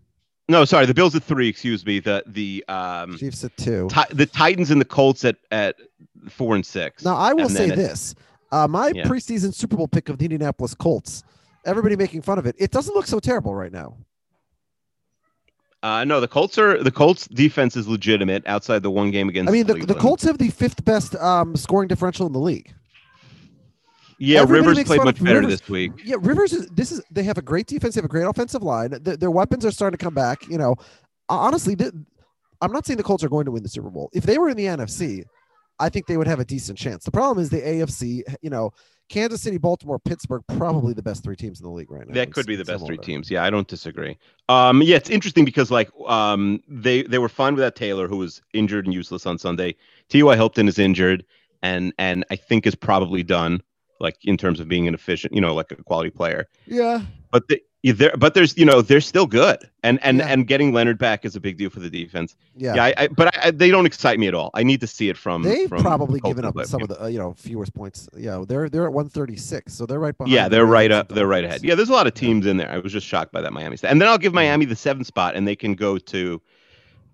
No, 0.49 0.65
sorry, 0.65 0.85
the 0.87 0.95
Bills 0.95 1.15
at 1.15 1.23
three, 1.23 1.49
excuse 1.49 1.85
me. 1.87 2.01
The 2.01 2.25
the 2.27 2.65
um 2.69 3.17
Chiefs 3.19 3.45
at 3.45 3.57
two. 3.57 3.89
Ti- 3.91 4.13
the 4.15 4.27
Titans 4.27 4.71
and 4.73 4.81
the 4.81 4.85
Colts 4.85 5.25
at 5.25 5.37
at 5.53 5.77
four 6.29 6.55
and 6.57 6.65
six. 6.67 7.05
Now 7.05 7.17
I 7.17 7.33
will 7.35 7.43
And 7.43 7.51
say 7.53 7.71
this: 7.71 8.15
uh, 8.51 8.67
my 8.67 8.91
Yeah. 8.95 9.05
preseason 9.05 9.55
Super 9.55 9.77
Bowl 9.77 9.87
pick 9.87 10.09
of 10.09 10.19
the 10.19 10.25
Indianapolis 10.25 10.75
Colts. 10.75 11.23
Everybody 11.65 11.95
making 11.95 12.23
fun 12.23 12.39
of 12.39 12.47
it. 12.47 12.57
It 12.59 12.71
doesn't 12.73 12.95
look 12.95 13.07
so 13.07 13.21
terrible 13.21 13.55
right 13.55 13.71
now. 13.73 13.97
Uh, 15.83 16.05
no, 16.05 16.21
the 16.21 16.29
Colts 16.29 16.59
are 16.59 16.83
the 16.83 16.91
Colts 16.91 17.27
defense 17.29 17.77
is 17.77 17.87
legitimate 17.89 18.43
outside 18.47 18.83
the 18.83 18.91
one 18.91 19.11
game 19.11 19.29
against. 19.29 19.49
I 19.49 19.53
mean, 19.53 19.67
the, 19.67 19.75
the 19.75 19.95
Colts 19.95 20.25
have 20.25 20.37
the 20.39 20.51
fifth 20.51 20.85
best 20.85 21.15
um, 21.17 21.55
scoring 21.57 21.89
differential 21.89 22.27
in 22.27 22.33
the 22.33 22.41
league. 22.41 22.75
Yeah, 24.21 24.43
everybody 24.43 24.69
Rivers 24.69 24.85
played 24.85 25.05
much 25.05 25.25
better 25.25 25.41
Rivers. 25.41 25.61
this 25.61 25.69
week. 25.69 25.93
Yeah, 26.05 26.17
Rivers 26.21 26.53
is 26.53 26.67
this 26.69 26.93
is 26.93 27.03
they 27.11 27.23
have 27.23 27.39
a 27.39 27.43
great 27.43 27.67
defense, 27.67 27.95
they 27.95 28.01
have 28.01 28.05
a 28.05 28.09
great 28.09 28.27
offensive 28.27 28.63
line. 28.63 28.91
Th- 28.91 29.19
their 29.19 29.31
weapons 29.31 29.65
are 29.65 29.71
starting 29.71 29.97
to 29.97 30.05
come 30.05 30.13
back. 30.13 30.47
You 30.47 30.59
know, 30.59 30.77
honestly, 31.31 31.75
th- 31.75 31.93
I'm 32.61 32.71
not 32.71 32.85
saying 32.85 32.99
the 32.99 33.03
Colts 33.03 33.25
are 33.25 33.31
going 33.31 33.47
to 33.47 33.51
win 33.51 33.63
the 33.63 33.69
Super 33.71 33.89
Bowl. 33.89 34.11
If 34.13 34.25
they 34.25 34.37
were 34.37 34.51
in 34.51 34.59
the 34.59 34.67
NFC, 34.67 35.25
I 35.79 35.89
think 35.89 36.07
they 36.07 36.19
would 36.19 36.27
have 36.27 36.39
a 36.39 36.45
decent 36.45 36.77
chance. 36.79 37.03
The 37.05 37.11
problem 37.11 37.43
is 37.43 37.49
the 37.49 37.63
AFC. 37.63 38.23
You 38.43 38.51
know, 38.51 38.73
Kansas 39.09 39.41
City, 39.41 39.57
Baltimore, 39.57 39.99
Pittsburgh, 39.99 40.43
probably 40.49 40.93
the 40.93 41.03
best 41.03 41.25
three 41.25 41.35
teams 41.35 41.59
in 41.59 41.65
the 41.65 41.73
league 41.73 41.91
right 41.91 42.07
now. 42.07 42.13
That 42.13 42.35
could 42.35 42.47
be 42.47 42.57
the 42.57 42.65
best 42.65 42.85
three 42.85 42.97
order. 42.97 43.07
teams. 43.07 43.31
Yeah, 43.31 43.43
I 43.43 43.49
don't 43.49 43.67
disagree. 43.67 44.19
Um, 44.51 44.83
yeah, 44.83 44.97
it's 44.97 45.09
interesting 45.09 45.47
because 45.47 45.71
like 45.71 45.89
um, 46.07 46.63
they 46.69 47.05
they 47.05 47.19
were 47.19 47.31
fine 47.31 47.55
without 47.55 47.75
Taylor 47.75 48.07
who 48.07 48.19
was 48.19 48.43
injured 48.53 48.85
and 48.85 48.93
useless 48.93 49.25
on 49.25 49.39
Sunday. 49.39 49.77
T.Y. 50.11 50.37
Hilton 50.37 50.69
is 50.69 50.79
injured 50.79 51.25
and 51.63 51.93
and 51.99 52.25
I 52.31 52.37
think 52.37 52.67
is 52.67 52.75
probably 52.75 53.23
done. 53.23 53.63
Like 54.01 54.17
in 54.25 54.37
terms 54.37 54.61
of 54.61 54.69
being 54.69 54.89
an 54.89 54.95
efficient, 54.95 55.35
you 55.35 55.41
know, 55.41 55.55
like 55.55 55.71
a 55.73 55.77
quality 55.77 56.11
player. 56.11 56.47
Yeah, 56.67 57.03
But 57.31 57.47
the, 57.49 57.61
yeah, 57.83 57.93
there, 57.95 58.13
but 58.19 58.35
there's 58.35 58.57
you 58.59 58.65
know 58.67 58.83
they're 58.83 59.01
still 59.01 59.27
good, 59.27 59.59
and 59.83 59.99
and 60.03 60.19
Yeah. 60.19 60.27
and 60.29 60.47
getting 60.47 60.73
Leonard 60.73 60.99
back 60.99 61.25
is 61.25 61.35
a 61.37 61.41
big 61.41 61.57
deal 61.57 61.71
for 61.71 61.81
the 61.81 61.89
defense. 61.89 62.37
yeah. 62.57 62.75
Yeah, 62.75 62.85
I, 62.85 62.95
I, 62.99 63.09
but 63.09 63.35
I, 63.45 63.51
they 63.53 63.71
don't 63.71 63.87
excite 63.87 64.19
me 64.19 64.27
at 64.29 64.35
all. 64.35 64.51
I 64.53 64.63
need 64.63 64.81
to 64.83 64.87
see 64.87 65.09
it 65.09 65.17
from. 65.17 65.43
They've 65.43 65.69
from 65.69 65.81
probably 65.83 66.21
Colts 66.21 66.37
given 66.37 66.45
up 66.45 66.67
some 66.67 66.83
of 66.83 66.89
the 66.89 67.03
uh, 67.03 67.07
you 67.07 67.19
know 67.19 67.33
fewest 67.35 67.73
points. 67.75 68.09
Yeah, 68.17 68.45
they're 68.47 68.69
they're 68.69 68.85
at 68.85 68.93
136, 68.93 69.73
so 69.73 69.87
they're 69.87 69.99
right 69.99 70.17
behind. 70.17 70.33
Yeah, 70.33 70.49
they're 70.49 70.67
right 70.67 70.91
up. 70.91 71.09
They're 71.09 71.27
right 71.27 71.45
ahead. 71.45 71.63
Yeah, 71.65 71.75
there's 71.75 71.89
a 71.89 71.93
lot 71.95 72.07
of 72.07 72.13
teams 72.15 72.45
in 72.47 72.59
there. 72.59 72.71
I 72.71 72.79
was 72.79 72.93
just 72.93 73.07
shocked 73.07 73.33
by 73.33 73.41
that 73.41 73.53
Miami. 73.53 73.77
stat. 73.79 73.91
And 73.91 74.01
then 74.01 74.09
I'll 74.09 74.19
give 74.19 74.35
Miami 74.35 74.67
the 74.67 74.77
seventh 74.77 75.07
spot, 75.07 75.35
and 75.35 75.49
they 75.49 75.57
can 75.57 75.75
go 75.75 75.97
to 75.97 76.43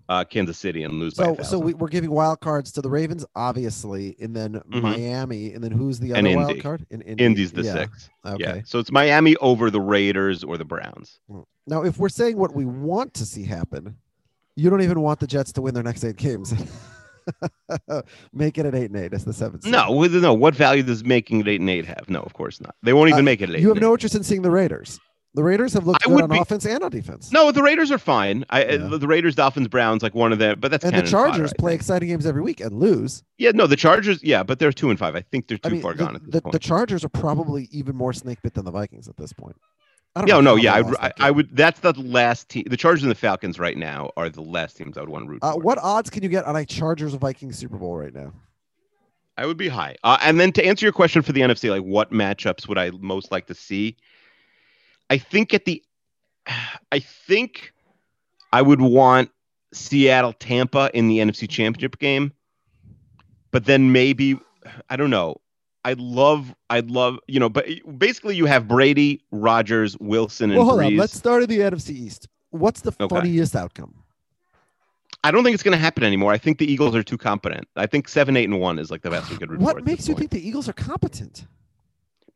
uh, 0.09 0.23
Kansas 0.23 0.57
City 0.57 0.83
and 0.83 0.95
lose 0.99 1.13
by 1.15 1.25
So, 1.25 1.43
so 1.43 1.59
we, 1.59 1.73
we're 1.73 1.87
giving 1.89 2.11
wild 2.11 2.39
cards 2.39 2.71
to 2.73 2.81
the 2.81 2.89
Ravens, 2.89 3.25
obviously, 3.35 4.15
and 4.21 4.35
then 4.35 4.61
Mhm. 4.71 4.81
Miami, 4.81 5.53
and 5.53 5.63
then 5.63 5.71
who's 5.71 5.99
the 5.99 6.13
other 6.13 6.27
And 6.27 6.35
wild 6.37 6.61
card? 6.61 6.85
In, 6.89 7.01
Indy. 7.01 7.23
Indy's 7.25 7.51
the 7.51 7.63
yeah. 7.63 7.73
six. 7.73 8.09
Okay. 8.25 8.37
Yeah. 8.43 8.61
So 8.65 8.79
it's 8.79 8.91
Miami 8.91 9.35
over 9.37 9.69
the 9.69 9.81
Raiders 9.81 10.43
or 10.43 10.57
the 10.57 10.65
Browns. 10.65 11.19
Now, 11.67 11.83
if 11.83 11.97
we're 11.99 12.09
saying 12.09 12.37
what 12.37 12.55
we 12.55 12.65
want 12.65 13.13
to 13.15 13.25
see 13.25 13.43
happen, 13.43 13.97
you 14.55 14.69
don't 14.69 14.81
even 14.81 15.01
want 15.01 15.19
the 15.19 15.27
Jets 15.27 15.51
to 15.53 15.61
win 15.61 15.73
their 15.73 15.83
next 15.83 16.03
eight 16.03 16.15
games. 16.15 16.53
Make 18.33 18.57
it 18.57 18.65
an 18.65 18.73
eight 18.75 18.89
and 18.89 18.95
eight 18.97 19.13
as 19.13 19.25
the 19.25 19.33
seventh. 19.33 19.63
seed. 19.63 19.71
No, 19.73 19.91
no. 20.05 20.33
What 20.33 20.55
value 20.55 20.83
does 20.83 21.03
making 21.03 21.41
it 21.41 21.47
eight 21.47 21.59
and 21.59 21.69
eight 21.69 21.85
have? 21.85 22.05
No, 22.09 22.21
of 22.21 22.33
course 22.33 22.61
not. 22.61 22.75
They 22.83 22.93
won't 22.93 23.09
even 23.09 23.19
Uh, 23.19 23.23
make 23.23 23.41
it. 23.41 23.49
You 23.49 23.67
have 23.69 23.81
no 23.81 23.93
interest 23.93 24.15
in 24.15 24.23
seeing 24.23 24.41
the 24.43 24.51
Raiders. 24.51 24.99
The 25.37 25.43
Raiders 25.43 25.71
have 25.73 25.85
looked 25.85 26.03
I 26.03 26.09
good 26.09 26.23
on 26.23 26.29
be- 26.31 26.39
offense 26.39 26.65
and 26.65 26.83
on 26.83 26.89
defense. 26.89 27.31
No, 27.31 27.51
the 27.51 27.61
Raiders 27.61 27.91
are 27.91 27.99
fine. 27.99 28.43
I 28.49 28.63
Yeah. 28.65 28.77
the 28.97 29.07
Raiders, 29.07 29.35
Dolphins, 29.35 29.67
Browns, 29.67 30.01
like 30.01 30.15
one 30.15 30.33
of 30.33 30.39
them. 30.39 30.59
But 30.59 30.71
that's 30.71 30.83
and 30.83 30.95
the 30.95 31.03
Chargers 31.03 31.53
play 31.59 31.75
exciting 31.75 32.09
games 32.09 32.25
every 32.25 32.41
week 32.41 32.59
and 32.59 32.79
lose. 32.79 33.21
Yeah, 33.37 33.51
no, 33.53 33.67
the 33.67 33.75
Chargers. 33.75 34.23
Yeah, 34.23 34.41
but 34.41 34.57
they're 34.57 34.71
two 34.71 34.89
and 34.89 34.97
five. 34.97 35.15
I 35.15 35.21
think 35.21 35.47
they're 35.47 35.59
too 35.59 35.69
I 35.69 35.71
mean, 35.73 35.81
far 35.83 35.93
the, 35.93 35.99
gone 36.05 36.15
at 36.15 36.23
this 36.23 36.31
the, 36.31 36.41
point. 36.41 36.53
the 36.53 36.59
Chargers 36.59 37.05
are 37.05 37.09
probably 37.09 37.69
even 37.71 37.95
more 37.95 38.13
snake 38.13 38.41
bit 38.41 38.55
than 38.55 38.65
the 38.65 38.71
Vikings 38.71 39.07
at 39.07 39.15
this 39.15 39.31
point. 39.31 39.55
I 40.15 40.21
don't 40.21 40.27
yeah, 40.27 40.33
know 40.37 40.41
no, 40.41 40.55
yeah, 40.55 40.73
I, 40.73 40.77
I, 40.79 40.81
that 40.81 41.13
I 41.19 41.27
game. 41.27 41.35
would. 41.35 41.55
That's 41.55 41.79
the 41.81 41.93
last 41.93 42.49
team. 42.49 42.63
The 42.67 42.75
Chargers 42.75 43.03
and 43.03 43.11
the 43.11 43.15
Falcons 43.15 43.59
right 43.59 43.77
now 43.77 44.09
are 44.17 44.29
the 44.29 44.41
last 44.41 44.75
teams 44.75 44.97
I 44.97 45.01
would 45.01 45.09
want 45.09 45.25
to 45.25 45.29
root 45.29 45.39
Uh, 45.43 45.53
for. 45.53 45.59
what 45.59 45.77
odds 45.77 46.09
can 46.09 46.23
you 46.23 46.29
get 46.29 46.45
on 46.45 46.55
a 46.55 46.65
Chargers 46.65 47.13
Vikings 47.13 47.59
Super 47.59 47.77
Bowl 47.77 47.95
right 47.95 48.11
now? 48.11 48.33
I 49.37 49.45
would 49.45 49.57
be 49.57 49.67
high. 49.67 49.97
Uh, 50.03 50.17
and 50.23 50.39
then 50.39 50.51
to 50.53 50.65
answer 50.65 50.83
your 50.83 50.93
question 50.93 51.21
for 51.21 51.31
the 51.31 51.41
NFC, 51.41 51.69
like 51.69 51.83
what 51.83 52.11
matchups 52.11 52.67
would 52.67 52.79
I 52.79 52.89
most 52.89 53.31
like 53.31 53.45
to 53.45 53.53
see? 53.53 53.97
I 55.09 55.17
think 55.17 55.53
at 55.53 55.65
the, 55.65 55.83
I 56.91 56.99
think 56.99 57.73
I 58.51 58.61
would 58.61 58.81
want 58.81 59.31
Seattle 59.73 60.33
Tampa 60.33 60.89
in 60.93 61.07
the 61.07 61.19
NFC 61.19 61.49
Championship 61.49 61.99
game, 61.99 62.33
but 63.51 63.65
then 63.65 63.91
maybe 63.91 64.39
I 64.89 64.95
don't 64.95 65.09
know. 65.09 65.37
I'd 65.85 65.99
love, 65.99 66.53
I'd 66.69 66.91
love, 66.91 67.17
you 67.27 67.39
know, 67.39 67.47
but 67.47 67.65
basically 67.97 68.35
you 68.35 68.45
have 68.45 68.67
Brady, 68.67 69.23
Rodgers, 69.31 69.97
Wilson, 69.99 70.51
and 70.51 70.57
Well, 70.57 70.67
hold 70.67 70.83
on. 70.83 70.97
Let's 70.97 71.13
start 71.17 71.43
at 71.43 71.49
the 71.49 71.59
NFC 71.59 71.91
East. 71.91 72.27
What's 72.49 72.81
the 72.81 72.91
Okay. 72.99 73.15
funniest 73.15 73.55
outcome? 73.55 74.03
I 75.23 75.31
don't 75.31 75.43
think 75.43 75.53
it's 75.53 75.63
going 75.63 75.73
to 75.77 75.81
happen 75.81 76.03
anymore. 76.03 76.31
I 76.33 76.37
think 76.37 76.57
the 76.57 76.69
Eagles 76.71 76.95
are 76.95 77.03
too 77.03 77.17
competent. 77.17 77.67
I 77.75 77.85
think 77.85 78.07
seven, 78.07 78.35
eight, 78.37 78.45
and 78.49 78.59
one 78.59 78.79
is 78.79 78.91
like 78.91 79.01
the 79.01 79.09
best 79.09 79.29
we 79.29 79.37
could 79.37 79.59
What 79.61 79.83
makes 79.83 80.07
you 80.07 80.13
point. 80.13 80.29
think 80.29 80.41
the 80.41 80.47
Eagles 80.47 80.67
are 80.69 80.73
competent? 80.73 81.47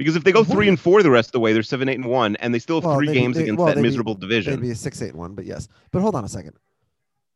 Because 0.02 0.16
if 0.16 0.24
they 0.24 0.32
go 0.32 0.40
What- 0.40 0.48
three 0.48 0.68
and 0.68 0.80
four 0.80 1.04
the 1.04 1.12
rest 1.12 1.28
of 1.30 1.34
the 1.34 1.40
way, 1.40 1.54
they're 1.54 1.62
seven, 1.62 1.88
eight, 1.88 2.00
and 2.00 2.06
one, 2.06 2.36
and 2.38 2.52
they 2.56 2.58
still 2.58 2.78
have 2.78 2.86
Well, 2.86 2.96
three 2.98 3.06
they'd 3.06 3.14
be- 3.14 3.20
games 3.20 3.36
they- 3.38 3.44
against 3.44 3.58
well, 3.60 3.68
that 3.68 3.76
they'd 3.76 3.82
be- 3.84 3.88
miserable 3.88 4.16
They'd 4.16 4.22
division. 4.22 4.60
be 4.60 4.72
a 4.72 4.76
six, 4.76 5.00
eight, 5.00 5.10
and 5.10 5.18
one, 5.20 5.36
but 5.36 5.46
yes. 5.46 5.68
But 5.92 6.02
hold 6.02 6.16
on 6.16 6.24
a 6.26 6.28
second. 6.28 6.54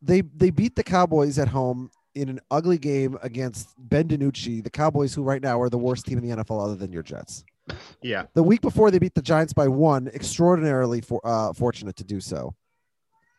They 0.02 0.22
they 0.22 0.50
beat 0.50 0.76
the 0.76 0.84
Cowboys 0.84 1.38
at 1.38 1.50
home 1.50 1.92
in 2.16 2.28
an 2.28 2.40
ugly 2.50 2.80
game 2.80 3.20
against 3.22 3.70
Ben 3.78 4.08
DiNucci, 4.08 4.64
the 4.64 4.70
Cowboys, 4.72 5.14
who 5.14 5.22
right 5.22 5.44
now 5.44 5.62
are 5.62 5.70
the 5.70 5.78
worst 5.78 6.08
team 6.08 6.18
in 6.18 6.24
the 6.28 6.32
NFL 6.36 6.60
other 6.60 6.76
than 6.76 6.92
your 6.92 7.04
Jets. 7.04 7.44
Yeah, 8.02 8.26
The 8.34 8.42
week 8.44 8.62
before 8.62 8.90
they 8.90 8.98
beat 9.00 9.14
the 9.14 9.22
Giants 9.22 9.54
by 9.54 9.68
one, 9.68 10.08
extraordinarily 10.08 11.02
for, 11.02 11.20
uh, 11.24 11.54
fortunate 11.54 11.96
to 11.98 12.04
do 12.04 12.20
so. 12.20 12.56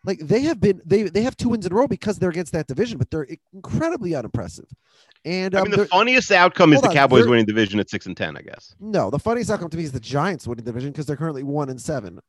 Like 0.07 0.21
they 0.21 0.42
have 0.42 0.61
been, 0.61 0.81
they 0.87 1.03
they 1.03 1.23
have 1.23 1.37
two 1.37 1.49
wins 1.49 1.66
in 1.66 1.73
a 1.73 1.75
row 1.75 1.88
because 1.88 2.19
they're 2.19 2.31
against 2.31 2.53
that 2.53 2.69
division, 2.69 2.97
but 2.97 3.11
they're 3.11 3.27
incredibly 3.53 4.14
unimpressive. 4.14 4.66
And 5.25 5.57
I 5.57 5.61
um, 5.61 5.69
mean 5.69 5.79
the 5.79 5.87
funniest 5.87 6.31
outcome 6.31 6.73
is 6.73 6.81
the 6.81 6.88
on, 6.88 6.95
Cowboys 6.95 7.27
winning 7.27 7.45
division 7.45 7.81
at 7.81 7.90
six 7.90 8.07
and 8.07 8.16
ten. 8.16 8.37
I 8.37 8.42
guess. 8.42 8.77
no, 8.79 9.11
the 9.11 9.19
funniest 9.19 9.51
outcome 9.51 9.69
to 9.69 9.77
me 9.77 9.83
is 9.83 9.90
the 9.90 9.99
Giants 9.99 10.47
winning 10.47 10.64
division 10.64 10.92
because 10.92 11.07
they're 11.07 11.16
currently 11.16 11.42
one 11.42 11.69
and 11.71 11.81
seven. 11.81 12.21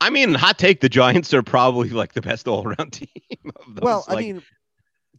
I 0.00 0.10
mean, 0.10 0.34
hot 0.34 0.56
take: 0.56 0.80
the 0.80 0.88
Giants 0.88 1.34
are 1.34 1.42
probably 1.42 1.88
like 1.90 2.12
the 2.12 2.22
best 2.22 2.46
all-around 2.46 2.92
team. 2.92 3.08
Of 3.44 3.74
those. 3.74 3.82
well, 3.82 4.04
I 4.08 4.14
mean, 4.14 4.42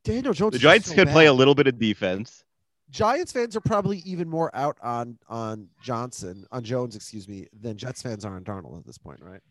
Daniel 0.05 0.33
Jones. 0.33 0.53
the 0.53 0.59
Giants 0.59 0.87
so 0.87 0.95
can 0.95 1.09
play 1.09 1.25
a 1.25 1.33
little 1.33 1.55
bit 1.55 1.67
of 1.67 1.77
defense. 1.77 2.45
Giants 2.89 3.33
fans 3.33 3.55
are 3.57 3.61
probably 3.61 3.97
even 3.99 4.29
more 4.29 4.49
out 4.55 4.77
on 4.81 5.17
on 5.27 5.67
Johnson 5.83 6.45
on 6.51 6.63
Jones, 6.63 6.95
excuse 6.95 7.27
me, 7.27 7.47
than 7.59 7.77
Jets 7.77 8.01
fans 8.01 8.23
are 8.23 8.33
on 8.33 8.45
Darnold 8.45 8.77
at 8.79 8.85
this 8.85 8.97
point, 8.97 9.19
right? 9.21 9.41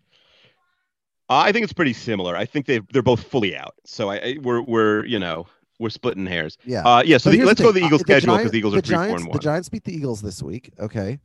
Uh, 1.28 1.38
I 1.38 1.52
think 1.52 1.64
it's 1.64 1.72
pretty 1.72 1.92
similar. 1.92 2.36
I 2.36 2.44
think 2.44 2.66
they 2.66 2.80
they're 2.92 3.02
both 3.02 3.22
fully 3.24 3.56
out. 3.56 3.74
So 3.84 4.10
I, 4.10 4.16
I 4.16 4.36
we're 4.40 4.60
we're 4.62 5.04
you 5.06 5.18
know 5.18 5.46
we're 5.78 5.90
splitting 5.90 6.26
hairs. 6.26 6.56
Yeah. 6.64 6.82
Uh, 6.82 7.02
yeah. 7.04 7.18
So 7.18 7.30
the, 7.30 7.42
let's 7.44 7.58
the 7.58 7.64
go 7.64 7.72
thing, 7.72 7.80
the 7.80 7.84
uh, 7.84 7.88
Eagles 7.88 8.00
schedule 8.02 8.36
because 8.36 8.52
the 8.52 8.58
Eagles 8.58 8.72
the 8.74 8.78
are 8.78 8.82
three, 8.82 8.94
four, 8.96 9.04
Giants, 9.06 9.24
and 9.24 9.34
The. 9.34 9.38
Giants 9.38 9.68
beat 9.68 9.84
the 9.84 9.94
Eagles 9.94 10.22
this 10.22 10.42
week, 10.42 10.72
okay, 10.78 11.18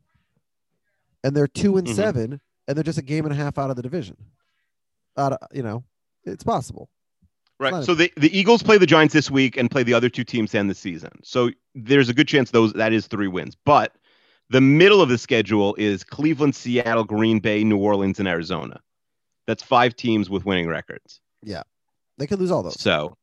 and 1.24 1.36
they're 1.36 1.48
two 1.48 1.78
and 1.78 1.88
Mhm. 1.88 1.96
seven, 1.96 2.42
and 2.68 2.76
they're 2.78 2.84
just 2.84 2.98
a 2.98 3.04
game 3.04 3.26
and 3.26 3.34
a 3.34 3.38
half 3.38 3.58
out 3.58 3.70
of 3.70 3.76
the 3.76 3.82
division. 3.82 4.18
Out 5.18 5.34
of, 5.34 5.40
you 5.54 5.62
know, 5.62 5.84
it's 6.24 6.44
possible. 6.44 6.90
Right. 7.60 7.84
So 7.84 7.94
the, 7.94 8.12
the 8.18 8.36
Eagles 8.36 8.64
play 8.64 8.80
the 8.80 8.88
Giants 8.88 9.14
this 9.14 9.30
week 9.30 9.56
and 9.56 9.70
play 9.70 9.84
the 9.84 9.94
other 9.94 10.10
two 10.10 10.24
teams 10.24 10.50
to 10.52 10.58
end 10.58 10.68
the 10.70 10.74
season. 10.74 11.12
So 11.22 11.52
there's 11.76 12.10
a 12.10 12.14
good 12.14 12.28
chance 12.28 12.50
those 12.50 12.74
that 12.74 12.92
is 12.92 13.06
three 13.06 13.28
wins. 13.28 13.56
But 13.66 13.94
the 14.50 14.62
middle 14.62 15.00
of 15.00 15.10
the 15.10 15.18
schedule 15.20 15.76
is 15.78 16.04
Cleveland, 16.04 16.56
Seattle, 16.56 17.04
Green 17.04 17.40
Bay, 17.40 17.64
New 17.64 17.78
Orleans, 17.78 18.18
and 18.18 18.28
Arizona. 18.28 18.80
That's 19.52 19.64
five 19.64 19.98
teams 19.98 20.30
with 20.30 20.46
winning 20.46 20.68
records. 20.68 21.20
Yeah, 21.44 21.64
they 22.18 22.26
could 22.26 22.40
lose 22.40 22.52
all 22.52 22.64
those. 22.64 22.80
So 22.80 23.18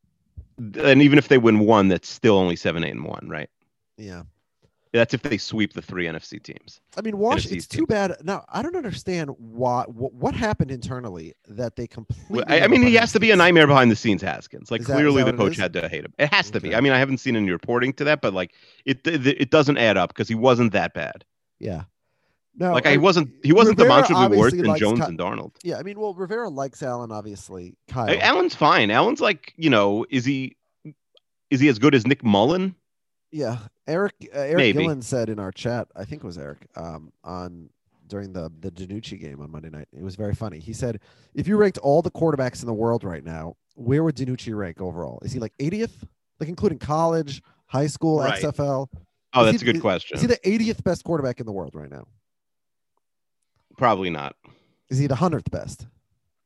and 0.58 1.00
even 1.00 1.16
if 1.18 1.28
they 1.28 1.38
win 1.38 1.60
one, 1.60 1.88
that's 1.88 2.08
still 2.08 2.36
only 2.36 2.54
seven, 2.54 2.84
eight, 2.84 2.90
and 2.90 3.04
one, 3.04 3.26
right? 3.30 3.48
Yeah. 3.96 4.24
That's 4.92 5.14
if 5.14 5.22
they 5.22 5.38
sweep 5.38 5.72
the 5.74 5.80
three 5.82 6.06
NFC 6.06 6.42
teams. 6.42 6.80
I 6.96 7.00
mean, 7.02 7.16
Wash. 7.16 7.46
NFC 7.46 7.52
It's 7.56 7.66
too 7.66 7.78
teams. 7.78 7.88
bad. 7.88 8.16
Now, 8.22 8.44
I 8.48 8.62
don't 8.62 8.76
understand 8.76 9.30
why. 9.38 9.84
What, 9.86 10.12
what 10.12 10.34
happened 10.34 10.70
internally 10.70 11.34
that 11.46 11.76
they 11.76 11.86
completely. 11.86 12.36
Well, 12.36 12.44
I, 12.48 12.60
I 12.62 12.66
mean, 12.68 12.82
he 12.82 12.94
has 12.96 13.12
to 13.12 13.20
be 13.20 13.30
a 13.30 13.36
nightmare 13.36 13.66
behind 13.66 13.90
the 13.90 13.96
scenes, 13.96 14.20
Haskins. 14.20 14.70
Like 14.70 14.82
that- 14.82 14.92
clearly 14.94 15.22
the 15.22 15.32
coach 15.34 15.56
had 15.56 15.72
to 15.74 15.88
hate 15.88 16.04
him. 16.04 16.12
It 16.18 16.32
has 16.32 16.50
to 16.50 16.60
be. 16.60 16.74
I 16.74 16.80
mean, 16.80 16.92
I 16.92 16.98
haven't 16.98 17.18
seen 17.18 17.36
any 17.36 17.50
reporting 17.50 17.92
to 17.94 18.04
that, 18.04 18.20
but 18.20 18.34
like 18.34 18.52
it 18.84 19.06
it, 19.06 19.26
it 19.26 19.50
doesn't 19.50 19.78
add 19.78 19.96
up 19.96 20.10
because 20.10 20.28
he 20.28 20.34
wasn't 20.34 20.72
that 20.72 20.92
bad. 20.94 21.24
Yeah. 21.58 21.84
No, 22.60 22.72
like 22.72 22.86
I- 22.86 22.94
I 22.94 22.96
wasn't 22.96 23.30
he 23.44 23.52
wasn't 23.52 23.78
Rivera 23.78 24.02
demonstrably 24.02 24.36
worse 24.38 24.52
than 24.52 24.76
Jones 24.76 25.00
and 25.00 25.18
Darnold. 25.18 25.52
Yeah, 25.62 25.78
I 25.78 25.82
mean, 25.84 25.98
well, 26.00 26.12
Rivera 26.12 26.48
likes 26.48 26.82
Allen, 26.82 27.12
obviously. 27.12 27.76
Kyle. 27.88 28.16
Allen's 28.20 28.54
fine. 28.54 28.90
Allen's 28.90 29.20
like 29.20 29.52
you 29.56 29.70
know 29.70 30.04
is 30.10 30.24
he 30.24 30.56
is 31.50 31.60
he 31.60 31.68
as 31.68 31.78
good 31.78 31.94
as 31.94 32.06
Nick 32.06 32.24
Mullen? 32.24 32.74
Yeah, 33.30 33.58
Eric 33.86 34.14
uh, 34.34 34.38
Eric 34.38 34.56
Maybe. 34.56 34.82
Gillen 34.82 35.02
said 35.02 35.28
in 35.28 35.38
our 35.38 35.52
chat, 35.52 35.88
I 35.94 36.04
think 36.04 36.22
it 36.24 36.26
was 36.26 36.38
Eric, 36.38 36.66
um, 36.76 37.12
on 37.22 37.70
during 38.06 38.32
the 38.32 38.50
the 38.60 38.70
DiNucci 38.70 39.20
game 39.20 39.40
on 39.40 39.50
Monday 39.50 39.70
night. 39.70 39.86
It 39.96 40.02
was 40.02 40.16
very 40.16 40.34
funny. 40.34 40.58
He 40.58 40.72
said, 40.72 41.00
if 41.34 41.46
you 41.46 41.56
ranked 41.56 41.78
all 41.78 42.02
the 42.02 42.10
quarterbacks 42.10 42.60
in 42.62 42.66
the 42.66 42.74
world 42.74 43.04
right 43.04 43.22
now, 43.24 43.54
where 43.74 44.02
would 44.02 44.16
DiNucci 44.16 44.56
rank 44.56 44.80
overall? 44.80 45.20
Is 45.22 45.32
he 45.32 45.38
like 45.38 45.52
80th, 45.58 45.92
like 46.40 46.48
including 46.48 46.78
college, 46.78 47.42
high 47.66 47.86
school, 47.86 48.18
Right. 48.20 48.42
XFL? 48.42 48.88
Oh, 49.34 49.44
Is 49.44 49.52
that's 49.52 49.62
he- 49.62 49.68
a 49.68 49.72
good 49.74 49.80
question. 49.82 50.16
Is 50.16 50.22
he 50.22 50.26
the 50.26 50.38
80th 50.38 50.82
best 50.82 51.04
quarterback 51.04 51.38
in 51.38 51.44
the 51.46 51.52
world 51.52 51.74
right 51.74 51.90
now? 51.90 52.06
Probably 53.78 54.10
not. 54.10 54.36
Is 54.90 54.98
he 54.98 55.06
the 55.06 55.14
hundredth 55.14 55.50
best? 55.50 55.86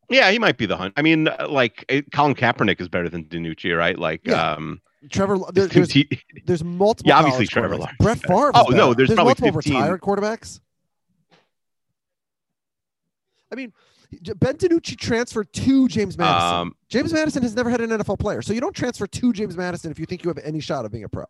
Yeah, 0.09 0.31
he 0.31 0.39
might 0.39 0.59
be 0.59 0.67
the 0.67 0.77
hunt. 0.77 0.93
I 0.97 1.03
mean, 1.03 1.27
uh, 1.29 1.49
like 1.49 1.85
eh, 1.89 2.03
Colin 2.13 2.35
Kaepernick 2.35 2.81
is 2.81 2.89
better 2.89 3.09
than 3.09 3.25
DiNucci, 3.25 3.77
right? 3.77 3.99
Like, 3.99 4.21
Yeah. 4.27 4.53
um, 4.53 4.81
Trevor, 5.11 5.39
there, 5.53 5.67
there's 5.69 5.91
he- 5.91 6.09
there's 6.45 6.63
multiple. 6.63 7.09
Yeah, 7.09 7.19
obviously 7.19 7.47
Trevor. 7.47 7.77
Lawrence 7.79 7.97
Brett. 7.99 8.19
Favre. 8.21 8.51
Oh, 8.55 8.65
no, 8.69 8.89
better. 8.93 8.95
there's 8.95 9.09
probably 9.15 9.25
multiple 9.31 9.53
15. 9.53 9.75
retired 9.75 10.01
quarterbacks. 10.01 10.61
I 13.51 13.55
mean, 13.55 13.73
Ben 14.37 14.57
DiNucci 14.57 14.97
transferred 14.99 15.53
to 15.55 15.89
James 15.89 16.17
Madison. 16.19 16.55
um, 16.55 16.77
James 16.89 17.13
Madison 17.13 17.43
has 17.43 17.55
never 17.57 17.71
had 17.71 17.81
an 17.81 17.91
NFL 17.91 18.19
player, 18.19 18.43
so 18.43 18.53
you 18.53 18.61
don't 18.61 18.75
transfer 18.77 19.07
to 19.07 19.33
James 19.33 19.57
Madison 19.57 19.91
if 19.91 19.99
you 19.99 20.07
think 20.07 20.25
you 20.25 20.29
have 20.29 20.39
any 20.39 20.61
shot 20.61 20.85
of 20.85 20.93
being 20.93 21.05
a 21.05 21.09
pro, 21.09 21.25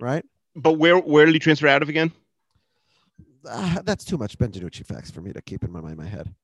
right? 0.00 0.24
but 0.56 0.74
where 0.74 0.98
where 0.98 1.26
did 1.26 1.34
he 1.34 1.38
transfer 1.40 1.66
out 1.66 1.82
of 1.82 1.88
again? 1.88 2.12
Ah, 3.48 3.80
that's 3.84 4.04
too 4.04 4.16
much 4.16 4.38
Ben 4.38 4.50
DiNucci 4.50 4.86
facts 4.86 5.10
for 5.10 5.20
me 5.20 5.32
to 5.32 5.42
keep 5.42 5.64
in 5.64 5.72
my 5.72 5.80
mind, 5.80 5.96
my 5.96 6.06
head. 6.06 6.34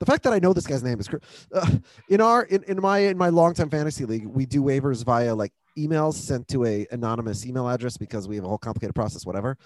The 0.00 0.06
fact 0.06 0.24
that 0.24 0.32
I 0.32 0.38
know 0.38 0.52
this 0.52 0.66
guy's 0.66 0.82
name 0.82 0.98
is 1.00 1.08
uh, 1.52 1.70
in 2.08 2.20
our 2.20 2.42
in, 2.44 2.62
in 2.64 2.80
my 2.80 2.98
in 2.98 3.16
my 3.16 3.28
longtime 3.28 3.70
fantasy 3.70 4.04
league, 4.04 4.26
we 4.26 4.44
do 4.44 4.62
waivers 4.62 5.04
via 5.04 5.34
like 5.34 5.52
emails 5.78 6.14
sent 6.14 6.48
to 6.48 6.64
a 6.64 6.86
anonymous 6.90 7.46
email 7.46 7.68
address 7.68 7.96
because 7.96 8.28
we 8.28 8.36
have 8.36 8.44
a 8.44 8.48
whole 8.48 8.58
complicated 8.58 8.94
process, 8.94 9.24
whatever. 9.24 9.56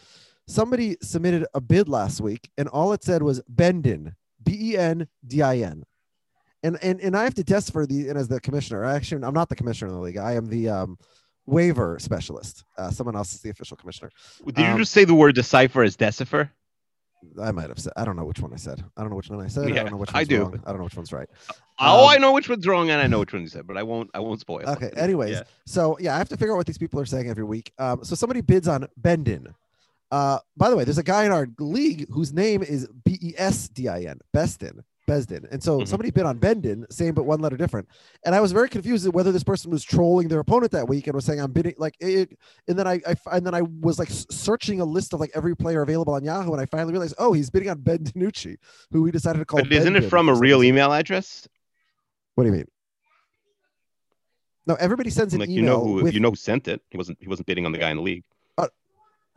Somebody 0.46 0.96
submitted 1.02 1.46
a 1.54 1.60
bid 1.60 1.88
last 1.88 2.20
week, 2.20 2.50
and 2.56 2.68
all 2.68 2.92
it 2.92 3.02
said 3.02 3.22
was 3.22 3.40
Bendin, 3.48 4.14
B 4.42 4.72
E 4.72 4.76
N 4.76 5.08
D 5.26 5.42
I 5.42 5.58
N. 5.58 5.84
And, 6.62 6.78
and 6.82 7.00
and 7.00 7.16
I 7.16 7.24
have 7.24 7.34
to 7.34 7.44
test 7.44 7.72
for 7.72 7.86
the 7.86 8.08
and 8.08 8.18
as 8.18 8.28
the 8.28 8.40
commissioner. 8.40 8.84
I 8.84 8.94
actually 8.96 9.24
I'm 9.24 9.34
not 9.34 9.48
the 9.48 9.56
commissioner 9.56 9.88
of 9.90 9.96
the 9.96 10.02
league. 10.02 10.16
I 10.18 10.32
am 10.34 10.46
the 10.46 10.68
um, 10.68 10.98
waiver 11.46 11.98
specialist. 11.98 12.64
Uh, 12.76 12.90
someone 12.90 13.16
else 13.16 13.32
is 13.32 13.40
the 13.40 13.50
official 13.50 13.76
commissioner. 13.76 14.10
Did 14.46 14.58
you 14.58 14.64
Um, 14.64 14.78
just 14.78 14.92
say 14.92 15.04
the 15.04 15.14
word 15.14 15.34
decipher 15.34 15.82
as 15.82 15.96
decipher? 15.96 16.50
I 17.40 17.50
might 17.52 17.68
have 17.68 17.78
said. 17.78 17.92
I 17.96 18.04
don't 18.04 18.16
know 18.16 18.24
which 18.24 18.40
one 18.40 18.52
I 18.52 18.56
said. 18.56 18.84
I 18.96 19.00
don't 19.00 19.10
know 19.10 19.16
which 19.16 19.28
one 19.30 19.40
I 19.40 19.48
said. 19.48 19.70
I 19.70 19.74
don't 19.74 19.90
know 19.90 19.96
which 19.96 20.10
I 20.14 20.18
one's 20.18 20.28
do. 20.28 20.40
wrong. 20.42 20.62
I 20.64 20.70
don't 20.70 20.78
know 20.78 20.84
which 20.84 20.96
one's 20.96 21.12
right. 21.12 21.28
oh, 21.80 22.04
um, 22.04 22.08
I 22.10 22.16
know 22.16 22.32
which 22.32 22.48
one's 22.48 22.66
wrong 22.66 22.90
and 22.90 23.00
I 23.00 23.06
know 23.06 23.20
which 23.20 23.32
one 23.32 23.42
you 23.42 23.48
said, 23.48 23.66
but 23.66 23.76
I 23.76 23.82
won't 23.82 24.10
I 24.14 24.20
won't 24.20 24.40
spoil. 24.40 24.68
Okay. 24.68 24.90
Anyways, 24.96 25.32
Yeah. 25.32 25.42
so 25.66 25.96
yeah, 26.00 26.14
I 26.14 26.18
have 26.18 26.28
to 26.30 26.36
figure 26.36 26.54
out 26.54 26.56
what 26.58 26.66
these 26.66 26.78
people 26.78 27.00
are 27.00 27.06
saying 27.06 27.28
every 27.28 27.44
week. 27.44 27.72
Um, 27.78 28.04
so 28.04 28.14
somebody 28.14 28.40
bids 28.40 28.68
on 28.68 28.86
Bendin. 29.00 29.52
Uh, 30.10 30.38
by 30.56 30.70
the 30.70 30.76
way, 30.76 30.84
there's 30.84 30.98
a 30.98 31.02
guy 31.02 31.24
in 31.24 31.32
our 31.32 31.48
league 31.58 32.08
whose 32.10 32.32
name 32.32 32.62
is 32.62 32.88
B 33.04 33.18
E 33.20 33.34
S 33.36 33.68
D 33.68 33.88
I 33.88 34.02
N, 34.02 34.20
Bestin. 34.34 34.82
Besden. 35.08 35.46
And 35.50 35.62
so 35.62 35.80
Mhm. 35.80 35.88
somebody 35.88 36.10
bid 36.10 36.24
on 36.24 36.38
Bendon, 36.38 36.86
same 36.90 37.14
but 37.14 37.24
one 37.24 37.40
letter 37.40 37.56
different. 37.56 37.88
And 38.24 38.34
I 38.34 38.40
was 38.40 38.52
very 38.52 38.68
confused 38.68 39.08
whether 39.12 39.32
this 39.32 39.42
person 39.42 39.70
was 39.70 39.82
trolling 39.82 40.28
their 40.28 40.40
opponent 40.40 40.70
that 40.72 40.88
week 40.88 41.06
and 41.06 41.14
was 41.14 41.24
saying 41.24 41.40
I'm 41.40 41.50
bidding 41.50 41.74
like 41.78 41.96
it, 41.98 42.38
and 42.68 42.78
then 42.78 42.86
I, 42.86 43.00
I 43.06 43.16
and 43.32 43.44
then 43.44 43.54
I 43.54 43.62
was 43.62 43.98
like 43.98 44.10
searching 44.10 44.80
a 44.80 44.84
list 44.84 45.14
of 45.14 45.20
like 45.20 45.30
every 45.34 45.56
player 45.56 45.82
available 45.82 46.14
on 46.14 46.22
Yahoo 46.22 46.52
and 46.52 46.60
I 46.60 46.66
finally 46.66 46.92
realized 46.92 47.14
oh 47.18 47.32
he's 47.32 47.50
bidding 47.50 47.70
on 47.70 47.80
Ben 47.80 47.98
DiNucci, 47.98 48.56
who 48.92 49.02
we 49.02 49.10
decided 49.10 49.38
to 49.40 49.44
call. 49.44 49.62
But 49.62 49.72
isn't 49.72 49.96
it 49.96 50.04
from 50.04 50.28
a 50.28 50.34
real 50.34 50.62
email 50.62 50.92
address? 50.92 51.48
What 52.34 52.44
do 52.44 52.50
you 52.50 52.56
mean? 52.56 52.66
No, 54.66 54.74
everybody 54.74 55.08
sends 55.08 55.32
an 55.32 55.40
Like 55.40 55.48
you 55.48 55.62
know 55.62 55.82
who 55.82 55.94
with 56.04 56.14
you 56.14 56.20
know 56.20 56.30
who 56.30 56.36
sent 56.36 56.68
it. 56.68 56.82
He 56.90 56.98
wasn't 56.98 57.16
he 57.20 57.26
wasn't 57.26 57.46
bidding 57.46 57.64
on 57.64 57.72
the 57.72 57.78
guy 57.78 57.90
in 57.90 57.96
the 57.96 58.02
league. 58.02 58.24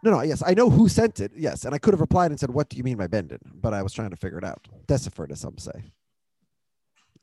No, 0.04 0.12
no, 0.12 0.22
yes, 0.22 0.42
I 0.46 0.54
know 0.54 0.70
who 0.70 0.90
sent 0.90 1.20
it. 1.20 1.32
Yes, 1.36 1.66
and 1.66 1.76
I 1.76 1.78
could 1.78 1.94
have 1.94 2.02
replied 2.02 2.32
and 2.32 2.40
said, 2.40 2.50
"What 2.50 2.70
do 2.70 2.78
you 2.78 2.84
mean 2.84 2.98
by 2.98 3.08
Bendon?" 3.08 3.40
But 3.54 3.74
I 3.74 3.84
was 3.84 3.94
trying 3.94 4.10
to 4.10 4.16
figure 4.16 4.38
it 4.40 4.44
out. 4.44 4.68
Decipher, 4.88 5.28
as 5.32 5.40
some 5.42 5.58
say. 5.58 5.84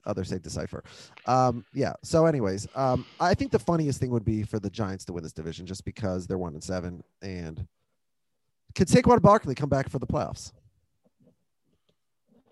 Others 0.07 0.29
say 0.29 0.38
decipher. 0.38 0.85
Um, 1.27 1.64
yeah. 1.75 1.93
So, 2.03 2.25
anyways, 2.27 2.67
um, 2.75 3.05
I 3.21 3.35
think 3.35 3.51
the 3.51 3.59
funniest 3.59 4.01
thing 4.01 4.11
would 4.11 4.25
be 4.25 4.43
for 4.45 4.59
the 4.61 4.71
Giants 4.71 5.05
to 5.07 5.12
win 5.12 5.23
this 5.23 5.33
division, 5.33 5.67
just 5.67 5.85
because 5.85 6.27
they're 6.27 6.38
one 6.38 6.55
and 6.55 6.62
seven, 6.62 7.03
and 7.21 7.67
could 8.75 8.88
Saquon 8.88 9.21
Barkley 9.21 9.55
come 9.57 9.69
back 9.69 9.91
for 9.91 9.99
the 9.99 10.07
playoffs? 10.07 10.53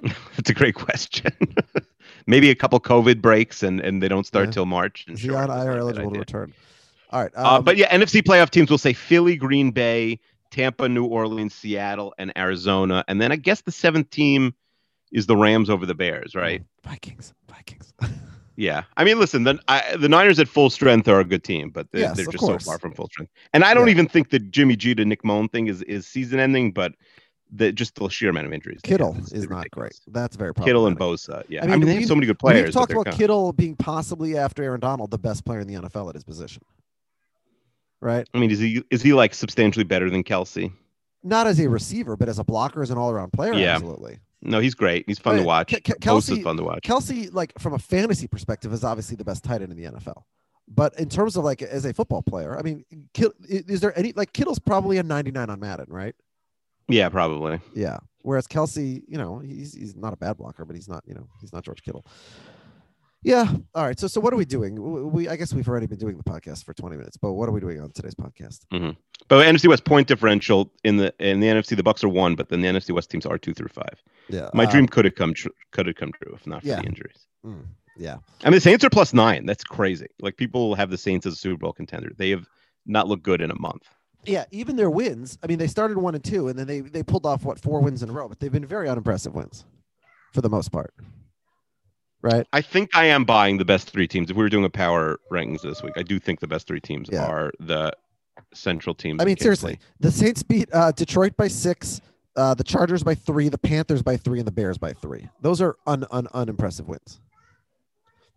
That's 0.03 0.51
a 0.51 0.55
great 0.55 0.75
question. 0.75 1.31
Maybe 2.27 2.51
a 2.51 2.55
couple 2.55 2.79
COVID 2.81 3.23
breaks 3.23 3.62
and, 3.62 3.81
and 3.81 4.03
they 4.03 4.09
don't 4.09 4.27
start 4.27 4.47
Yeah. 4.49 4.53
till 4.53 4.67
March. 4.67 5.05
and 5.07 5.17
Is 5.17 5.23
he 5.23 5.29
sure, 5.29 5.39
on 5.39 5.49
that's 5.49 5.65
IR 5.65 5.67
not 5.67 5.71
a 5.71 5.75
bad 5.75 5.81
eligible 5.81 6.11
to 6.12 6.19
return? 6.19 6.53
All 7.16 7.22
right. 7.22 7.33
Uh, 7.35 7.57
um, 7.57 7.64
but 7.64 7.79
yeah, 7.79 7.88
NFC 7.96 8.20
playoff 8.22 8.50
teams 8.50 8.70
will 8.70 8.76
say 8.79 8.92
Philly, 8.92 9.37
Green 9.37 9.70
Bay, 9.70 10.20
Tampa, 10.50 10.87
New 10.87 11.07
Orleans, 11.07 11.55
Seattle, 11.55 12.14
and 12.18 12.31
Arizona. 12.37 13.05
And 13.09 13.20
then 13.22 13.33
I 13.33 13.37
guess 13.37 13.62
the 13.62 13.72
seventh 13.72 14.11
team 14.11 14.55
is 15.12 15.26
the 15.26 15.37
Rams 15.37 15.70
over 15.70 15.87
the 15.87 15.94
Bears, 15.94 16.35
right? 16.35 16.62
Vikings. 16.85 17.33
Vikings. 17.48 17.94
Yeah. 18.59 18.85
I 18.96 19.05
mean, 19.05 19.18
listen, 19.18 19.44
the, 19.44 19.59
I, 19.68 19.96
the 19.98 20.09
Niners 20.09 20.38
at 20.40 20.48
full 20.48 20.70
strength 20.70 21.09
are 21.09 21.20
a 21.20 21.24
good 21.26 21.44
team, 21.44 21.68
but 21.68 21.88
they're, 21.92 22.00
Yes, 22.00 22.16
they're 22.16 22.24
just 22.24 22.42
so 22.46 22.59
far 22.59 22.79
from 22.79 22.94
full 22.94 23.07
strength. 23.09 23.31
And 23.52 23.62
I 23.62 23.74
don't 23.74 23.87
Yeah. 23.88 23.90
even 23.90 24.09
think 24.09 24.31
the 24.31 24.38
Jimmy 24.38 24.76
G 24.76 24.94
to 24.94 25.05
Nick 25.05 25.22
Moan 25.26 25.50
thing 25.50 25.66
is, 25.66 25.83
is 25.83 26.07
season 26.07 26.40
ending, 26.40 26.72
but 26.72 26.94
the 27.52 27.70
just 27.70 27.96
the 27.96 28.09
sheer 28.09 28.31
amount 28.31 28.46
of 28.46 28.55
injuries. 28.55 28.81
Kittle 28.83 29.14
is 29.18 29.31
is 29.35 29.50
not 29.50 29.59
ridiculous. 29.59 30.00
great. 30.07 30.14
That's 30.14 30.37
very 30.37 30.55
Kittle 30.55 30.87
and. 30.87 30.98
Bosa. 30.98 31.44
Yeah. 31.50 31.61
I 31.61 31.64
I 31.64 31.66
mean, 31.68 31.81
mean, 31.81 31.88
they 31.88 31.94
have 31.96 32.07
so 32.07 32.14
many 32.14 32.26
good 32.26 32.38
players. 32.38 32.64
We've 32.64 32.72
talked 32.72 32.92
about 32.92 33.05
gone. 33.05 33.14
Kittle 33.14 33.52
being 33.52 33.76
possibly 33.76 34.38
after 34.38 34.62
Aaron 34.64 34.81
Donald, 34.81 35.11
the 35.11 35.18
best 35.18 35.44
player 35.44 35.61
in 35.61 35.66
the 35.68 35.74
NFL 35.74 36.09
at 36.09 36.14
his 36.14 36.24
position. 36.24 36.62
Right. 38.00 38.28
I 38.35 38.38
mean, 38.38 38.50
is 38.50 38.59
he 38.59 38.82
is 38.90 39.02
he 39.02 39.12
like 39.14 39.35
substantially 39.35 39.85
better 39.85 40.11
than 40.11 40.22
Kelce? 40.24 40.72
not 41.22 41.48
as 41.48 41.59
a 41.59 41.68
receiver, 41.68 42.16
but 42.16 42.28
as 42.28 42.38
a 42.38 42.44
blocker, 42.44 42.82
as 42.82 42.90
an 42.90 42.96
all-around 42.98 43.32
player. 43.32 43.52
Yeah. 43.54 43.74
Absolutely. 43.74 44.20
No, 44.42 44.61
he's 44.61 44.74
great. 44.76 45.04
He's 45.09 45.18
fun 45.18 45.35
Oh, 45.35 45.38
to 45.38 45.44
watch. 45.44 45.72
Ke- 45.74 45.82
Ke- 45.82 45.98
Kelce- 46.00 46.40
fun 46.40 46.56
to 46.56 46.62
watch. 46.62 46.85
Kelce, 46.85 47.32
like 47.35 47.52
from 47.59 47.72
a 47.74 47.80
fantasy 47.80 48.28
perspective, 48.28 48.72
is 48.72 48.85
obviously 48.85 49.16
the 49.16 49.24
best 49.24 49.42
tight 49.42 49.61
end 49.61 49.72
in 49.72 49.76
the 49.76 49.90
NFL. 49.90 50.22
But 50.68 50.96
in 51.00 51.09
terms 51.09 51.37
of 51.37 51.42
like 51.42 51.62
as 51.62 51.85
a 51.85 51.92
football 51.92 52.22
player, 52.22 52.56
I 52.56 52.62
mean, 52.62 52.85
is 53.48 53.80
there 53.80 53.98
any 53.98 54.12
like 54.14 54.32
Kittle's 54.35 54.61
probably 54.61 54.98
a 54.98 55.02
99 55.02 55.50
on 55.50 55.59
Madden, 55.59 55.87
right? 55.88 56.14
Yeah, 56.88 57.09
probably. 57.09 57.59
Yeah. 57.74 57.96
Whereas 58.22 58.46
Kelce, 58.46 59.02
you 59.09 59.18
know, 59.18 59.40
he's 59.40 59.74
he's 59.74 59.96
not 59.96 60.12
a 60.12 60.16
bad 60.16 60.37
blocker, 60.37 60.64
but 60.64 60.76
he's 60.76 60.88
not, 60.88 61.02
you 61.09 61.14
know, 61.14 61.26
he's 61.40 61.52
not 61.52 61.64
George 61.64 61.82
Kittle. 61.82 62.04
Yeah. 63.27 63.53
All 63.75 63.83
right. 63.85 63.99
So 63.99 64.07
so 64.07 64.21
what 64.21 64.33
are 64.33 64.37
we 64.37 64.45
doing? 64.45 65.11
We 65.12 65.29
I 65.29 65.35
guess 65.35 65.53
we've 65.53 65.69
already 65.69 65.87
been 65.87 65.99
doing 65.99 66.17
the 66.17 66.23
podcast 66.23 66.65
for 66.65 66.73
20 66.73 66.97
minutes, 66.97 67.17
but 67.17 67.33
what 67.33 67.49
are 67.49 67.53
we 67.53 67.59
doing 67.59 67.81
on 67.81 67.91
today's 67.91 68.15
podcast? 68.15 68.61
But 69.29 69.45
NFC 69.45 69.69
West 69.69 69.85
point 69.85 70.07
differential 70.07 70.73
in 70.85 70.97
the 70.99 71.12
in 71.19 71.41
the 71.41 71.49
NFC, 71.49 71.77
the 71.77 71.83
Bucs 71.83 72.05
are 72.05 72.09
one, 72.09 72.37
but 72.37 72.51
then 72.51 72.61
the 72.61 72.69
NFC 72.69 72.95
West 72.95 73.11
teams 73.11 73.27
are 73.27 73.37
two 73.37 73.53
through 73.53 73.67
five. 73.69 74.01
Yeah. 74.29 74.49
My 74.55 74.62
uh, 74.65 74.71
dream 74.71 74.87
could 74.87 75.05
have 75.07 75.17
come 75.17 75.35
true. 75.35 75.51
Could 75.73 75.89
have 75.89 75.97
come 75.97 76.12
true 76.23 76.35
if 76.37 76.47
not 76.47 76.62
for 76.62 76.69
Yeah. 76.69 76.77
the 76.81 76.87
injuries. 76.87 77.27
mm, 77.45 77.65
yeah. 77.97 78.19
I 78.45 78.51
mean, 78.51 78.59
the 78.59 78.61
Saints 78.61 78.85
are 78.85 78.91
plus 78.91 79.12
nine. 79.12 79.45
That's 79.45 79.65
crazy. 79.65 80.07
Like 80.21 80.37
people 80.37 80.77
have 80.77 80.91
the 80.91 80.99
Saints 80.99 81.27
as 81.27 81.33
a 81.33 81.37
Super 81.37 81.59
Bowl 81.59 81.73
contender. 81.73 82.12
They 82.17 82.31
have 82.31 82.47
not 82.87 83.09
looked 83.09 83.25
good 83.25 83.41
in 83.41 83.51
a 83.51 83.59
month. 83.59 83.83
Yeah, 84.25 84.45
even 84.53 84.77
their 84.77 84.91
wins. 84.91 85.37
I 85.43 85.49
mean, 85.49 85.59
they 85.59 85.67
started 85.67 85.99
one 85.99 86.15
and 86.15 86.23
two, 86.23 86.47
and 86.47 86.57
then 86.57 86.69
they 86.69 86.81
they 86.81 87.03
pulled 87.03 87.27
off 87.27 87.43
what 87.43 87.59
four 87.59 87.81
wins 87.81 88.05
in 88.05 88.09
a 88.09 88.12
row, 88.12 88.29
but 88.29 88.39
they've 88.39 88.53
been 88.53 88.65
very 88.67 88.89
unimpressive 88.89 89.35
wins, 89.35 89.65
for 90.33 90.43
the 90.43 90.49
most 90.49 90.71
part. 90.71 90.95
Right? 92.22 92.46
I 92.52 92.61
think 92.61 92.96
I 92.96 93.05
am 93.07 93.24
buying 93.24 93.59
the 93.59 93.64
best 93.64 93.90
three 93.90 94.09
teams. 94.09 94.31
If 94.31 94.37
we 94.37 94.42
were 94.42 94.48
doing 94.48 94.64
a 94.64 94.70
power 94.70 95.18
rankings 95.31 95.62
this 95.62 95.83
week, 95.83 95.92
I 95.96 96.02
do 96.02 96.18
think 96.18 96.40
the 96.40 96.48
best 96.48 96.66
three 96.66 96.81
teams 96.81 97.09
Yeah. 97.12 97.26
are 97.26 97.52
the 97.61 97.92
central 98.52 98.94
teams. 98.94 99.20
I 99.20 99.24
mean, 99.24 99.37
seriously, 99.37 99.79
the 100.00 100.11
Saints 100.11 100.42
beat 100.42 100.68
uh, 100.72 100.92
Detroit 100.92 101.37
by 101.37 101.48
six, 101.48 102.00
uh, 102.37 102.55
the 102.55 102.64
Chargers 102.64 103.02
by 103.02 103.14
three, 103.14 103.48
the 103.48 103.59
Panthers 103.59 104.02
by 104.02 104.16
three, 104.16 104.38
and 104.38 104.46
the 104.46 104.52
Bears 104.52 104.79
by 104.79 104.92
three. 104.92 105.29
Those 105.40 105.61
are 105.61 105.76
un, 105.87 106.05
un 106.11 106.26
unimpressive 106.35 106.88
wins. 106.88 107.20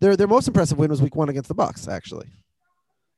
Their 0.00 0.16
their 0.16 0.28
most 0.28 0.46
impressive 0.48 0.78
win 0.78 0.90
was 0.90 1.02
Week 1.02 1.16
One 1.16 1.28
against 1.28 1.48
the 1.48 1.54
Bucs, 1.54 1.88
actually, 1.88 2.26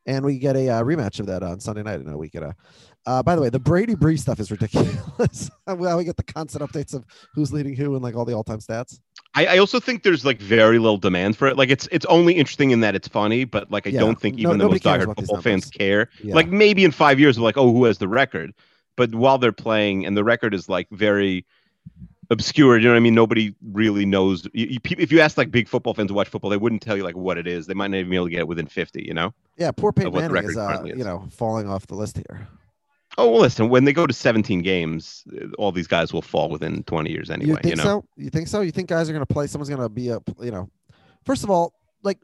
and 0.07 0.25
we 0.25 0.39
get 0.39 0.57
a 0.57 0.69
uh, 0.69 0.83
rematch 0.83 1.21
of 1.21 1.27
that 1.27 1.43
on 1.43 1.61
Sunday 1.61 1.83
night 1.83 2.01
in 2.01 2.09
a 2.09 2.17
week. 2.19 2.35
At 2.35 2.43
a, 2.43 2.57
uh, 3.07 3.23
by 3.23 3.37
the 3.37 3.43
way, 3.43 3.51
the 3.51 3.61
Brady 3.61 3.95
Brees 3.95 4.21
stuff 4.21 4.41
is 4.41 4.51
ridiculous. 4.51 5.51
How 5.67 5.97
we 5.97 6.05
get 6.05 6.17
the 6.17 6.25
constant 6.25 6.69
updates 6.69 6.95
of 6.95 7.05
who's 7.35 7.53
leading 7.53 7.77
who 7.77 7.95
and 7.95 8.03
like 8.03 8.17
all 8.17 8.25
the 8.25 8.33
all 8.35 8.43
time 8.45 8.59
stats. 8.59 8.99
I, 9.35 9.47
I 9.47 9.59
also 9.59 9.81
think 9.81 10.03
there's 10.03 10.25
like 10.25 10.39
very 10.41 10.79
little 10.79 10.99
demand 10.99 11.37
for 11.37 11.49
it. 11.49 11.57
Like 11.57 11.71
it's 11.71 11.89
it's 11.91 12.05
only 12.07 12.35
interesting 12.35 12.71
in 12.71 12.81
that 12.81 12.95
it's 12.95 13.09
funny, 13.09 13.45
but 13.45 13.71
like 13.71 13.87
I 13.87 13.91
Yeah. 13.91 14.01
don't 14.01 14.21
think 14.21 14.37
No- 14.37 14.51
even 14.51 14.59
the 14.59 14.69
most 14.69 14.83
diehard 14.83 15.15
football 15.17 15.41
fans 15.41 15.71
care. 15.71 16.11
Yeah. 16.23 16.35
Like 16.35 16.49
maybe 16.49 16.85
in 16.85 16.91
five 16.91 17.19
years, 17.19 17.39
like, 17.39 17.57
oh, 17.57 17.73
who 17.73 17.85
has 17.85 17.99
the 17.99 18.09
record? 18.09 18.53
But 18.97 19.15
while 19.15 19.39
they're 19.39 19.53
playing, 19.53 20.05
and 20.05 20.17
the 20.17 20.25
record 20.25 20.53
is 20.53 20.69
like 20.69 20.87
very 20.91 21.47
obscure, 22.31 22.77
you 22.79 22.85
know 22.85 22.91
what 22.93 22.97
I 22.97 23.01
mean? 23.01 23.15
Nobody 23.15 23.55
really 23.73 24.05
knows. 24.05 24.45
You, 24.53 24.67
you, 24.67 24.79
if 24.99 25.11
you 25.11 25.21
ask 25.21 25.39
like 25.39 25.51
big 25.51 25.67
football 25.69 25.95
fans 25.95 26.09
to 26.09 26.15
watch 26.15 26.29
football, 26.29 26.51
they 26.51 26.57
wouldn't 26.59 26.83
tell 26.83 26.97
you 26.97 27.03
like 27.03 27.17
what 27.17 27.39
it 27.39 27.47
is. 27.47 27.67
They 27.67 27.75
might 27.75 27.91
not 27.91 27.99
even 27.99 28.11
be 28.11 28.17
able 28.17 28.27
to 28.27 28.31
get 28.31 28.41
it 28.41 28.49
within 28.49 28.67
fifty. 28.67 29.03
You 29.03 29.15
know? 29.15 29.33
Yeah, 29.57 29.71
poor 29.71 29.93
Peyton 29.93 30.13
Manning 30.13 30.45
is, 30.45 30.57
uh, 30.59 30.83
is. 30.87 30.99
you 30.99 31.05
know, 31.05 31.27
falling 31.31 31.69
off 31.69 31.87
the 31.87 31.95
list 31.95 32.19
here. 32.19 32.49
Oh 33.19 33.31
well, 33.31 33.41
listen. 33.41 33.69
When 33.69 33.85
they 33.85 33.93
go 33.93 34.07
to 34.07 34.15
17 34.15 34.63
games, 34.63 35.25
all 35.59 35.71
these 35.71 35.87
guys 35.87 36.13
will 36.13 36.23
fall 36.23 36.49
within 36.49 36.83
20 36.85 37.11
years 37.11 37.31
anyway. 37.31 37.51
you 37.51 37.57
think 37.57 37.77
know? 37.77 37.83
so? 37.83 38.05
You 38.17 38.31
think 38.31 38.49
so? 38.49 38.61
You 38.63 38.71
think 38.71 38.89
guys 38.89 39.09
are 39.09 39.13
going 39.13 39.25
to 39.25 39.33
play? 39.33 39.47
Someone's 39.47 39.69
going 39.69 39.83
to 39.83 39.89
be 39.89 40.09
a, 40.09 40.19
you 40.41 40.51
know, 40.51 40.71
first 41.25 41.45
of 41.45 41.51
all, 41.51 41.75
like 42.03 42.19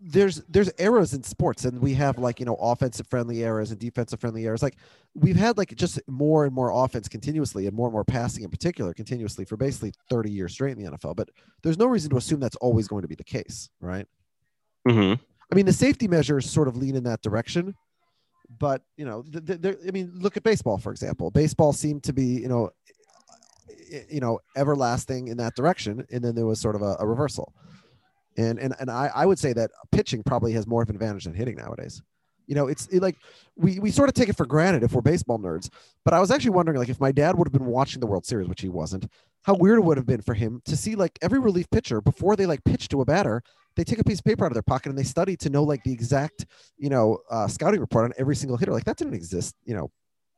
there's 0.00 0.42
there's 0.48 0.70
eras 0.78 1.14
in 1.14 1.22
sports, 1.22 1.64
and 1.64 1.80
we 1.80 1.94
have 1.94 2.18
like 2.18 2.40
you 2.40 2.46
know 2.46 2.56
offensive 2.56 3.06
friendly 3.06 3.40
eras 3.40 3.70
and 3.70 3.80
defensive 3.80 4.20
friendly 4.20 4.44
eras. 4.44 4.62
Like 4.62 4.76
we've 5.14 5.36
had 5.36 5.56
like 5.58 5.74
just 5.76 6.00
more 6.08 6.44
and 6.44 6.54
more 6.54 6.70
offense 6.84 7.08
continuously, 7.08 7.66
and 7.66 7.74
more 7.74 7.86
and 7.86 7.92
more 7.92 8.04
passing 8.04 8.44
in 8.44 8.50
particular 8.50 8.92
continuously 8.94 9.44
for 9.44 9.56
basically 9.56 9.92
30 10.10 10.30
years 10.30 10.52
straight 10.52 10.76
in 10.76 10.82
the 10.82 10.90
NFL. 10.90 11.16
But 11.16 11.30
there's 11.62 11.78
no 11.78 11.86
reason 11.86 12.10
to 12.10 12.16
assume 12.16 12.40
that's 12.40 12.56
always 12.56 12.88
going 12.88 13.02
to 13.02 13.08
be 13.08 13.14
the 13.14 13.24
case, 13.24 13.70
right? 13.80 14.06
Mm-hmm. 14.88 15.22
I 15.50 15.54
mean, 15.54 15.66
the 15.66 15.72
safety 15.72 16.08
measures 16.08 16.48
sort 16.50 16.68
of 16.68 16.76
lean 16.76 16.96
in 16.96 17.04
that 17.04 17.22
direction, 17.22 17.74
but 18.58 18.82
you 18.96 19.04
know, 19.04 19.24
I 19.86 19.90
mean, 19.90 20.12
look 20.14 20.36
at 20.36 20.42
baseball 20.42 20.78
for 20.78 20.90
example. 20.90 21.30
Baseball 21.30 21.72
seemed 21.72 22.04
to 22.04 22.12
be, 22.12 22.24
you 22.24 22.48
know, 22.48 22.70
eh, 23.92 24.02
you 24.10 24.20
know, 24.20 24.40
everlasting 24.56 25.28
in 25.28 25.36
that 25.38 25.54
direction, 25.54 26.06
and 26.10 26.22
then 26.22 26.34
there 26.34 26.46
was 26.46 26.60
sort 26.60 26.76
of 26.76 26.82
a, 26.82 26.96
a 27.00 27.06
reversal. 27.06 27.54
And 28.36 28.58
and 28.58 28.74
and 28.80 28.90
I, 28.90 29.10
I 29.14 29.26
would 29.26 29.38
say 29.38 29.52
that 29.54 29.70
pitching 29.92 30.22
probably 30.22 30.52
has 30.52 30.66
more 30.66 30.82
of 30.82 30.88
an 30.88 30.96
advantage 30.96 31.24
than 31.24 31.34
hitting 31.34 31.56
nowadays. 31.56 32.02
You 32.46 32.54
know, 32.54 32.66
it's 32.68 32.86
it, 32.88 33.02
like 33.02 33.16
we 33.56 33.78
we 33.78 33.90
sort 33.90 34.08
of 34.08 34.14
take 34.14 34.28
it 34.28 34.36
for 34.36 34.46
granted 34.46 34.82
if 34.82 34.92
we're 34.92 35.02
baseball 35.02 35.38
nerds. 35.38 35.68
But 36.04 36.14
I 36.14 36.20
was 36.20 36.30
actually 36.30 36.50
wondering, 36.50 36.78
like, 36.78 36.88
if 36.88 37.00
my 37.00 37.12
dad 37.12 37.36
would 37.36 37.46
have 37.48 37.52
been 37.52 37.66
watching 37.66 38.00
the 38.00 38.06
World 38.06 38.24
Series, 38.26 38.48
which 38.48 38.60
he 38.60 38.68
wasn't, 38.68 39.10
how 39.42 39.54
weird 39.54 39.78
it 39.78 39.84
would 39.84 39.96
have 39.96 40.06
been 40.06 40.22
for 40.22 40.34
him 40.34 40.62
to 40.64 40.76
see 40.76 40.94
like 40.94 41.18
every 41.22 41.38
relief 41.38 41.68
pitcher 41.70 42.00
before 42.00 42.36
they 42.36 42.46
like 42.46 42.62
pitch 42.64 42.88
to 42.88 43.00
a 43.00 43.04
batter, 43.04 43.42
they 43.76 43.84
take 43.84 43.98
a 43.98 44.04
piece 44.04 44.18
of 44.18 44.24
paper 44.24 44.44
out 44.44 44.48
of 44.50 44.54
their 44.54 44.62
pocket 44.62 44.88
and 44.90 44.98
they 44.98 45.02
study 45.04 45.36
to 45.36 45.50
know 45.50 45.62
like 45.62 45.82
the 45.84 45.92
exact, 45.92 46.46
you 46.78 46.88
know, 46.88 47.18
uh, 47.30 47.46
scouting 47.46 47.80
report 47.80 48.04
on 48.06 48.12
every 48.18 48.36
single 48.36 48.56
hitter. 48.56 48.72
Like 48.72 48.84
that 48.84 48.96
didn't 48.96 49.14
exist, 49.14 49.54
you 49.64 49.74
know, 49.74 49.90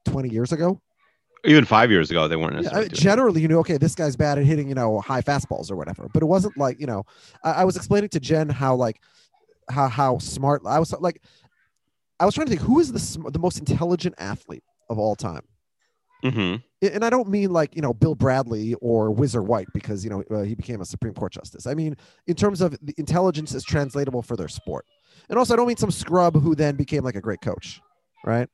20 0.06 0.28
years 0.28 0.52
ago. 0.52 0.80
Even 1.44 1.64
five 1.64 1.90
years 1.90 2.10
ago, 2.10 2.26
they 2.26 2.34
weren't 2.36 2.54
Yeah, 2.54 2.58
necessarily. 2.62 2.86
I- 2.86 2.88
doing 2.88 3.00
generally, 3.00 3.40
you 3.42 3.48
know, 3.48 3.58
okay, 3.60 3.76
this 3.78 3.94
guy's 3.94 4.16
bad 4.16 4.38
at 4.38 4.44
hitting, 4.44 4.68
you 4.68 4.74
know, 4.74 5.00
high 5.00 5.22
fastballs 5.22 5.70
or 5.70 5.76
whatever. 5.76 6.08
But 6.12 6.22
it 6.22 6.26
wasn't 6.26 6.56
like, 6.58 6.80
you 6.80 6.86
know, 6.86 7.04
I, 7.44 7.50
I 7.52 7.64
was 7.64 7.76
explaining 7.76 8.08
to 8.10 8.20
Jen 8.20 8.48
how 8.48 8.74
like 8.74 9.00
how 9.70 9.86
how 9.88 10.18
smart 10.18 10.62
I 10.66 10.78
was 10.78 10.92
like 10.98 11.22
I 12.20 12.24
was 12.24 12.34
trying 12.34 12.46
to 12.46 12.50
think 12.50 12.62
who 12.62 12.80
is 12.80 12.92
the 12.92 12.98
sm- 12.98 13.28
the 13.28 13.38
most 13.38 13.58
intelligent 13.58 14.14
athlete 14.18 14.64
of 14.90 14.98
all 14.98 15.14
time. 15.16 15.42
Mhm. 16.24 16.62
And 16.82 17.04
I 17.04 17.10
don't 17.10 17.28
mean 17.28 17.52
like 17.52 17.76
you 17.76 17.82
know 17.82 17.92
Bill 17.94 18.14
Bradley 18.14 18.74
or 18.74 19.10
Whizzer 19.10 19.42
White 19.42 19.68
because 19.72 20.04
you 20.04 20.10
know 20.10 20.22
uh, 20.30 20.42
he 20.42 20.54
became 20.54 20.80
a 20.80 20.84
Supreme 20.84 21.14
Court 21.14 21.32
justice. 21.32 21.66
I 21.66 21.74
mean 21.74 21.96
in 22.26 22.34
terms 22.34 22.60
of 22.60 22.76
the 22.82 22.94
intelligence 22.98 23.54
is 23.54 23.62
translatable 23.64 24.22
for 24.22 24.36
their 24.36 24.48
sport, 24.48 24.84
and 25.28 25.38
also 25.38 25.54
I 25.54 25.56
don't 25.56 25.68
mean 25.68 25.76
some 25.76 25.90
scrub 25.92 26.40
who 26.40 26.54
then 26.54 26.74
became 26.76 27.04
like 27.04 27.14
a 27.16 27.20
great 27.20 27.40
coach, 27.40 27.80
right? 28.24 28.48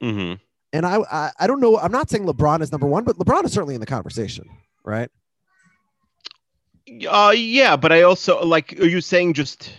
Mhm. 0.00 0.38
And 0.72 0.86
I, 0.86 0.98
I 1.10 1.30
I 1.40 1.46
don't 1.46 1.60
know. 1.60 1.78
I'm 1.78 1.92
not 1.92 2.08
saying 2.10 2.24
LeBron 2.24 2.60
is 2.60 2.70
number 2.70 2.86
one, 2.86 3.04
but 3.04 3.16
LeBron 3.18 3.44
is 3.44 3.52
certainly 3.52 3.74
in 3.74 3.80
the 3.80 3.86
conversation, 3.86 4.44
right? 4.84 5.10
Uh, 7.08 7.32
yeah, 7.34 7.76
but 7.76 7.92
I 7.92 8.02
also 8.02 8.44
like. 8.44 8.78
Are 8.78 8.86
you 8.86 9.00
saying 9.00 9.34
just? 9.34 9.70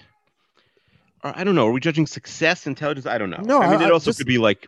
Or 1.25 1.33
I 1.37 1.43
don't 1.43 1.55
know. 1.55 1.67
Are 1.67 1.71
we 1.71 1.79
judging 1.79 2.05
success, 2.07 2.67
intelligence? 2.67 3.05
I 3.05 3.17
don't 3.17 3.29
know. 3.29 3.41
No, 3.43 3.61
I 3.61 3.69
mean 3.71 3.81
I- 3.81 3.85
it 3.87 3.91
also 3.91 4.09
just- 4.09 4.19
could 4.19 4.27
be 4.27 4.37
like 4.37 4.67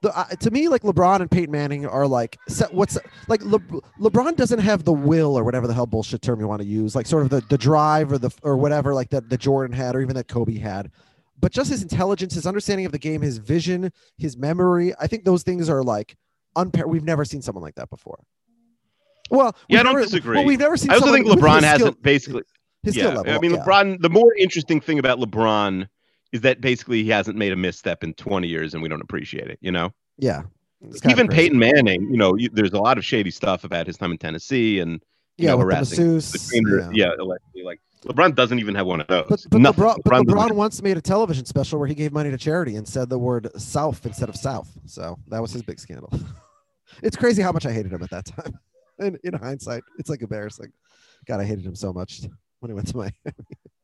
the, 0.00 0.16
uh, 0.16 0.26
to 0.26 0.50
me, 0.52 0.68
like 0.68 0.82
LeBron 0.82 1.20
and 1.20 1.28
Peyton 1.28 1.50
Manning 1.50 1.84
are 1.84 2.06
like 2.06 2.38
what's 2.70 2.96
like 3.26 3.42
Le- 3.42 3.58
LeBron 4.00 4.36
doesn't 4.36 4.60
have 4.60 4.84
the 4.84 4.92
will 4.92 5.36
or 5.36 5.42
whatever 5.42 5.66
the 5.66 5.74
hell 5.74 5.86
bullshit 5.86 6.22
term 6.22 6.38
you 6.40 6.46
want 6.46 6.62
to 6.62 6.68
use, 6.68 6.94
like 6.94 7.04
sort 7.06 7.24
of 7.24 7.30
the, 7.30 7.40
the 7.48 7.58
drive 7.58 8.12
or 8.12 8.18
the 8.18 8.30
or 8.44 8.56
whatever 8.56 8.94
like 8.94 9.10
that 9.10 9.28
that 9.28 9.38
Jordan 9.40 9.76
had 9.76 9.96
or 9.96 10.00
even 10.00 10.14
that 10.14 10.28
Kobe 10.28 10.56
had, 10.56 10.90
but 11.40 11.50
just 11.50 11.68
his 11.70 11.82
intelligence, 11.82 12.34
his 12.34 12.46
understanding 12.46 12.86
of 12.86 12.92
the 12.92 12.98
game, 12.98 13.20
his 13.22 13.38
vision, 13.38 13.90
his 14.18 14.36
memory. 14.36 14.94
I 15.00 15.08
think 15.08 15.24
those 15.24 15.42
things 15.42 15.68
are 15.68 15.82
like 15.82 16.16
unpaired. 16.54 16.88
We've 16.88 17.02
never 17.04 17.24
seen 17.24 17.42
someone 17.42 17.62
like 17.64 17.74
that 17.74 17.90
before. 17.90 18.20
Well, 19.30 19.54
Yeah, 19.68 19.80
I 19.80 19.82
don't 19.82 19.94
never, 19.94 20.04
disagree. 20.04 20.36
Well, 20.36 20.46
we've 20.46 20.58
never 20.60 20.76
seen. 20.76 20.90
I 20.90 20.94
also 20.94 21.12
think 21.12 21.26
LeBron 21.26 21.62
hasn't 21.62 21.80
skill- 21.80 22.02
basically. 22.02 22.42
his 22.84 22.96
yeah, 22.96 23.04
skill 23.06 23.16
level. 23.16 23.34
I 23.34 23.38
mean, 23.40 23.50
yeah. 23.50 23.58
LeBron. 23.64 24.00
The 24.00 24.08
more 24.10 24.32
interesting 24.38 24.80
thing 24.80 24.98
about 25.00 25.18
LeBron 25.18 25.88
is 26.32 26.40
that 26.42 26.60
basically 26.60 27.02
he 27.02 27.10
hasn't 27.10 27.36
made 27.36 27.52
a 27.52 27.56
misstep 27.56 28.04
in 28.04 28.14
20 28.14 28.48
years, 28.48 28.74
and 28.74 28.82
we 28.82 28.88
don't 28.88 29.00
appreciate 29.00 29.48
it. 29.48 29.58
You 29.60 29.72
know, 29.72 29.92
Yeah, 30.18 30.42
even. 31.08 31.28
Peyton 31.28 31.58
Manning. 31.58 32.02
You 32.10 32.16
know, 32.16 32.36
you, 32.36 32.48
there's 32.52 32.72
a 32.72 32.80
lot 32.80 32.98
of 32.98 33.04
shady 33.04 33.30
stuff 33.30 33.64
about 33.64 33.86
his 33.86 33.96
time 33.96 34.12
in 34.12 34.18
Tennessee 34.18 34.80
and 34.80 35.02
you 35.36 35.46
Yeah, 35.46 35.50
know, 35.52 35.58
the 35.58 35.64
harassing 35.64 36.04
masseuse, 36.04 36.32
the 36.32 36.38
trainer. 36.50 36.90
yeah. 36.92 37.06
Yeah, 37.06 37.22
allegedly. 37.22 37.62
Like 37.64 37.80
LeBron 38.04 38.34
doesn't 38.34 38.58
even 38.58 38.74
have 38.74 38.86
one 38.86 39.00
of 39.00 39.06
those. 39.06 39.26
But, 39.28 39.46
but, 39.50 39.60
LeBron, 39.60 39.96
but 40.04 40.12
LeBron 40.12 40.24
LeBron 40.26 40.52
once 40.52 40.82
made 40.82 40.96
a 40.96 41.00
television 41.00 41.44
special 41.44 41.78
where 41.78 41.88
he 41.88 41.94
gave 41.94 42.12
money 42.12 42.30
to 42.30 42.38
charity 42.38 42.76
and 42.76 42.86
said 42.86 43.08
the 43.08 43.18
word 43.18 43.48
South 43.60 44.04
instead 44.06 44.28
of 44.28 44.36
South. 44.36 44.70
So 44.86 45.18
that 45.28 45.40
was 45.40 45.52
his 45.52 45.62
big 45.62 45.78
scandal. 45.80 46.12
it's 47.02 47.16
crazy 47.16 47.42
how 47.42 47.52
much 47.52 47.66
I 47.66 47.72
hated 47.72 47.92
him 47.92 48.02
at 48.02 48.10
that 48.10 48.26
time. 48.26 48.58
And 49.00 49.16
in 49.22 49.32
hindsight, 49.32 49.84
it's 50.00 50.10
like 50.10 50.22
embarrassing. 50.22 50.72
God, 51.24 51.38
I 51.38 51.44
hated 51.44 51.64
him 51.64 51.76
so 51.76 51.92
much 51.92 52.22
when 52.58 52.70
he 52.70 52.74
went 52.74 52.88
to 52.88 52.96
Miami. 52.96 53.14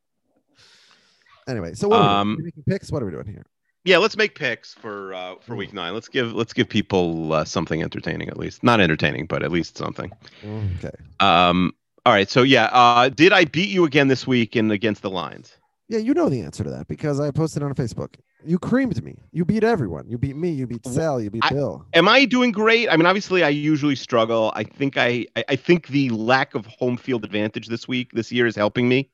anyway, 1.47 1.73
so 1.73 1.87
what 1.87 1.99
are 2.01 2.03
we? 2.25 2.31
Um, 2.33 2.37
making 2.43 2.63
picks? 2.67 2.91
What 2.91 3.01
are 3.01 3.05
we 3.05 3.11
doing 3.11 3.27
here? 3.27 3.45
yeah, 3.83 3.97
let's 3.97 4.17
make 4.17 4.33
picks 4.35 4.73
for 4.73 5.13
uh, 5.13 5.35
Hmm. 5.35 5.41
for 5.41 5.55
week 5.55 5.73
nine. 5.73 5.93
Let's 5.93 6.07
give 6.07 6.33
let's 6.33 6.53
give 6.53 6.67
people 6.69 7.33
uh, 7.33 7.45
something 7.45 7.81
entertaining 7.83 8.29
at 8.29 8.37
least. 8.37 8.63
Not 8.63 8.79
entertaining, 8.81 9.25
but 9.27 9.43
at 9.43 9.51
least 9.51 9.77
something. 9.77 10.11
Okay. 10.43 10.91
Um. 11.19 11.73
All 12.05 12.13
right. 12.13 12.29
So 12.29 12.43
yeah. 12.43 12.65
Uh. 12.65 13.09
Did 13.09 13.33
I 13.33 13.45
beat 13.45 13.69
you 13.69 13.85
again 13.85 14.07
this 14.07 14.25
week 14.27 14.55
in 14.55 14.71
against 14.71 15.01
the 15.01 15.09
lines? 15.09 15.53
Yeah, 15.87 15.99
you 15.99 16.15
know 16.15 16.29
the 16.29 16.41
answer 16.41 16.63
to 16.63 16.69
that 16.71 16.87
because 16.87 17.19
I 17.19 17.29
posted 17.29 17.61
on 17.61 17.75
Facebook. 17.75 18.15
You 18.43 18.57
creamed 18.57 19.03
me. 19.03 19.17
You 19.31 19.45
beat 19.45 19.63
everyone. 19.63 20.05
You 20.07 20.17
beat 20.17 20.35
me. 20.35 20.49
You 20.49 20.65
beat 20.65 20.83
Sal. 20.85 21.21
You 21.21 21.29
beat 21.29 21.43
I- 21.45 21.49
Bill. 21.49 21.85
Am 21.93 22.07
I 22.07 22.25
doing 22.25 22.51
great? 22.51 22.89
I 22.89 22.97
mean, 22.97 23.05
obviously, 23.05 23.43
I 23.43 23.49
usually 23.49 23.95
struggle. 23.95 24.51
I 24.55 24.63
think 24.63 24.97
I, 24.97 25.25
I, 25.35 25.43
I 25.49 25.55
think 25.55 25.87
the 25.87 26.09
lack 26.09 26.55
of 26.55 26.65
home 26.65 26.97
field 26.97 27.23
advantage 27.23 27.67
this 27.67 27.87
week, 27.87 28.11
this 28.13 28.31
year, 28.31 28.47
is 28.47 28.55
helping 28.55 28.89
me 28.89 29.09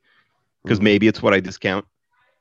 because 0.64 0.80
Mhm. 0.80 0.84
maybe 0.84 1.08
it's 1.08 1.22
what 1.22 1.34
I 1.34 1.42
discount. 1.42 1.86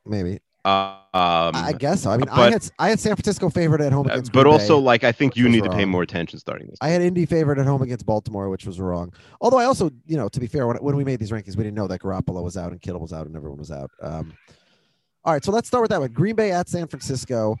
Maybe. 0.05 0.39
Um, 0.63 1.01
I 1.13 1.73
guess 1.77 2.03
so. 2.03 2.11
I 2.11 2.17
mean, 2.17 2.29
I 2.29 2.51
had 2.51 2.69
I 2.77 2.89
had 2.89 2.99
San 2.99 3.15
Francisco 3.15 3.49
favored 3.49 3.81
at 3.81 3.91
home 3.91 4.05
uh, 4.07 4.13
against 4.13 4.31
but 4.31 4.43
Green 4.43 4.53
also, 4.53 4.77
Bay. 4.77 4.83
like, 4.83 5.03
I 5.03 5.11
think 5.11 5.35
you 5.35 5.49
need 5.49 5.63
to 5.63 5.71
pay 5.71 5.85
more 5.85 6.03
attention 6.03 6.37
starting 6.37 6.67
this. 6.67 6.77
I 6.81 6.89
had 6.89 7.01
Indy 7.01 7.25
favored 7.25 7.57
at 7.57 7.65
home 7.65 7.81
against 7.81 8.05
Baltimore, 8.05 8.49
which 8.49 8.65
was 8.67 8.79
wrong. 8.79 9.11
Although 9.41 9.57
I 9.57 9.65
also, 9.65 9.89
you 10.05 10.17
know, 10.17 10.29
to 10.29 10.39
be 10.39 10.45
fair, 10.45 10.67
when, 10.67 10.77
when 10.77 10.95
we 10.95 11.03
made 11.03 11.19
these 11.19 11.31
rankings, 11.31 11.57
we 11.57 11.63
didn't 11.63 11.73
know 11.73 11.87
that 11.87 12.01
Garoppolo 12.01 12.43
was 12.43 12.57
out 12.57 12.71
and 12.71 12.79
Kittle 12.79 13.01
was 13.01 13.11
out 13.11 13.25
and 13.25 13.35
everyone 13.35 13.57
was 13.57 13.71
out. 13.71 13.89
Um, 14.01 14.33
all 15.23 15.33
right, 15.33 15.43
so 15.43 15.51
let's 15.51 15.67
start 15.67 15.81
with 15.81 15.89
that 15.91 15.99
one. 15.99 16.11
Green 16.11 16.35
Bay 16.35 16.51
at 16.51 16.69
San 16.69 16.87
Francisco. 16.87 17.55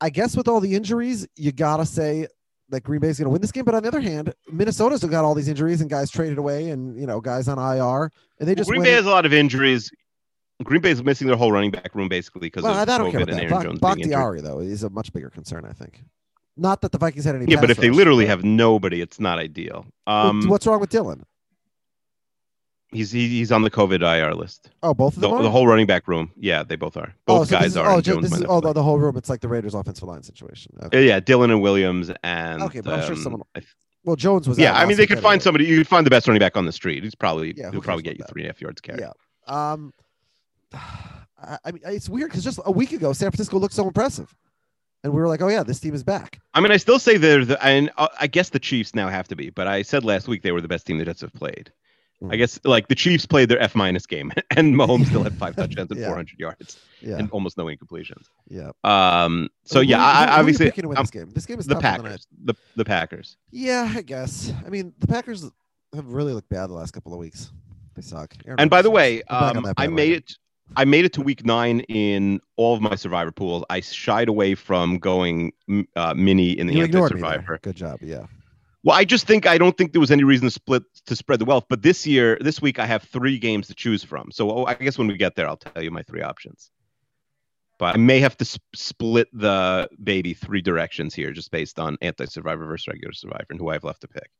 I 0.00 0.08
guess 0.08 0.36
with 0.36 0.48
all 0.48 0.60
the 0.60 0.74
injuries, 0.74 1.26
you 1.36 1.52
gotta 1.52 1.86
say 1.86 2.26
that 2.70 2.82
Green 2.82 3.00
Bay's 3.00 3.18
gonna 3.18 3.30
win 3.30 3.40
this 3.40 3.52
game. 3.52 3.64
But 3.64 3.74
on 3.74 3.82
the 3.82 3.88
other 3.88 4.00
hand, 4.00 4.34
Minnesota's 4.50 5.04
got 5.04 5.24
all 5.24 5.34
these 5.34 5.48
injuries 5.48 5.80
and 5.80 5.88
guys 5.88 6.10
traded 6.10 6.38
away 6.38 6.70
and 6.70 6.98
you 6.98 7.06
know 7.06 7.20
guys 7.20 7.46
on 7.46 7.58
IR, 7.58 8.10
and 8.40 8.48
they 8.48 8.54
just 8.54 8.68
Green 8.68 8.82
Bay 8.82 8.92
has 8.92 9.06
a 9.06 9.10
lot 9.10 9.26
of 9.26 9.32
injuries. 9.32 9.90
Green 10.62 10.80
Bay's 10.80 11.02
missing 11.02 11.26
their 11.26 11.36
whole 11.36 11.52
running 11.52 11.70
back 11.70 11.94
room 11.94 12.08
basically 12.08 12.40
because 12.48 12.62
well, 12.64 12.74
I 12.74 12.84
don't 12.84 13.10
care 13.10 13.20
COVID 13.20 13.22
about 13.24 13.40
and 13.40 13.50
that. 13.50 13.52
Aaron 13.52 13.62
Jones. 13.64 13.80
Bakhtiari 13.80 14.40
though 14.40 14.60
is 14.60 14.82
a 14.82 14.90
much 14.90 15.12
bigger 15.12 15.30
concern, 15.30 15.64
I 15.64 15.72
think. 15.72 16.02
Not 16.56 16.82
that 16.82 16.92
the 16.92 16.98
Vikings 16.98 17.24
had 17.24 17.34
any. 17.34 17.46
Yeah, 17.46 17.60
but 17.60 17.70
if 17.70 17.78
they 17.78 17.90
literally 17.90 18.24
but- 18.24 18.30
have 18.30 18.44
nobody, 18.44 19.00
it's 19.00 19.18
not 19.18 19.38
ideal. 19.38 19.86
Um, 20.06 20.48
what's 20.48 20.66
wrong 20.66 20.80
with 20.80 20.90
Dillon? 20.90 21.24
he's 22.92 23.10
he's 23.10 23.50
on 23.50 23.62
the 23.62 23.70
COVID 23.70 24.02
IR 24.02 24.34
list. 24.34 24.70
Oh, 24.82 24.94
both 24.94 25.16
of 25.16 25.22
The, 25.22 25.28
them. 25.28 25.38
are? 25.38 25.42
the 25.42 25.50
whole 25.50 25.66
running 25.66 25.86
back 25.86 26.06
room. 26.06 26.30
Yeah, 26.36 26.62
they 26.62 26.76
both 26.76 26.96
are. 26.96 27.14
Oh, 27.26 27.38
Both 27.38 27.48
so 27.48 27.54
this 27.54 27.60
guys 27.62 27.70
is- 27.72 27.76
are. 27.78 27.90
Oh, 27.90 28.00
Jones 28.00 28.30
this 28.30 28.40
is 28.40 28.46
oh 28.48 28.60
the, 28.60 28.72
the 28.72 28.82
whole 28.82 28.98
room. 28.98 29.16
It's 29.16 29.28
like 29.30 29.40
the 29.40 29.48
Raiders' 29.48 29.74
offensive 29.74 30.06
line 30.06 30.22
situation. 30.22 30.76
Okay. 30.84 31.06
Yeah, 31.06 31.20
Dillon 31.20 31.50
and 31.50 31.62
Williams 31.62 32.10
and 32.22 32.62
Okay, 32.62 32.80
but 32.80 32.94
I'm 32.94 33.02
sure 33.02 33.12
um, 33.14 33.22
someone- 33.22 33.42
Well, 34.04 34.16
Jones 34.16 34.48
was. 34.48 34.58
yeah, 34.58 34.74
I 34.78 34.84
mean 34.84 34.96
they 34.96 35.06
could 35.06 35.20
find 35.20 35.42
somebody. 35.42 35.64
You 35.64 35.78
could 35.78 35.88
find 35.88 36.04
the 36.06 36.10
best 36.10 36.28
running 36.28 36.40
back 36.40 36.56
on 36.56 36.66
the 36.66 36.72
street. 36.72 37.02
He's 37.02 37.14
probably 37.14 37.54
Yeah, 37.56 37.70
he'll 37.70 37.80
probably 37.80 38.02
get 38.02 38.14
you 38.18 38.24
about 38.24 38.30
three 38.30 38.42
and 38.42 38.50
a 38.50 38.52
half 38.52 38.60
yards 38.60 38.80
carry. 38.80 39.00
Yeah. 39.00 39.12
Um, 39.46 39.92
I, 40.74 41.58
I 41.64 41.72
mean, 41.72 41.82
it's 41.84 42.08
weird 42.08 42.30
because 42.30 42.44
just 42.44 42.60
a 42.64 42.70
week 42.72 42.92
ago, 42.92 43.12
San 43.12 43.30
Francisco 43.30 43.58
looked 43.58 43.74
so 43.74 43.86
impressive, 43.86 44.34
and 45.02 45.12
we 45.12 45.20
were 45.20 45.28
like, 45.28 45.42
"Oh 45.42 45.48
yeah, 45.48 45.62
this 45.62 45.80
team 45.80 45.94
is 45.94 46.02
back." 46.04 46.40
I 46.54 46.60
mean, 46.60 46.70
I 46.72 46.76
still 46.76 46.98
say 46.98 47.16
they're 47.16 47.44
the, 47.44 47.64
and 47.64 47.90
uh, 47.98 48.08
I 48.20 48.26
guess 48.26 48.50
the 48.50 48.60
Chiefs 48.60 48.94
now 48.94 49.08
have 49.08 49.28
to 49.28 49.36
be, 49.36 49.50
but 49.50 49.66
I 49.66 49.82
said 49.82 50.04
last 50.04 50.28
week 50.28 50.42
they 50.42 50.52
were 50.52 50.60
the 50.60 50.68
best 50.68 50.86
team 50.86 50.98
the 50.98 51.04
Jets 51.04 51.20
have 51.22 51.32
played. 51.32 51.72
I 52.20 52.24
Mm. 52.24 52.38
guess 52.38 52.60
like 52.62 52.86
the 52.86 52.94
Chiefs 52.94 53.26
played 53.26 53.48
their 53.48 53.58
F 53.58 53.74
minus 53.74 54.06
game, 54.06 54.30
and 54.56 54.76
Mahomes 54.76 55.06
still 55.06 55.24
had 55.24 55.36
five 55.36 55.56
touchdowns 55.56 55.90
and 55.90 55.98
Yeah. 55.98 56.06
400 56.06 56.38
yards 56.38 56.78
Yeah, 57.00 57.16
and 57.18 57.28
almost 57.32 57.58
no 57.58 57.64
incompletions. 57.64 58.26
yeah. 58.48 58.70
Um, 58.84 59.48
so 59.64 59.80
Who- 59.80 59.86
yeah, 59.88 59.96
who- 59.96 60.02
I, 60.30 60.34
who 60.34 60.38
obviously 60.40 60.70
to 60.70 60.86
win 60.88 60.98
um, 60.98 61.02
this 61.02 61.10
game. 61.10 61.30
This 61.30 61.46
game 61.46 61.58
is 61.58 61.66
the 61.66 61.76
I- 61.76 61.80
Packers, 61.80 62.28
the 62.44 62.54
the 62.76 62.84
Packers. 62.84 63.36
Yeah, 63.50 63.92
I 63.96 64.02
guess. 64.02 64.52
I 64.64 64.68
mean, 64.70 64.94
the 65.00 65.08
Packers 65.08 65.50
have 65.96 66.06
really 66.12 66.32
looked 66.32 66.48
bad 66.48 66.68
the 66.68 66.74
last 66.74 66.92
couple 66.92 67.12
of 67.12 67.18
weeks. 67.18 67.50
They 67.96 68.02
suck. 68.02 68.34
Aaron 68.46 68.60
And 68.60 68.70
by 68.70 68.82
the 68.82 68.90
way. 68.90 69.22
I'm 69.28 69.54
back 69.54 69.56
on 69.56 69.66
um, 69.66 69.74
I 69.76 69.86
made 69.88 70.12
it. 70.12 70.36
I 70.76 70.84
made 70.84 71.04
it 71.04 71.12
to 71.14 71.22
week 71.22 71.44
nine 71.44 71.80
in 71.80 72.40
all 72.56 72.74
of 72.74 72.80
my 72.80 72.94
Survivor 72.94 73.32
pools. 73.32 73.64
I 73.70 73.80
shied 73.80 74.28
away 74.28 74.54
from 74.54 74.98
going 74.98 75.52
uh, 75.96 76.14
mini 76.14 76.52
in 76.52 76.66
the 76.66 76.74
You 76.74 76.82
anti 76.82 76.90
ignored 76.90 77.14
me 77.14 77.20
there. 77.20 77.30
Survivor. 77.30 77.58
Good 77.62 77.76
job. 77.76 77.98
Yeah. 78.02 78.26
Well, 78.84 78.96
I 78.96 79.04
just 79.04 79.26
think 79.26 79.46
I 79.46 79.58
don't 79.58 79.76
think 79.76 79.92
there 79.92 80.00
was 80.00 80.10
any 80.10 80.24
reason 80.24 80.46
to 80.46 80.50
split 80.50 80.82
to 81.06 81.14
spread 81.14 81.38
the 81.38 81.44
wealth. 81.44 81.66
But 81.68 81.82
this 81.82 82.06
year, 82.06 82.36
this 82.40 82.60
week, 82.60 82.78
I 82.78 82.86
have 82.86 83.02
three 83.04 83.38
games 83.38 83.68
to 83.68 83.74
choose 83.74 84.02
from. 84.02 84.30
So 84.32 84.50
oh, 84.50 84.64
I 84.64 84.74
guess 84.74 84.98
when 84.98 85.06
we 85.06 85.16
get 85.16 85.36
there, 85.36 85.46
I'll 85.46 85.56
tell 85.56 85.82
you 85.82 85.90
my 85.90 86.02
three 86.02 86.22
options. 86.22 86.70
But 87.78 87.94
I 87.94 87.98
may 87.98 88.20
have 88.20 88.36
to 88.38 88.44
sp- 88.46 88.62
split 88.74 89.28
the 89.32 89.88
baby 90.02 90.34
three 90.34 90.62
directions 90.62 91.14
here, 91.14 91.32
just 91.32 91.50
based 91.50 91.78
on 91.78 91.96
anti-survivor 92.00 92.64
versus 92.64 92.86
regular 92.86 93.12
survivor, 93.12 93.46
and 93.50 93.58
who 93.58 93.70
I 93.70 93.74
have 93.74 93.84
left 93.84 94.02
to 94.02 94.08
pick 94.08 94.30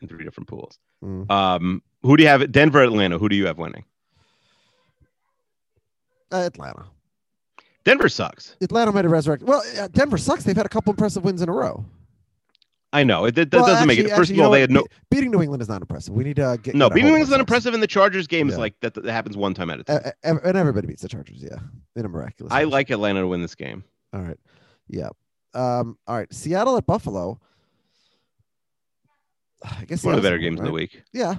in 0.00 0.08
three 0.08 0.24
different 0.24 0.48
pools. 0.48 0.78
Mm. 1.04 1.30
Um, 1.30 1.82
who 2.02 2.16
do 2.16 2.22
you 2.22 2.28
have? 2.28 2.50
Denver, 2.50 2.82
Atlanta. 2.82 3.18
Who 3.18 3.28
do 3.28 3.36
you 3.36 3.46
have 3.46 3.58
winning? 3.58 3.84
Uh, 6.32 6.36
Atlanta. 6.38 6.86
Denver 7.84 8.08
sucks. 8.08 8.56
Atlanta 8.60 8.90
might 8.92 9.04
have 9.04 9.12
resurrected. 9.12 9.48
Well, 9.48 9.62
uh, 9.78 9.88
Denver 9.88 10.18
sucks. 10.18 10.42
They've 10.44 10.56
had 10.56 10.66
a 10.66 10.70
couple 10.70 10.90
impressive 10.92 11.24
wins 11.24 11.40
in 11.40 11.48
a 11.48 11.52
row. 11.52 11.84
I 12.92 13.04
know 13.04 13.26
it, 13.26 13.34
that 13.34 13.52
Well, 13.52 13.66
doesn't 13.66 13.86
make 13.86 13.98
it. 13.98 14.08
First 14.08 14.30
actually, 14.30 14.38
of 14.40 14.46
all, 14.46 14.50
they 14.52 14.60
had 14.60 14.70
no 14.70 14.84
beating 15.10 15.30
New 15.30 15.42
England 15.42 15.60
is 15.60 15.68
not 15.68 15.82
impressive. 15.82 16.14
We 16.14 16.24
need 16.24 16.36
to 16.36 16.58
get 16.62 16.74
no. 16.74 16.88
Beating 16.88 17.04
New 17.04 17.08
of 17.10 17.16
England's 17.18 17.30
not 17.30 17.40
impressive 17.40 17.74
in 17.74 17.80
the 17.80 17.86
Chargers 17.86 18.26
games. 18.26 18.52
Yeah. 18.52 18.58
Like 18.58 18.80
that, 18.80 18.94
that 18.94 19.04
happens 19.04 19.36
one 19.36 19.54
time 19.54 19.70
at 19.70 19.80
a 19.80 19.84
time. 19.84 20.00
Uh, 20.04 20.10
uh, 20.30 20.38
and 20.44 20.56
everybody 20.56 20.86
beats 20.86 21.02
the 21.02 21.08
Chargers. 21.08 21.42
Yeah, 21.42 21.58
in 21.94 22.04
a 22.04 22.08
miraculous. 22.08 22.52
I 22.52 22.58
fashion. 22.60 22.70
like 22.70 22.90
Atlanta 22.90 23.20
to 23.20 23.26
win 23.26 23.42
this 23.42 23.54
game. 23.54 23.84
All 24.14 24.22
right. 24.22 24.38
Yeah. 24.88 25.10
Um. 25.52 25.98
All 26.06 26.16
right. 26.16 26.32
Seattle 26.32 26.76
at 26.76 26.86
Buffalo. 26.86 27.40
I 29.62 29.84
guess 29.84 30.04
One 30.04 30.14
of 30.14 30.22
the 30.22 30.26
better 30.26 30.38
games 30.38 30.58
win, 30.58 30.66
of 30.66 30.72
the 30.72 30.74
week. 30.74 31.02
Yeah. 31.12 31.36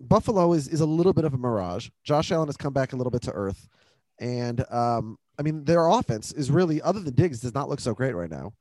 Buffalo 0.00 0.52
is 0.52 0.68
is 0.68 0.80
a 0.80 0.86
little 0.86 1.12
bit 1.12 1.24
of 1.24 1.34
a 1.34 1.38
mirage. 1.38 1.88
Josh 2.02 2.30
Allen 2.30 2.48
has 2.48 2.56
come 2.56 2.72
back 2.72 2.92
a 2.92 2.96
little 2.96 3.10
bit 3.10 3.22
to 3.22 3.32
earth, 3.32 3.68
and 4.18 4.64
um, 4.72 5.18
I 5.38 5.42
mean 5.42 5.64
their 5.64 5.86
offense 5.88 6.32
is 6.32 6.50
really 6.50 6.80
other 6.82 7.00
than 7.00 7.14
Diggs 7.14 7.40
does 7.40 7.54
not 7.54 7.68
look 7.68 7.80
so 7.80 7.94
great 7.94 8.14
right 8.14 8.30
now, 8.30 8.52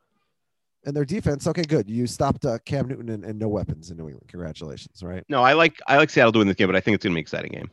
and 0.85 0.95
their 0.95 1.05
defense. 1.05 1.47
Okay, 1.47 1.63
good. 1.63 1.89
You 1.89 2.07
stopped 2.07 2.45
uh, 2.45 2.57
Cam 2.65 2.87
Newton 2.87 3.09
and, 3.09 3.23
and 3.23 3.39
no 3.39 3.47
weapons 3.47 3.91
in 3.91 3.97
New 3.97 4.07
England. 4.09 4.27
Congratulations. 4.29 5.01
Right. 5.03 5.23
No, 5.29 5.43
I 5.43 5.53
like 5.53 5.79
I 5.87 5.97
like 5.97 6.09
Seattle 6.09 6.31
doing 6.31 6.47
this 6.47 6.55
game, 6.55 6.67
but 6.67 6.75
I 6.75 6.79
think 6.81 6.95
it's 6.95 7.03
gonna 7.03 7.13
be 7.15 7.19
an 7.19 7.23
exciting 7.23 7.51
game. 7.51 7.69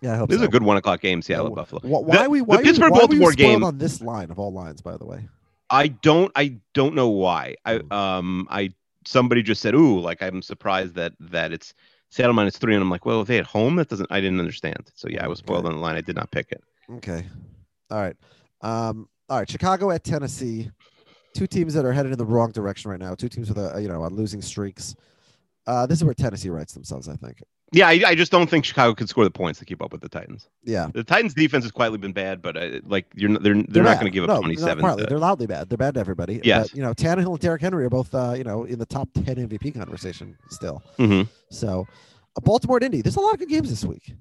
Yeah, 0.00 0.14
I 0.14 0.16
hope 0.16 0.28
This 0.28 0.36
is 0.40 0.42
a 0.46 0.48
good 0.48 0.62
one 0.62 0.76
o'clock 0.76 1.00
game, 1.00 1.22
Seattle 1.22 1.48
Yeah, 1.48 1.54
Buffalo. 1.54 1.80
Wh- 1.80 2.06
Why, 2.06 2.24
The- 2.24 2.30
we 2.30 2.42
why 2.42 2.58
you- 2.58 2.64
Pittsburgh 2.64 2.92
why 2.92 2.98
were 2.98 3.02
you 3.04 3.08
Baltimore 3.20 3.32
spoiled 3.32 3.36
game- 3.60 3.64
on 3.64 3.78
this 3.78 4.02
line 4.02 4.30
of 4.30 4.38
all 4.38 4.52
lines? 4.52 4.82
By 4.82 4.96
the 4.98 5.06
way. 5.06 5.26
I 5.70 5.88
don't 5.88 6.30
I 6.36 6.58
don't 6.74 6.94
know 6.94 7.08
why. 7.08 7.54
I 7.64 7.78
Hmm. 7.78 7.92
um 7.92 8.46
I 8.50 8.74
somebody 9.06 9.42
just 9.42 9.62
said, 9.62 9.74
ooh, 9.74 9.98
like 10.00 10.22
I'm 10.22 10.42
surprised 10.42 10.94
that 10.96 11.12
that 11.20 11.52
it's 11.52 11.72
Seattle 12.10 12.34
minus 12.34 12.58
three, 12.58 12.74
and 12.74 12.82
I'm 12.82 12.90
like, 12.90 13.06
well, 13.06 13.22
if 13.22 13.28
they 13.28 13.38
at 13.38 13.46
home, 13.46 13.76
that 13.76 13.88
doesn't 13.88 14.12
I 14.12 14.20
didn't 14.20 14.38
understand. 14.40 14.90
So 14.94 15.08
yeah, 15.08 15.24
I 15.24 15.28
was 15.28 15.38
spoiled 15.38 15.64
Okay. 15.64 15.68
on 15.72 15.76
the 15.76 15.80
line. 15.82 15.96
I 15.96 16.00
did 16.02 16.16
not 16.16 16.30
pick 16.30 16.52
it. 16.52 16.62
Okay. 16.92 17.24
All 17.90 17.98
right. 18.00 18.16
Um, 18.60 19.08
all 19.28 19.38
right. 19.38 19.48
Chicago 19.50 19.90
at 19.90 20.04
Tennessee. 20.04 20.70
Two 21.34 21.46
teams 21.48 21.74
that 21.74 21.84
are 21.84 21.92
headed 21.92 22.12
in 22.12 22.18
the 22.18 22.24
wrong 22.24 22.52
direction 22.52 22.90
right 22.92 23.00
now. 23.00 23.14
Two 23.14 23.28
teams 23.28 23.48
with 23.48 23.58
a 23.58 23.80
you 23.82 23.88
know 23.88 24.02
on 24.02 24.14
losing 24.14 24.40
streaks. 24.40 24.94
Uh, 25.66 25.86
this 25.86 25.98
is 25.98 26.04
where 26.04 26.14
Tennessee 26.14 26.50
writes 26.50 26.74
themselves, 26.74 27.08
I 27.08 27.16
think. 27.16 27.42
Yeah, 27.72 27.88
I, 27.88 28.02
I 28.08 28.14
just 28.14 28.30
don't 28.30 28.48
think 28.48 28.64
Chicago 28.64 28.94
could 28.94 29.08
score 29.08 29.24
the 29.24 29.30
points 29.30 29.58
to 29.58 29.64
keep 29.64 29.82
up 29.82 29.90
with 29.90 30.00
the 30.02 30.08
Titans. 30.08 30.48
Yeah. 30.62 30.90
The 30.94 31.02
Titans' 31.02 31.34
defense 31.34 31.64
has 31.64 31.72
quietly 31.72 31.98
been 31.98 32.12
bad, 32.12 32.40
but 32.42 32.56
uh, 32.56 32.80
like 32.84 33.06
you're 33.16 33.30
they're 33.38 33.54
they're, 33.54 33.64
They're 33.68 33.82
not 33.82 33.94
going 33.98 34.12
to 34.12 34.14
give 34.14 34.24
up 34.24 34.28
No, 34.28 34.40
27. 34.42 34.80
partly. 34.80 35.02
to- 35.04 35.08
They're 35.08 35.18
loudly 35.18 35.46
bad. 35.46 35.70
They're 35.70 35.78
bad 35.78 35.94
to 35.94 36.00
everybody. 36.00 36.40
Yes. 36.44 36.68
But, 36.68 36.76
you 36.76 36.82
know, 36.84 36.92
Tannehill 36.94 37.30
and 37.32 37.40
Derrick 37.40 37.62
Henry 37.62 37.84
are 37.84 37.90
both, 37.90 38.14
uh, 38.14 38.34
you 38.36 38.44
know, 38.44 38.62
in 38.64 38.78
the 38.78 38.86
top 38.86 39.08
10 39.14 39.48
MVP 39.48 39.74
conversation 39.74 40.36
still. 40.50 40.82
Mhm. 40.98 41.26
So, 41.50 41.88
uh, 42.36 42.40
Baltimore 42.42 42.76
and 42.76 42.84
Indy. 42.84 43.00
There's 43.02 43.16
a 43.16 43.20
lot 43.20 43.32
of 43.32 43.40
good 43.40 43.48
games 43.48 43.70
this 43.70 43.84
week. 43.84 44.12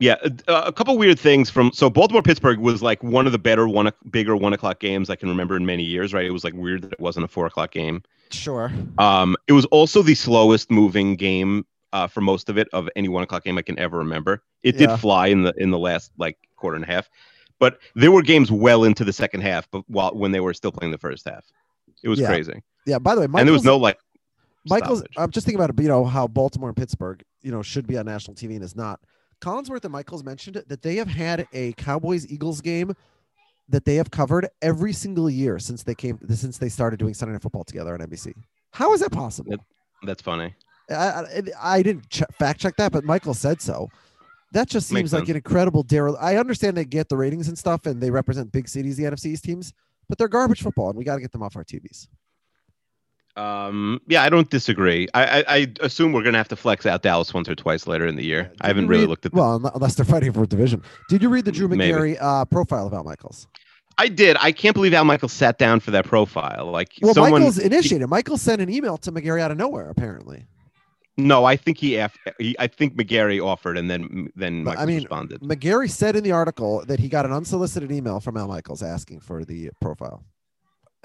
Yeah, 0.00 0.16
a, 0.48 0.52
a 0.68 0.72
couple 0.72 0.96
weird 0.96 1.18
things 1.20 1.50
from 1.50 1.70
so 1.72 1.90
Baltimore 1.90 2.22
Pittsburgh 2.22 2.58
was 2.58 2.82
like 2.82 3.02
one 3.02 3.26
of 3.26 3.32
the 3.32 3.38
better 3.38 3.68
one 3.68 3.92
bigger 4.10 4.34
one 4.34 4.52
o'clock 4.54 4.80
games 4.80 5.10
I 5.10 5.14
can 5.16 5.28
remember 5.28 5.56
in 5.56 5.66
many 5.66 5.82
years. 5.84 6.14
Right, 6.14 6.24
it 6.24 6.30
was 6.30 6.42
like 6.42 6.54
weird 6.54 6.82
that 6.82 6.92
it 6.92 7.00
wasn't 7.00 7.24
a 7.24 7.28
four 7.28 7.46
o'clock 7.46 7.70
game. 7.70 8.02
Sure. 8.30 8.72
Um, 8.98 9.36
it 9.46 9.52
was 9.52 9.66
also 9.66 10.02
the 10.02 10.14
slowest 10.14 10.70
moving 10.70 11.16
game 11.16 11.66
uh, 11.92 12.06
for 12.06 12.22
most 12.22 12.48
of 12.48 12.56
it 12.56 12.66
of 12.72 12.88
any 12.96 13.08
one 13.08 13.22
o'clock 13.22 13.44
game 13.44 13.58
I 13.58 13.62
can 13.62 13.78
ever 13.78 13.98
remember. 13.98 14.42
It 14.62 14.74
Yeah. 14.76 14.86
did 14.88 15.00
fly 15.00 15.26
in 15.26 15.42
the 15.42 15.52
in 15.58 15.70
the 15.70 15.78
last 15.78 16.12
like 16.16 16.38
quarter 16.56 16.76
and 16.76 16.84
a 16.84 16.88
half, 16.88 17.10
but 17.58 17.78
there 17.94 18.10
were 18.10 18.22
games 18.22 18.50
well 18.50 18.84
into 18.84 19.04
the 19.04 19.12
second 19.12 19.42
half, 19.42 19.70
but 19.70 19.82
while 19.88 20.14
when 20.14 20.32
they 20.32 20.40
were 20.40 20.54
still 20.54 20.72
playing 20.72 20.92
the 20.92 20.98
first 20.98 21.28
half, 21.28 21.44
it 22.02 22.08
was 22.08 22.18
Yeah. 22.20 22.28
crazy, 22.28 22.62
Yeah. 22.86 22.98
By 22.98 23.14
the 23.14 23.20
way, 23.20 23.26
and 23.36 23.46
there 23.46 23.52
was 23.52 23.64
no 23.64 23.76
like 23.76 23.98
Michael's. 24.66 25.00
stoppage. 25.00 25.14
I'm 25.18 25.30
just 25.30 25.44
thinking 25.46 25.62
about. 25.62 25.78
You 25.78 25.88
know 25.88 26.06
how 26.06 26.26
Baltimore 26.26 26.70
and 26.70 26.76
Pittsburgh, 26.76 27.22
you 27.42 27.50
know, 27.50 27.60
should 27.62 27.86
be 27.86 27.98
on 27.98 28.06
national 28.06 28.34
TV 28.34 28.54
and 28.54 28.64
is 28.64 28.74
not. 28.76 29.00
Collinsworth 29.40 29.84
and 29.84 29.92
Michaels 29.92 30.22
mentioned 30.24 30.62
that 30.66 30.82
they 30.82 30.96
have 30.96 31.08
had 31.08 31.48
a 31.52 31.72
Cowboys 31.72 32.30
Eagles 32.30 32.60
game 32.60 32.94
that 33.68 33.84
they 33.84 33.94
have 33.94 34.10
covered 34.10 34.48
every 34.62 34.92
single 34.92 35.30
year 35.30 35.58
since 35.58 35.82
they 35.82 35.94
came 35.94 36.18
since 36.28 36.58
they 36.58 36.68
started 36.68 36.98
doing 36.98 37.14
Sunday 37.14 37.32
Night 37.32 37.42
Football 37.42 37.64
together 37.64 37.94
on 37.94 38.00
NBC. 38.00 38.34
How 38.72 38.92
is 38.92 39.00
that 39.00 39.12
possible? 39.12 39.56
that's 40.02 40.22
funny. 40.22 40.54
I, 40.90 40.94
I, 40.94 41.42
I 41.60 41.82
didn't 41.82 42.08
ch- 42.08 42.22
fact 42.38 42.60
check 42.60 42.76
that, 42.76 42.90
but 42.92 43.04
Michael 43.04 43.34
said 43.34 43.60
so. 43.60 43.88
That 44.52 44.68
just 44.68 44.90
Makes 44.92 44.98
seems 45.00 45.12
like 45.12 45.20
sense. 45.20 45.30
an 45.30 45.36
incredible 45.36 45.84
Daryl. 45.84 46.16
I 46.20 46.36
understand 46.36 46.76
they 46.76 46.84
get 46.84 47.08
the 47.08 47.16
ratings 47.16 47.46
and 47.46 47.56
stuff, 47.56 47.86
and 47.86 48.00
they 48.00 48.10
represent 48.10 48.50
big 48.50 48.68
cities, 48.68 48.96
the 48.96 49.04
NFC's 49.04 49.40
teams, 49.40 49.72
but 50.08 50.18
they're 50.18 50.26
garbage 50.26 50.62
football, 50.62 50.88
and 50.88 50.98
we 50.98 51.04
got 51.04 51.14
to 51.14 51.20
get 51.20 51.30
them 51.30 51.42
off 51.42 51.54
our 51.54 51.62
TVs. 51.62 52.08
Um, 53.36 54.00
yeah, 54.08 54.22
I 54.22 54.28
don't 54.28 54.50
disagree. 54.50 55.08
I, 55.14 55.40
I, 55.40 55.44
I 55.48 55.72
assume 55.80 56.12
we're 56.12 56.22
gonna 56.24 56.38
have 56.38 56.48
to 56.48 56.56
flex 56.56 56.84
out 56.84 57.02
Dallas 57.02 57.32
once 57.32 57.48
or 57.48 57.54
twice 57.54 57.86
later 57.86 58.06
in 58.06 58.16
the 58.16 58.24
year. 58.24 58.44
Did 58.44 58.56
I 58.60 58.66
haven't 58.68 58.84
you 58.84 58.90
really 58.90 59.06
looked 59.06 59.24
at. 59.24 59.32
The, 59.32 59.38
Well, 59.38 59.70
unless 59.74 59.94
they're 59.94 60.04
fighting 60.04 60.32
for 60.32 60.42
a 60.42 60.46
division. 60.46 60.82
Did 61.08 61.22
you 61.22 61.28
read 61.28 61.44
the 61.44 61.52
Drew 61.52 61.68
Magary 61.68 62.18
uh, 62.18 62.44
profile 62.44 62.86
about 62.86 63.04
Michaels? 63.04 63.46
I 63.98 64.08
did. 64.08 64.36
I 64.40 64.50
can't 64.52 64.74
believe 64.74 64.94
Al 64.94 65.04
Michaels 65.04 65.32
sat 65.32 65.58
down 65.58 65.80
for 65.80 65.90
that 65.92 66.06
profile. 66.06 66.70
Like 66.70 66.94
Well, 67.02 67.14
someone. 67.14 67.32
Michaels 67.32 67.58
initiated. 67.58 68.08
Michaels 68.08 68.40
sent 68.42 68.60
an 68.62 68.70
email 68.70 68.96
to 68.98 69.12
Magary 69.12 69.42
out 69.42 69.50
of 69.50 69.58
nowhere, 69.58 69.90
apparently. 69.90 70.46
No, 71.16 71.44
I 71.44 71.56
think 71.56 71.76
he, 71.76 71.96
aff- 71.98 72.16
he. 72.38 72.56
I 72.58 72.66
think 72.66 72.96
Magary 72.96 73.40
offered, 73.40 73.76
and 73.76 73.90
then 73.90 74.30
then 74.36 74.64
But, 74.64 74.78
I 74.78 74.86
mean, 74.86 75.00
responded. 75.00 75.42
Magary 75.42 75.88
said 75.88 76.16
in 76.16 76.24
the 76.24 76.32
article 76.32 76.82
that 76.86 76.98
he 76.98 77.08
got 77.08 77.26
an 77.26 77.32
unsolicited 77.32 77.92
email 77.92 78.20
from 78.20 78.38
Al 78.38 78.48
Michaels 78.48 78.82
asking 78.82 79.20
for 79.20 79.44
the 79.44 79.70
profile. 79.82 80.24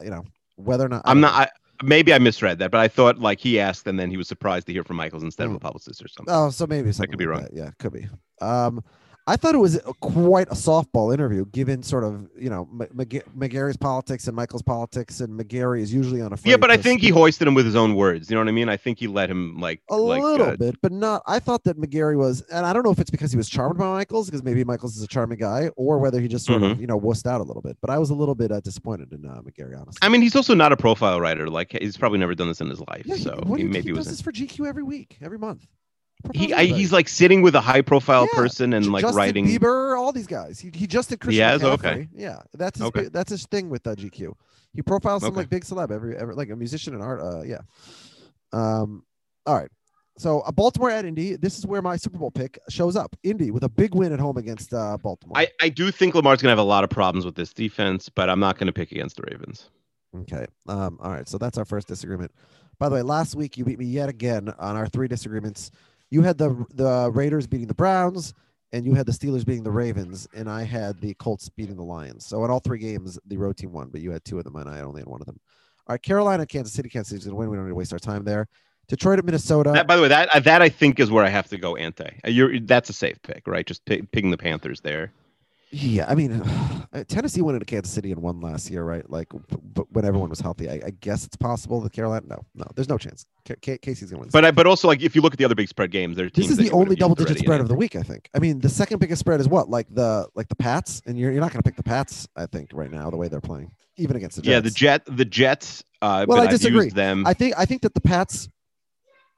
You 0.01 0.11
know, 0.11 0.23
whether 0.55 0.85
or 0.85 0.89
not 0.89 1.01
I'm 1.05 1.19
not. 1.19 1.33
I, 1.33 1.49
maybe 1.83 2.13
I 2.13 2.19
misread 2.19 2.59
that, 2.59 2.71
but 2.71 2.79
I 2.79 2.87
thought 2.87 3.19
like 3.19 3.39
he 3.39 3.59
asked, 3.59 3.87
and 3.87 3.99
then 3.99 4.09
he 4.09 4.17
was 4.17 4.27
surprised 4.27 4.67
to 4.67 4.73
hear 4.73 4.83
from 4.83 4.97
Michaels 4.97 5.23
instead 5.23 5.45
of 5.45 5.51
Hmm. 5.51 5.57
a 5.57 5.59
publicist 5.59 6.03
or 6.03 6.07
something. 6.07 6.33
Oh, 6.33 6.49
so 6.49 6.65
maybe 6.67 6.91
something 6.91 7.11
could 7.11 7.19
be 7.19 7.25
like 7.25 7.31
wrong. 7.33 7.41
that. 7.43 7.53
Yeah, 7.53 7.69
could 7.79 7.93
be. 7.93 8.07
Um, 8.41 8.83
I 9.27 9.37
thought 9.37 9.55
it 9.55 9.59
was 9.59 9.77
a- 9.77 9.81
quite 10.01 10.47
a 10.49 10.53
softball 10.53 11.11
interview, 11.11 11.45
given 11.45 11.81
sort 11.81 12.03
of 12.03 12.27
you 12.37 12.49
know 12.49 12.67
McG- 12.75 13.23
Magary's 13.33 13.75
politics 13.75 14.27
and 14.27 14.35
Michael's 14.35 14.61
politics, 14.61 15.19
and 15.19 15.35
Magary 15.35 15.81
is 15.81 15.91
usually 15.91 16.21
unafraid. 16.21 16.51
yeah, 16.51 16.57
but 16.57 16.69
I 16.69 16.77
think 16.77 17.01
he 17.01 17.09
hoisted 17.09 17.47
him 17.47 17.55
with 17.55 17.65
his 17.65 17.75
own 17.75 17.95
words. 17.95 18.29
You 18.29 18.35
know 18.35 18.41
what 18.41 18.49
I 18.49 18.51
mean? 18.51 18.69
I 18.69 18.77
think 18.77 18.99
he 18.99 19.07
let 19.07 19.29
him 19.31 19.59
like 19.59 19.81
a 19.89 19.97
like 19.97 20.21
little 20.21 20.47
uh, 20.49 20.55
bit, 20.57 20.75
but 20.81 20.91
not. 20.91 21.23
I 21.25 21.39
thought 21.39 21.63
that 21.63 21.75
Magary 21.77 22.15
was, 22.15 22.41
and 22.51 22.67
I 22.67 22.73
don't 22.73 22.83
know 22.83 22.91
if 22.91 22.99
it's 22.99 23.09
because 23.09 23.31
he 23.31 23.37
was 23.37 23.49
charmed 23.49 23.79
by 23.79 23.87
Michaels, 23.93 24.27
because 24.27 24.43
maybe 24.43 24.63
Michaels 24.63 24.95
is 24.95 25.01
a 25.01 25.07
charming 25.07 25.39
guy, 25.39 25.69
or 25.75 25.97
whether 25.97 26.19
he 26.21 26.27
just 26.27 26.45
sort 26.45 26.61
Mm-hmm. 26.61 26.71
of 26.73 26.81
you 26.81 26.87
know 26.87 26.99
wussed 26.99 27.25
out 27.25 27.41
a 27.41 27.43
little 27.43 27.63
bit. 27.63 27.77
But 27.81 27.89
I 27.89 27.97
was 27.97 28.11
a 28.11 28.15
little 28.15 28.35
bit 28.35 28.51
uh, 28.51 28.59
disappointed 28.59 29.11
in 29.11 29.25
uh, 29.25 29.41
Magary, 29.43 29.73
honestly. 29.75 29.97
I 30.03 30.09
mean, 30.09 30.21
he's 30.21 30.35
also 30.35 30.53
not 30.53 30.71
a 30.71 30.77
profile 30.77 31.19
writer. 31.19 31.49
Like 31.49 31.75
he's 31.81 31.97
probably 31.97 32.19
never 32.19 32.35
done 32.35 32.47
this 32.47 32.61
in 32.61 32.69
his 32.69 32.79
life, 32.81 33.03
yeah, 33.05 33.15
he, 33.15 33.21
so 33.23 33.39
what 33.45 33.59
he 33.59 33.65
maybe 33.65 33.85
he 33.87 33.91
was. 33.91 34.05
does 34.05 34.17
this 34.17 34.21
for 34.21 34.31
GQ 34.31 34.67
every 34.67 34.83
week, 34.83 35.17
every 35.21 35.39
month. 35.39 35.65
He, 36.33 36.53
I, 36.53 36.65
he's 36.65 36.91
like 36.91 37.07
sitting 37.07 37.41
with 37.41 37.55
a 37.55 37.61
high 37.61 37.81
profile 37.81 38.27
Yeah, 38.31 38.39
person 38.39 38.73
and 38.73 38.91
like 38.91 39.01
Justin 39.01 39.17
writing. 39.17 39.45
Bieber, 39.45 39.97
all 39.97 40.11
these 40.11 40.27
guys. 40.27 40.59
He, 40.59 40.71
he 40.73 40.87
just 40.87 41.09
did 41.09 41.19
Christian? 41.19 41.61
Okay. 41.63 42.07
Yeah, 42.13 42.41
that's 42.53 42.79
his 42.79 42.87
Okay. 42.87 43.09
that's 43.09 43.29
his 43.29 43.45
thing 43.45 43.69
with 43.69 43.85
uh, 43.85 43.95
GQ. 43.95 44.33
He 44.73 44.81
profiles 44.81 45.21
some 45.21 45.31
Okay. 45.31 45.41
like 45.41 45.49
big 45.49 45.63
celeb 45.63 45.91
every, 45.91 46.15
every 46.17 46.35
like 46.35 46.49
a 46.49 46.55
musician 46.55 46.93
and 46.93 47.03
art. 47.03 47.21
Uh, 47.21 47.41
yeah. 47.43 47.59
Um. 48.51 49.03
All 49.45 49.55
right. 49.55 49.69
So 50.17 50.39
uh, 50.41 50.51
Baltimore 50.51 50.89
at 50.89 51.05
Indy. 51.05 51.35
This 51.35 51.57
is 51.57 51.65
where 51.65 51.81
my 51.81 51.97
Super 51.97 52.17
Bowl 52.17 52.31
pick 52.31 52.57
shows 52.69 52.95
up. 52.95 53.15
Indy 53.23 53.51
with 53.51 53.63
a 53.63 53.69
big 53.69 53.93
win 53.93 54.13
at 54.13 54.19
home 54.19 54.37
against 54.37 54.73
uh, 54.73 54.97
Baltimore. 54.97 55.37
I, 55.37 55.47
I 55.61 55.69
do 55.69 55.91
think 55.91 56.15
Lamar's 56.15 56.41
gonna 56.41 56.51
have 56.51 56.59
a 56.59 56.63
lot 56.63 56.83
of 56.83 56.89
problems 56.89 57.25
with 57.25 57.35
this 57.35 57.53
defense, 57.53 58.09
but 58.09 58.29
I'm 58.29 58.39
not 58.39 58.57
gonna 58.57 58.73
pick 58.73 58.91
against 58.91 59.17
the 59.17 59.23
Ravens. 59.29 59.69
Okay. 60.21 60.45
Um, 60.67 60.97
all 61.01 61.11
right. 61.11 61.27
So 61.27 61.37
that's 61.37 61.57
our 61.57 61.65
first 61.65 61.87
disagreement. 61.87 62.31
By 62.79 62.89
the 62.89 62.95
way, 62.95 63.01
last 63.01 63.35
week 63.35 63.57
you 63.57 63.65
beat 63.65 63.79
me 63.79 63.85
yet 63.85 64.09
again 64.09 64.53
on 64.57 64.75
our 64.75 64.87
three 64.87 65.07
disagreements. 65.07 65.71
You 66.15 66.21
had 66.21 66.37
the 66.37 66.65
the 66.73 67.11
Raiders 67.11 67.45
beating 67.45 67.67
the 67.67 67.73
Browns, 67.73 68.33
and 68.71 68.85
you 68.85 68.93
had 68.93 69.05
the 69.05 69.11
Steelers 69.11 69.45
beating 69.45 69.65
the 69.65 69.71
Ravens, 69.71 70.29
and 70.33 70.49
I 70.49 70.63
had 70.63 71.01
the 71.01 71.13
Colts 71.15 71.49
beating 71.49 71.75
the 71.75 71.83
Lions. 71.83 72.25
So 72.25 72.45
in 72.45 72.49
all 72.49 72.61
three 72.61 72.79
games, 72.79 73.19
the 73.27 73.35
road 73.35 73.57
team 73.57 73.73
won, 73.73 73.89
but 73.89 73.99
you 73.99 74.11
had 74.11 74.23
two 74.23 74.37
of 74.37 74.45
them, 74.45 74.55
and 74.55 74.69
I 74.69 74.79
only 74.79 75.01
had 75.01 75.09
one 75.09 75.19
of 75.19 75.25
them. 75.25 75.37
All 75.87 75.93
right, 75.93 76.01
Carolina, 76.01 76.45
Kansas 76.45 76.73
City, 76.73 76.87
Kansas 76.87 77.09
City's 77.09 77.25
gonna 77.25 77.35
win. 77.35 77.49
We 77.49 77.57
don't 77.57 77.65
need 77.65 77.71
to 77.71 77.75
waste 77.75 77.91
our 77.91 77.99
time 77.99 78.23
there. 78.23 78.47
Detroit 78.87 79.19
at 79.19 79.25
Minnesota. 79.25 79.71
That, 79.73 79.87
by 79.87 79.97
the 79.97 80.03
way, 80.03 80.07
that 80.07 80.29
that 80.45 80.61
I 80.61 80.69
think 80.69 81.01
is 81.01 81.11
where 81.11 81.25
I 81.25 81.29
have 81.29 81.49
to 81.49 81.57
go 81.57 81.75
anti. 81.75 82.09
You're 82.23 82.61
that's 82.61 82.89
a 82.89 82.93
safe 82.93 83.21
pick, 83.21 83.45
right? 83.45 83.65
Just 83.65 83.83
pick, 83.83 84.09
picking 84.11 84.31
the 84.31 84.37
Panthers 84.37 84.79
there. 84.79 85.11
Yeah, 85.71 86.05
I 86.07 86.15
mean, 86.15 86.31
uh, 86.93 87.03
Tennessee 87.07 87.41
went 87.41 87.55
into 87.55 87.65
Kansas 87.65 87.93
City 87.93 88.11
and 88.11 88.21
won 88.21 88.39
last 88.39 88.69
year, 88.69 88.83
right? 88.83 89.07
Like, 89.09 89.27
but 89.73 89.91
when 89.91 90.05
everyone 90.05 90.29
was 90.29 90.39
healthy, 90.39 90.69
I, 90.69 90.81
I 90.85 90.91
guess 91.01 91.25
it's 91.25 91.35
possible 91.35 91.81
that 91.81 91.91
Carolina. 91.91 92.25
No, 92.27 92.45
no, 92.55 92.65
there's 92.75 92.87
no 92.89 92.97
chance. 92.97 93.25
K- 93.45 93.55
K- 93.61 93.77
Casey's 93.79 94.11
gonna 94.11 94.21
win. 94.21 94.29
But 94.31 94.45
I, 94.45 94.51
but 94.51 94.67
also 94.67 94.87
like 94.87 95.01
if 95.01 95.15
you 95.15 95.21
look 95.21 95.33
at 95.33 95.39
the 95.39 95.45
other 95.45 95.55
big 95.55 95.67
spread 95.67 95.91
games, 95.91 96.15
there 96.17 96.29
This 96.29 96.49
is 96.49 96.57
the 96.57 96.71
only 96.71 96.95
double 96.95 97.15
digit 97.15 97.39
spread 97.39 97.61
of 97.61 97.67
the 97.67 97.75
week, 97.75 97.95
I 97.95 98.03
think. 98.03 98.29
I 98.33 98.39
mean, 98.39 98.59
the 98.59 98.69
second 98.69 98.99
biggest 98.99 99.19
spread 99.19 99.39
is 99.39 99.47
what? 99.47 99.69
Like 99.69 99.87
the 99.93 100.27
like 100.35 100.47
the 100.49 100.55
Pats, 100.55 101.01
and 101.05 101.17
you're 101.17 101.31
you're 101.31 101.41
not 101.41 101.51
going 101.51 101.61
to 101.61 101.67
pick 101.67 101.75
the 101.75 101.83
Pats, 101.83 102.27
I 102.35 102.45
think, 102.45 102.69
right 102.73 102.91
now 102.91 103.09
the 103.09 103.17
way 103.17 103.27
they're 103.27 103.41
playing, 103.41 103.71
even 103.97 104.15
against 104.15 104.37
the 104.37 104.41
Jets. 104.43 104.51
Yeah, 104.51 104.59
the 104.61 104.69
Jet, 104.69 105.17
the 105.17 105.25
Jets. 105.25 105.83
Uh, 106.01 106.25
Well, 106.27 106.37
but 106.37 106.41
I 106.41 106.43
I've 106.45 106.49
disagree. 106.51 106.89
them. 106.89 107.25
I 107.25 107.33
think 107.33 107.55
I 107.57 107.65
think 107.65 107.81
that 107.81 107.93
the 107.93 108.01
Pats. 108.01 108.49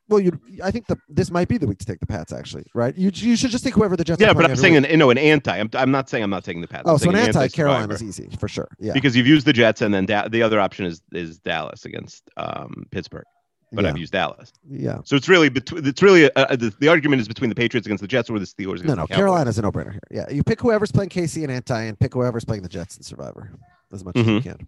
Well, 0.09 0.19
you 0.19 0.31
I 0.63 0.71
think 0.71 0.87
the 0.87 0.97
this 1.09 1.29
might 1.31 1.47
be 1.49 1.57
the 1.57 1.67
week 1.67 1.79
to 1.79 1.85
take 1.85 1.99
the 1.99 2.05
Pats, 2.05 2.31
actually, 2.31 2.65
right? 2.73 2.95
You 2.97 3.11
you 3.13 3.35
should 3.35 3.51
just 3.51 3.63
take 3.63 3.73
whoever 3.73 3.95
the 3.97 4.03
Jets. 4.03 4.21
yeah, 4.21 4.29
are 4.31 4.33
but 4.33 4.45
I'm 4.49 4.55
saying 4.55 4.75
week. 4.81 4.89
an, 4.91 4.99
no, 4.99 5.09
an 5.09 5.17
anti. 5.17 5.57
I'm, 5.59 5.69
I'm 5.73 5.91
not 5.91 6.09
saying 6.09 6.23
I'm 6.23 6.29
not 6.29 6.43
taking 6.45 6.61
the 6.61 6.67
Pats. 6.67 6.87
I'm 6.87 6.93
Oh, 6.93 6.97
so 6.97 7.09
an 7.09 7.15
anti. 7.17 7.47
Carolina 7.49 7.93
is 7.93 8.01
easy 8.03 8.29
for 8.39 8.47
sure. 8.47 8.69
Yeah, 8.79 8.93
because 8.93 9.15
you've 9.15 9.27
used 9.27 9.45
the 9.45 9.53
Jets, 9.53 9.81
and 9.81 9.93
then 9.93 10.05
da- 10.05 10.27
the 10.29 10.41
other 10.41 10.59
option 10.59 10.85
is 10.85 11.01
is 11.11 11.39
Dallas 11.39 11.83
against 11.85 12.29
um, 12.37 12.85
Pittsburgh. 12.91 13.25
But 13.73 13.83
yeah. 13.83 13.89
I've 13.89 13.97
used 13.97 14.13
Dallas, 14.13 14.53
yeah. 14.69 14.99
so 15.03 15.17
it's 15.17 15.27
really 15.27 15.49
between. 15.49 15.85
It's 15.85 16.01
really 16.01 16.33
uh, 16.37 16.55
the, 16.55 16.73
the 16.79 16.87
argument 16.87 17.19
is 17.21 17.27
between 17.27 17.49
the 17.49 17.55
Patriots 17.55 17.85
against 17.85 18.01
the 18.01 18.07
Jets 18.07 18.29
or 18.29 18.39
the 18.39 18.45
Steelers. 18.45 18.75
Against 18.79 18.85
No, 18.87 18.95
no. 18.95 19.07
Carolina's 19.07 19.59
a 19.59 19.61
no 19.61 19.73
brainer 19.73 19.91
here. 19.91 19.99
Yeah, 20.09 20.29
you 20.29 20.41
pick 20.41 20.61
whoever's 20.61 20.89
playing 20.93 21.09
KC 21.09 21.43
and 21.43 21.51
anti, 21.51 21.81
and 21.83 21.99
pick 21.99 22.13
whoever's 22.13 22.45
playing 22.45 22.63
the 22.63 22.69
Jets 22.69 22.95
and 22.95 23.05
Survivor 23.05 23.51
as 23.91 24.05
much 24.05 24.15
as 24.15 24.25
you 24.25 24.39
Mhm. 24.39 24.43
can. 24.43 24.67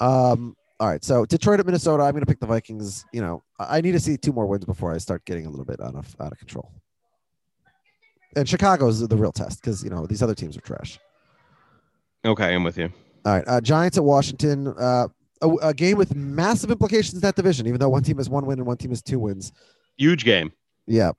Um. 0.00 0.56
All 0.80 0.88
right, 0.88 1.04
so 1.04 1.24
Detroit 1.24 1.60
at 1.60 1.66
Minnesota. 1.66 2.02
I'm 2.02 2.10
going 2.12 2.20
to 2.22 2.26
pick 2.26 2.40
the 2.40 2.46
Vikings. 2.46 3.04
You 3.12 3.20
know, 3.20 3.42
I 3.58 3.80
need 3.80 3.92
to 3.92 4.00
see 4.00 4.16
two 4.16 4.32
more 4.32 4.46
wins 4.46 4.64
before 4.64 4.92
I 4.92 4.98
start 4.98 5.24
getting 5.24 5.46
a 5.46 5.50
little 5.50 5.64
bit 5.64 5.80
out 5.80 5.94
of 5.94 6.14
out 6.20 6.32
of 6.32 6.38
control. 6.38 6.72
And 8.36 8.48
Chicago's 8.48 9.06
the 9.06 9.16
real 9.16 9.30
test 9.32 9.60
because 9.60 9.84
you 9.84 9.90
know 9.90 10.06
these 10.06 10.22
other 10.22 10.34
teams 10.34 10.56
are 10.56 10.60
trash. 10.60 10.98
Okay, 12.24 12.54
I'm 12.54 12.64
with 12.64 12.76
you. 12.76 12.90
All 13.24 13.34
right, 13.34 13.44
uh, 13.46 13.60
Giants 13.60 13.96
at 13.98 14.04
Washington. 14.04 14.68
Uh, 14.68 15.08
a, 15.42 15.48
a 15.62 15.74
game 15.74 15.96
with 15.98 16.14
massive 16.14 16.70
implications 16.70 17.14
in 17.14 17.20
that 17.20 17.36
division, 17.36 17.66
even 17.66 17.78
though 17.78 17.88
one 17.88 18.02
team 18.02 18.16
has 18.16 18.28
one 18.30 18.44
win 18.46 18.58
and 18.58 18.66
one 18.66 18.76
team 18.76 18.90
has 18.90 19.02
two 19.02 19.18
wins. 19.18 19.52
Huge 19.96 20.24
game. 20.24 20.52
Yeah, 20.86 21.12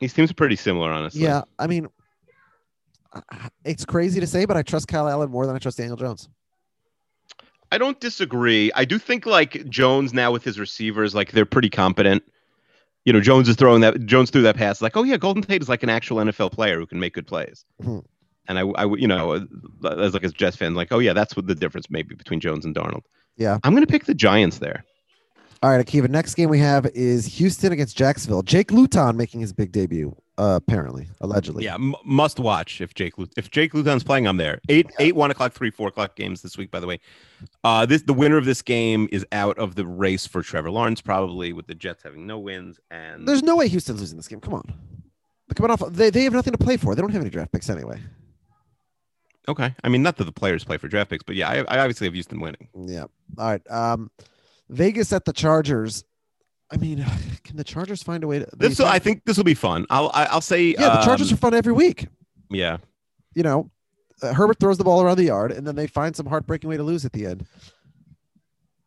These 0.00 0.14
teams 0.14 0.30
are 0.30 0.34
pretty 0.34 0.56
similar, 0.56 0.90
honestly. 0.92 1.20
yeah. 1.22 1.42
I 1.58 1.66
mean, 1.66 1.88
it's 3.64 3.84
crazy 3.84 4.20
to 4.20 4.26
say, 4.26 4.44
but 4.44 4.56
I 4.56 4.62
trust 4.62 4.88
Kyle 4.88 5.08
Allen 5.08 5.30
more 5.30 5.46
than 5.46 5.54
I 5.56 5.58
trust 5.58 5.78
Daniel 5.78 5.96
Jones. 5.96 6.28
I 7.70 7.78
don't 7.78 8.00
disagree. 8.00 8.70
I 8.74 8.84
do 8.84 8.98
think 8.98 9.26
like 9.26 9.68
Jones 9.68 10.14
now 10.14 10.32
with 10.32 10.44
his 10.44 10.58
receivers, 10.58 11.14
like 11.14 11.32
they're 11.32 11.44
pretty 11.46 11.70
competent. 11.70 12.22
You 13.04 13.12
know, 13.12 13.20
Jones 13.20 13.48
is 13.48 13.56
throwing 13.56 13.80
that 13.82 14.04
Jones 14.06 14.30
threw 14.30 14.42
that 14.42 14.56
pass, 14.56 14.82
like, 14.82 14.96
oh 14.96 15.02
yeah, 15.02 15.16
Golden 15.16 15.42
Tate 15.42 15.62
is 15.62 15.68
like 15.68 15.82
an 15.82 15.88
actual 15.88 16.18
NFL 16.18 16.52
player 16.52 16.78
who 16.78 16.86
can 16.86 16.98
make 17.00 17.14
good 17.14 17.26
plays. 17.26 17.64
Mhm. 17.82 18.04
And 18.48 18.58
I, 18.58 18.62
I, 18.62 18.84
you 18.96 19.06
know, 19.06 19.46
as 19.84 20.14
like 20.14 20.24
as 20.24 20.32
Jets 20.32 20.56
fan, 20.56 20.74
like, 20.74 20.92
oh 20.92 20.98
yeah, 20.98 21.12
that's 21.12 21.36
what 21.36 21.46
the 21.46 21.54
difference 21.54 21.90
maybe 21.90 22.14
between 22.14 22.40
Jones 22.40 22.64
and 22.64 22.74
Darnold. 22.74 23.02
Yeah. 23.36 23.58
I'm 23.62 23.74
gonna 23.74 23.86
pick 23.86 24.04
the 24.06 24.14
Giants 24.14 24.58
there. 24.58 24.84
All 25.62 25.70
right, 25.70 25.84
Akiva. 25.84 26.08
Next 26.08 26.34
game 26.34 26.48
we 26.50 26.58
have 26.60 26.86
is 26.94 27.26
Houston 27.26 27.72
against 27.72 27.96
Jacksonville. 27.96 28.42
Jake 28.42 28.70
Luton 28.70 29.16
making 29.16 29.40
his 29.40 29.52
big 29.52 29.72
debut, 29.72 30.14
uh, 30.38 30.54
apparently, 30.56 31.08
allegedly. 31.20 31.64
Yeah, 31.64 31.74
m- 31.74 31.94
must 32.04 32.38
watch 32.38 32.80
if 32.80 32.94
Jake 32.94 33.18
Lu- 33.18 33.28
if 33.36 33.50
Jake 33.50 33.74
Luton's 33.74 34.04
playing, 34.04 34.26
I'm 34.26 34.36
there. 34.38 34.60
Eight 34.68 34.86
eight 34.98 35.14
one 35.16 35.30
o'clock, 35.30 35.52
three 35.52 35.70
four 35.70 35.88
o'clock 35.88 36.14
games 36.16 36.40
this 36.42 36.56
week. 36.56 36.70
By 36.70 36.80
the 36.80 36.86
way, 36.86 37.00
uh, 37.64 37.84
this 37.84 38.02
the 38.02 38.14
winner 38.14 38.36
of 38.38 38.44
this 38.46 38.62
game 38.62 39.08
is 39.12 39.26
out 39.32 39.58
of 39.58 39.74
the 39.74 39.84
race 39.84 40.26
for 40.26 40.42
Trevor 40.42 40.70
Lawrence, 40.70 41.00
probably 41.00 41.52
with 41.52 41.66
the 41.66 41.74
Jets 41.74 42.02
having 42.02 42.26
no 42.26 42.38
wins. 42.38 42.80
And 42.90 43.26
There's 43.28 43.42
no 43.42 43.56
way 43.56 43.68
Houston's 43.68 44.00
losing 44.00 44.16
this 44.16 44.28
game. 44.28 44.40
Come 44.40 44.54
on. 44.54 44.62
They're 45.48 45.54
coming 45.54 45.70
off. 45.70 45.82
They, 45.92 46.10
they 46.10 46.24
have 46.24 46.32
nothing 46.32 46.52
to 46.52 46.58
play 46.58 46.76
for. 46.76 46.94
They 46.94 47.00
don't 47.02 47.10
have 47.12 47.22
any 47.22 47.30
draft 47.30 47.52
picks 47.52 47.68
anyway. 47.70 48.00
okay, 49.48 49.74
I 49.82 49.88
mean, 49.88 50.02
not 50.02 50.16
that 50.18 50.24
the 50.24 50.32
players 50.32 50.62
play 50.64 50.76
for 50.76 50.88
draft 50.88 51.10
picks, 51.10 51.22
but 51.24 51.36
yeah, 51.36 51.48
I, 51.48 51.56
I 51.76 51.78
obviously 51.80 52.06
have 52.06 52.14
Houston 52.14 52.38
winning. 52.40 52.68
Yeah. 52.86 53.04
All 53.38 53.46
right. 53.50 53.70
Um, 53.70 54.10
Vegas 54.68 55.12
at 55.12 55.24
the 55.24 55.32
Chargers. 55.32 56.04
I 56.70 56.76
mean, 56.76 57.04
can 57.44 57.56
the 57.56 57.64
Chargers 57.64 58.02
find 58.02 58.24
a 58.24 58.26
way 58.26 58.40
to? 58.40 58.48
This 58.56 58.78
will, 58.78 58.86
I 58.86 58.98
think 58.98 59.24
this 59.24 59.36
will 59.36 59.44
be 59.44 59.54
fun. 59.54 59.86
I'll 59.90 60.10
I'll 60.14 60.40
say 60.40 60.74
Yeah, 60.78 60.96
the 60.96 61.02
Chargers 61.02 61.30
um, 61.30 61.34
are 61.34 61.38
fun 61.38 61.54
every 61.54 61.72
week. 61.72 62.08
yeah. 62.50 62.78
You 63.34 63.42
know, 63.44 63.70
uh, 64.22 64.32
Herbert 64.32 64.58
throws 64.58 64.78
the 64.78 64.84
ball 64.84 65.00
around 65.00 65.18
the 65.18 65.24
yard, 65.24 65.52
and 65.52 65.64
then 65.64 65.76
they 65.76 65.86
find 65.86 66.16
some 66.16 66.26
heartbreaking 66.26 66.68
way 66.68 66.76
to 66.76 66.82
lose 66.82 67.04
at 67.04 67.12
the 67.12 67.26
end. 67.26 67.46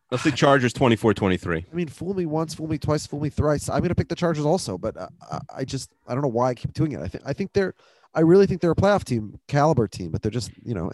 Let's 0.09 0.23
say 0.23 0.32
Chargers 0.32 0.73
24-23. 0.73 1.65
I 1.71 1.73
mean, 1.73 1.88
fool 1.88 2.13
me 2.13 2.25
once, 2.25 2.53
fool 2.53 2.67
me 2.67 2.77
twice, 2.77 3.07
fool 3.07 3.21
me 3.21 3.29
thrice. 3.29 3.69
I'm 3.69 3.79
going 3.79 3.89
to 3.89 3.95
pick 3.95 4.09
the 4.09 4.15
Chargers 4.15 4.43
also, 4.43 4.77
but 4.77 4.97
uh, 4.97 5.07
I, 5.32 5.39
I 5.59 5.63
just 5.63 5.89
I 6.05 6.13
don't 6.13 6.21
know 6.21 6.27
why 6.27 6.49
I 6.49 6.53
keep 6.53 6.73
doing 6.73 6.91
it. 6.91 6.99
I 6.99 7.07
think 7.07 7.23
I 7.25 7.32
think 7.32 7.53
they're 7.53 7.73
I 8.13 8.21
really 8.21 8.45
think 8.45 8.59
they're 8.59 8.71
a 8.71 8.75
playoff 8.75 9.05
team, 9.05 9.39
caliber 9.47 9.88
team, 9.88 10.11
but 10.11 10.21
they're 10.21 10.32
just 10.32 10.51
you 10.65 10.73
know 10.73 10.91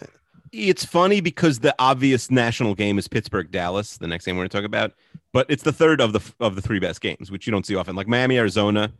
It's 0.52 0.84
funny 0.84 1.20
because 1.20 1.60
the 1.60 1.74
obvious 1.78 2.30
national 2.30 2.74
game 2.74 2.98
is 2.98 3.08
Pittsburgh 3.08 3.50
Dallas, 3.50 3.98
the 3.98 4.06
next 4.06 4.24
game 4.24 4.36
we're 4.36 4.42
going 4.42 4.50
to 4.50 4.56
talk 4.56 4.64
about, 4.64 4.92
but 5.32 5.46
it's 5.48 5.62
the 5.62 5.72
third 5.72 6.00
of 6.00 6.12
the 6.12 6.20
of 6.40 6.54
the 6.54 6.62
three 6.62 6.78
best 6.78 7.00
games, 7.00 7.30
which 7.30 7.46
you 7.46 7.50
don't 7.50 7.66
see 7.66 7.76
often. 7.76 7.96
Like 7.96 8.08
Miami 8.08 8.38
Arizona 8.38 8.92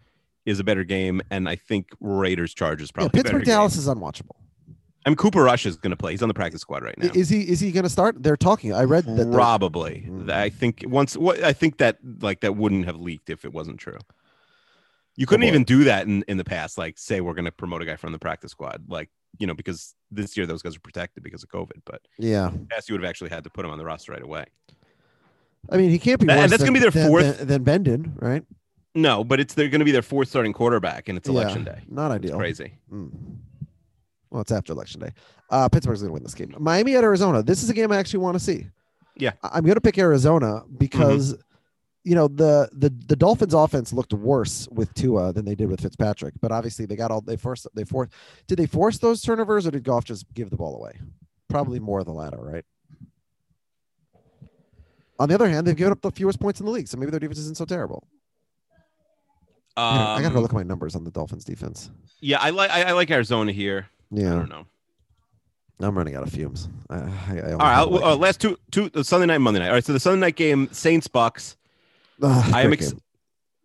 is 0.47 0.61
a 0.61 0.65
better 0.65 0.85
game, 0.85 1.21
and 1.31 1.49
I 1.49 1.57
think 1.57 1.89
Raiders 2.01 2.55
Chargers 2.55 2.91
probably 2.91 3.11
better 3.11 3.25
Pittsburgh 3.25 3.45
game. 3.45 3.55
Dallas 3.55 3.77
is 3.77 3.89
unwatchable. 3.89 4.37
I 5.07 5.11
mean, 5.11 5.17
Cooper 5.17 5.43
Rush 5.43 5.65
is 5.65 5.77
going 5.77 5.91
to 5.91 5.97
play. 5.97 6.13
He's 6.13 6.23
on 6.23 6.29
the 6.29 6.35
practice 6.35 6.61
squad 6.61 6.83
right 6.83 6.97
now. 6.99 7.11
Is 7.15 7.29
he 7.29 7.41
is 7.41 7.61
he 7.61 7.73
going 7.73 7.85
to 7.85 7.91
start? 7.91 8.23
They're 8.23 8.37
talking. 8.37 8.75
I 8.75 8.85
read 8.85 9.05
that. 9.05 9.31
Probably. 9.33 10.07
Mm. 10.07 10.31
I 10.31 10.51
think 10.51 10.85
once 10.87 11.17
what 11.17 11.43
I 11.43 11.53
think 11.53 11.79
that 11.79 11.99
like 12.21 12.41
that 12.41 12.57
wouldn't 12.57 12.85
have 12.85 12.97
leaked 12.97 13.31
if 13.31 13.45
it 13.45 13.53
wasn't 13.53 13.79
true. 13.79 13.99
You 15.17 15.27
couldn't 15.27 15.47
boy. 15.47 15.49
even 15.49 15.65
do 15.65 15.85
that 15.85 16.07
in, 16.07 16.25
in 16.29 16.37
the 16.37 16.45
past, 16.45 16.79
like 16.79 16.99
say 16.99 17.21
we're 17.21 17.35
gonna 17.35 17.51
promote 17.51 17.83
a 17.83 17.85
guy 17.85 17.97
from 17.97 18.13
the 18.13 18.19
practice 18.19 18.51
squad. 18.53 18.85
Like, 18.89 19.09
you 19.39 19.47
know, 19.47 19.55
because 19.55 19.95
this 20.11 20.37
year 20.37 20.47
those 20.47 20.63
guys 20.63 20.77
are 20.77 20.81
protected 20.81 21.23
because 21.23 21.43
of 21.43 21.49
COVID. 21.51 21.83
But 21.85 22.01
Yeah, 22.19 22.51
past 22.71 22.89
you 22.89 22.95
would 22.95 23.03
have 23.03 23.09
actually 23.11 23.31
had 23.31 23.45
to 23.45 23.51
put 23.51 23.65
him 23.65 23.71
on 23.71 23.79
the 23.79 23.85
roster 23.85 24.13
right 24.13 24.23
away. 24.23 24.47
I 25.71 25.77
mean 25.77 25.91
he 25.91 25.99
can't 25.99 26.21
be. 26.21 26.27
That- 26.27 26.39
and 26.39 26.53
that's 26.53 26.63
gonna 26.63 26.73
be 26.73 26.79
their 26.81 26.91
than- 26.91 27.09
fourth- 27.09 27.39
than, 27.39 27.49
than 27.49 27.63
Bendon, 27.65 28.13
right? 28.21 28.45
No, 28.95 29.23
but 29.25 29.39
it's 29.41 29.55
they're 29.55 29.69
gonna 29.69 29.85
be 29.85 29.93
their 29.93 30.03
fourth 30.03 30.29
starting 30.29 30.53
quarterback 30.53 31.09
and 31.09 31.19
it's 31.19 31.29
election 31.29 31.65
Yeah, 31.67 31.75
day. 31.75 31.83
Not 31.89 32.11
It's 32.13 32.25
ideal. 32.25 32.39
crazy. 32.39 32.75
Mm. 32.93 33.11
Well, 34.31 34.43
it's 34.43 34.53
after 34.53 34.73
election 34.73 35.01
day. 35.01 35.13
Uh, 35.51 35.69
Pittsburgh's 35.71 36.01
going 36.03 36.11
to 36.11 36.13
win 36.13 36.23
this 36.23 36.35
game. 36.35 36.55
Miami 36.59 36.95
at 36.97 37.03
Arizona. 37.03 37.43
This 37.43 37.63
is 37.63 37.71
a 37.71 37.73
game 37.73 37.91
I 37.91 37.97
actually 37.97 38.19
want 38.21 38.35
to 38.35 38.41
see. 38.41 38.67
Yeah. 39.17 39.33
I- 39.43 39.53
I'm 39.55 39.65
going 39.65 39.77
to 39.77 39.81
pick 39.81 39.97
Arizona 39.97 40.65
because, 40.77 41.33
Mm-hmm. 41.33 41.41
You 42.09 42.15
know, 42.15 42.27
the 42.29 42.69
the 42.73 42.89
the 42.89 43.17
Dolphins' 43.17 43.53
offense 43.53 43.93
looked 43.93 44.15
worse 44.15 44.67
with 44.71 44.95
Tua 44.95 45.33
than 45.35 45.45
they 45.45 45.55
did 45.55 45.69
with 45.69 45.81
Fitzpatrick. 45.83 46.35
But 46.41 46.53
obviously, 46.53 46.87
they 46.87 46.97
got 46.97 47.11
all 47.11 47.21
they 47.21 47.37
forced. 47.37 47.67
They 47.75 47.85
forced. 47.85 48.13
Did 48.47 48.59
they 48.59 48.67
force 48.67 48.97
those 48.99 49.21
turnovers, 49.21 49.67
or 49.67 49.71
did 49.73 49.85
Goff 49.85 50.05
just 50.05 50.25
give 50.33 50.49
the 50.49 50.57
ball 50.57 50.75
away? 50.77 50.99
Probably 51.49 51.79
more 51.81 51.99
of 52.01 52.07
the 52.07 52.13
latter, 52.13 52.39
right? 52.41 52.65
On 55.19 55.29
the 55.29 55.35
other 55.35 55.49
hand, 55.49 55.67
they've 55.67 55.77
given 55.77 55.93
up 55.93 56.01
the 56.01 56.11
fewest 56.11 56.41
points 56.41 56.61
in 56.61 56.67
the 56.67 56.73
league, 56.73 56.89
so 56.89 56.97
maybe 56.97 57.11
their 57.11 57.21
defense 57.21 57.39
isn't 57.41 57.57
so 57.57 57.65
terrible. 57.65 58.07
I 59.77 59.81
gotta- 59.97 60.11
I 60.11 60.23
got 60.23 60.29
to 60.29 60.33
go 60.35 60.37
Um, 60.39 60.43
look 60.43 60.53
at 60.53 60.57
my 60.57 60.63
numbers 60.63 60.95
on 60.97 61.05
the 61.05 61.11
Dolphins' 61.11 61.45
defense. 61.45 61.91
Yeah, 62.21 62.39
I 62.41 62.51
like 62.51 62.71
I, 62.71 62.83
I 62.85 62.93
like 62.93 63.11
Arizona 63.11 63.53
here. 63.53 63.89
Yeah, 64.11 64.33
I 64.33 64.37
don't 64.39 64.49
know. 64.49 64.67
I'm 65.81 65.97
running 65.97 66.17
out 66.17 66.25
of 66.25 66.31
fumes. 66.33 66.69
I, 66.91 66.97
I, 66.97 67.01
I 67.01 67.53
All 67.53 67.59
right, 67.59 67.83
like- 67.83 68.03
uh, 68.03 68.17
last 68.17 68.41
two 68.41 68.59
two 68.71 68.91
uh, 68.95 69.03
Sunday 69.03 69.27
night, 69.27 69.39
Monday 69.39 69.61
night. 69.61 69.69
All 69.69 69.75
right, 69.75 69.85
so 69.85 69.93
the 69.93 70.01
Sunday 70.01 70.21
night 70.21 70.37
game, 70.37 70.69
Saints 70.73 71.07
Bucs. 71.07 71.57
Ugh, 72.23 72.51
I 72.55 72.63
am 72.63 72.73
ex- 72.73 72.95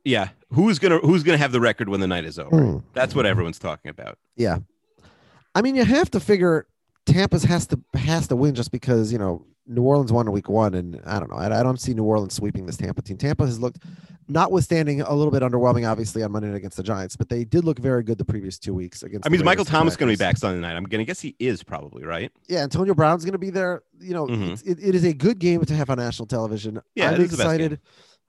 Yeah, 0.04 0.30
who's 0.52 0.80
gonna 0.80 1.00
who's 1.00 1.24
gonna 1.24 1.38
have 1.38 1.52
the 1.52 1.62
record 1.62 1.90
when 1.90 2.00
the 2.00 2.08
night 2.08 2.26
is 2.26 2.38
over? 2.40 2.56
Mm. 2.56 2.84
That's 2.94 3.16
what 3.16 3.26
everyone's 3.26 3.60
talking 3.60 3.90
about. 3.90 4.18
Yeah, 4.36 4.60
I 5.56 5.62
mean, 5.62 5.76
you 5.76 5.86
have 5.86 6.10
to 6.12 6.20
figure 6.20 6.68
Tampa's 7.06 7.44
has 7.44 7.68
to 7.68 7.80
has 7.96 8.28
to 8.30 8.36
win 8.36 8.56
just 8.56 8.72
because 8.72 9.12
you 9.12 9.18
know 9.20 9.46
New 9.68 9.84
Orleans 9.84 10.12
won 10.12 10.28
in 10.28 10.34
week 10.34 10.50
one, 10.50 10.74
and 10.74 11.00
I 11.06 11.20
don't 11.20 11.30
know. 11.32 11.38
I, 11.38 11.60
I 11.60 11.64
don't 11.64 11.80
see 11.80 11.94
New 11.94 12.04
Orleans 12.04 12.34
sweeping 12.34 12.66
this 12.66 12.78
Tampa 12.78 13.02
team. 13.02 13.18
Tampa 13.18 13.46
has 13.46 13.60
looked, 13.62 13.80
notwithstanding 14.28 15.02
a 15.02 15.14
little 15.14 15.32
bit 15.32 15.42
underwhelming, 15.42 15.90
obviously 15.90 16.22
on 16.24 16.32
Monday 16.34 16.50
night 16.50 16.58
against 16.58 16.76
the 16.78 16.84
Giants, 16.84 17.16
but 17.16 17.30
they 17.30 17.44
did 17.46 17.64
look 17.64 17.80
very 17.80 18.04
good 18.04 18.18
the 18.18 18.26
previous 18.26 18.60
two 18.60 18.74
weeks 18.74 19.04
against. 19.04 19.26
I 19.26 19.30
mean, 19.30 19.44
Michael 19.44 19.64
Thomas 19.66 19.96
going 19.96 20.12
to 20.12 20.18
be 20.18 20.22
back 20.22 20.38
Sunday 20.38 20.60
night? 20.60 20.76
I'm 20.76 20.84
gonna 20.84 21.06
guess 21.06 21.22
he 21.22 21.36
is 21.40 21.64
probably 21.64 22.04
right. 22.04 22.32
Yeah, 22.48 22.60
Antonio 22.64 22.94
Brown's 22.94 23.24
going 23.24 23.34
to 23.34 23.38
be 23.38 23.50
there. 23.52 23.84
You 24.00 24.14
know, 24.14 24.28
Mhm. 24.28 24.52
it's, 24.54 24.62
it, 24.64 24.80
it 24.82 24.96
is 24.96 25.06
a 25.06 25.14
good 25.14 25.40
game 25.40 25.64
to 25.64 25.74
have 25.76 25.90
on 25.90 25.98
national 25.98 26.26
television. 26.26 26.82
Yeah, 26.96 27.10
I'm 27.10 27.14
it 27.16 27.20
is 27.22 27.32
the 27.32 27.38
best 27.38 27.50
game. 27.58 27.66
excited. 27.74 27.80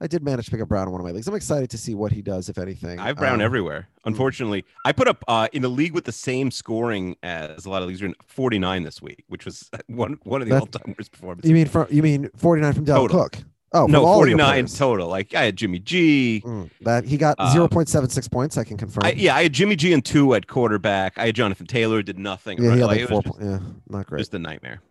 I 0.01 0.07
did 0.07 0.23
manage 0.23 0.45
to 0.45 0.51
pick 0.51 0.59
up 0.61 0.67
Brown 0.67 0.87
in 0.87 0.91
one 0.91 0.99
of 0.99 1.05
my 1.05 1.11
leagues. 1.11 1.27
I'm 1.27 1.35
excited 1.35 1.69
to 1.69 1.77
see 1.77 1.95
what 1.95 2.11
he 2.11 2.21
does, 2.21 2.49
if 2.49 2.57
anything. 2.57 2.99
I 2.99 3.07
have 3.07 3.15
Brown 3.17 3.35
Um, 3.35 3.41
everywhere. 3.41 3.87
Unfortunately, 4.03 4.65
I 4.83 4.91
put 4.91 5.07
up 5.07 5.23
uh, 5.27 5.47
in 5.53 5.61
the 5.61 5.69
league 5.69 5.93
with 5.93 6.03
the 6.03 6.11
same 6.11 6.51
scoring 6.51 7.15
as 7.23 7.65
a 7.65 7.69
lot 7.69 7.81
of 7.81 7.87
leagues 7.87 8.01
are 8.01 8.07
in 8.07 8.15
49 8.27 8.83
this 8.83 9.01
week, 9.01 9.23
which 9.27 9.45
was 9.45 9.69
one 9.87 10.19
one 10.23 10.41
of 10.41 10.49
the 10.49 10.59
all 10.59 10.65
time 10.65 10.95
worst 10.97 11.11
performances. 11.13 11.49
You 11.49 11.55
mean 11.55 11.67
from 11.67 11.87
you 11.89 12.03
mean 12.03 12.29
49 12.35 12.73
from 12.73 12.85
Total. 12.85 13.19
Cook? 13.23 13.37
Oh, 13.71 13.87
no, 13.87 13.99
from 14.01 14.05
all 14.05 14.27
your 14.27 14.37
49 14.37 14.65
total. 14.67 15.07
Like 15.09 15.33
I 15.33 15.43
had 15.45 15.55
Jimmy 15.57 15.79
G. 15.79 16.41
Mm, 16.45 16.69
that 16.81 17.03
he 17.05 17.17
got 17.17 17.37
Um, 17.39 17.47
0.76 17.55 18.31
points. 18.31 18.57
I 18.57 18.63
can 18.63 18.77
confirm. 18.77 19.03
I, 19.05 19.11
yeah, 19.13 19.35
I 19.35 19.43
had 19.43 19.53
Jimmy 19.53 19.75
G 19.75 19.91
and 19.91 20.03
Tua 20.05 20.37
at 20.37 20.47
quarterback. 20.47 21.17
I 21.17 21.25
had 21.27 21.35
Jonathan 21.35 21.65
Taylor 21.67 22.01
did 22.01 22.17
nothing. 22.19 22.61
yeah, 22.61 22.73
he 22.73 22.79
had 22.79 22.87
Like, 22.87 22.99
like 23.01 23.09
four. 23.09 23.21
just, 23.23 23.39
yeah, 23.41 23.59
not 23.89 24.07
great. 24.07 24.19
just 24.19 24.33
a 24.33 24.39
nightmare. 24.39 24.81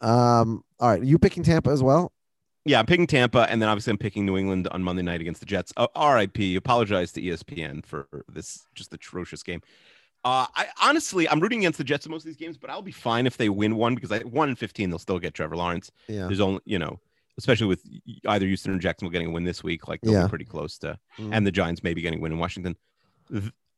Um, 0.00 0.64
all 0.80 0.88
right, 0.90 1.02
you 1.02 1.18
picking 1.18 1.42
Tampa 1.42 1.70
as 1.70 1.82
well? 1.82 2.12
Yeah, 2.64 2.78
I'm 2.78 2.86
picking 2.86 3.06
Tampa, 3.08 3.50
and 3.50 3.60
then 3.60 3.68
obviously 3.68 3.90
I'm 3.90 3.98
picking 3.98 4.24
New 4.24 4.36
England 4.36 4.68
on 4.70 4.82
Monday 4.84 5.02
night 5.02 5.20
against 5.20 5.40
the 5.40 5.46
Jets. 5.46 5.72
Uh, 5.76 5.88
R.I.P. 5.96 6.54
Apologize 6.54 7.10
to 7.12 7.20
ESPN 7.22 7.84
for 7.84 8.06
this 8.32 8.66
just 8.74 8.92
atrocious 8.94 9.42
game. 9.42 9.62
Uh, 10.24 10.46
I 10.54 10.66
honestly, 10.80 11.28
I'm 11.28 11.40
rooting 11.40 11.58
against 11.60 11.78
the 11.78 11.84
Jets 11.84 12.06
in 12.06 12.12
most 12.12 12.22
of 12.22 12.26
these 12.26 12.36
games, 12.36 12.56
but 12.56 12.70
I'll 12.70 12.80
be 12.82 12.92
fine 12.92 13.26
if 13.26 13.36
they 13.36 13.48
win 13.48 13.74
one 13.74 13.96
because 13.96 14.12
I 14.12 14.20
one 14.20 14.48
in 14.48 14.54
15 14.54 14.90
they'll 14.90 15.00
still 15.00 15.18
get 15.18 15.34
Trevor 15.34 15.56
Lawrence. 15.56 15.90
Yeah. 16.06 16.26
There's 16.26 16.38
only 16.38 16.60
you 16.64 16.78
know, 16.78 17.00
especially 17.38 17.66
with 17.66 17.82
either 18.28 18.46
Houston 18.46 18.72
or 18.76 18.78
Jacksonville 18.78 19.10
getting 19.10 19.26
a 19.28 19.32
win 19.32 19.42
this 19.42 19.64
week, 19.64 19.88
like 19.88 20.00
they'll 20.02 20.12
Yeah. 20.12 20.22
be 20.24 20.28
pretty 20.28 20.44
close 20.44 20.78
to, 20.78 20.96
Mm. 21.18 21.30
and 21.32 21.44
the 21.44 21.50
Giants 21.50 21.82
maybe 21.82 22.00
getting 22.00 22.20
a 22.20 22.22
win 22.22 22.30
in 22.30 22.38
Washington. 22.38 22.76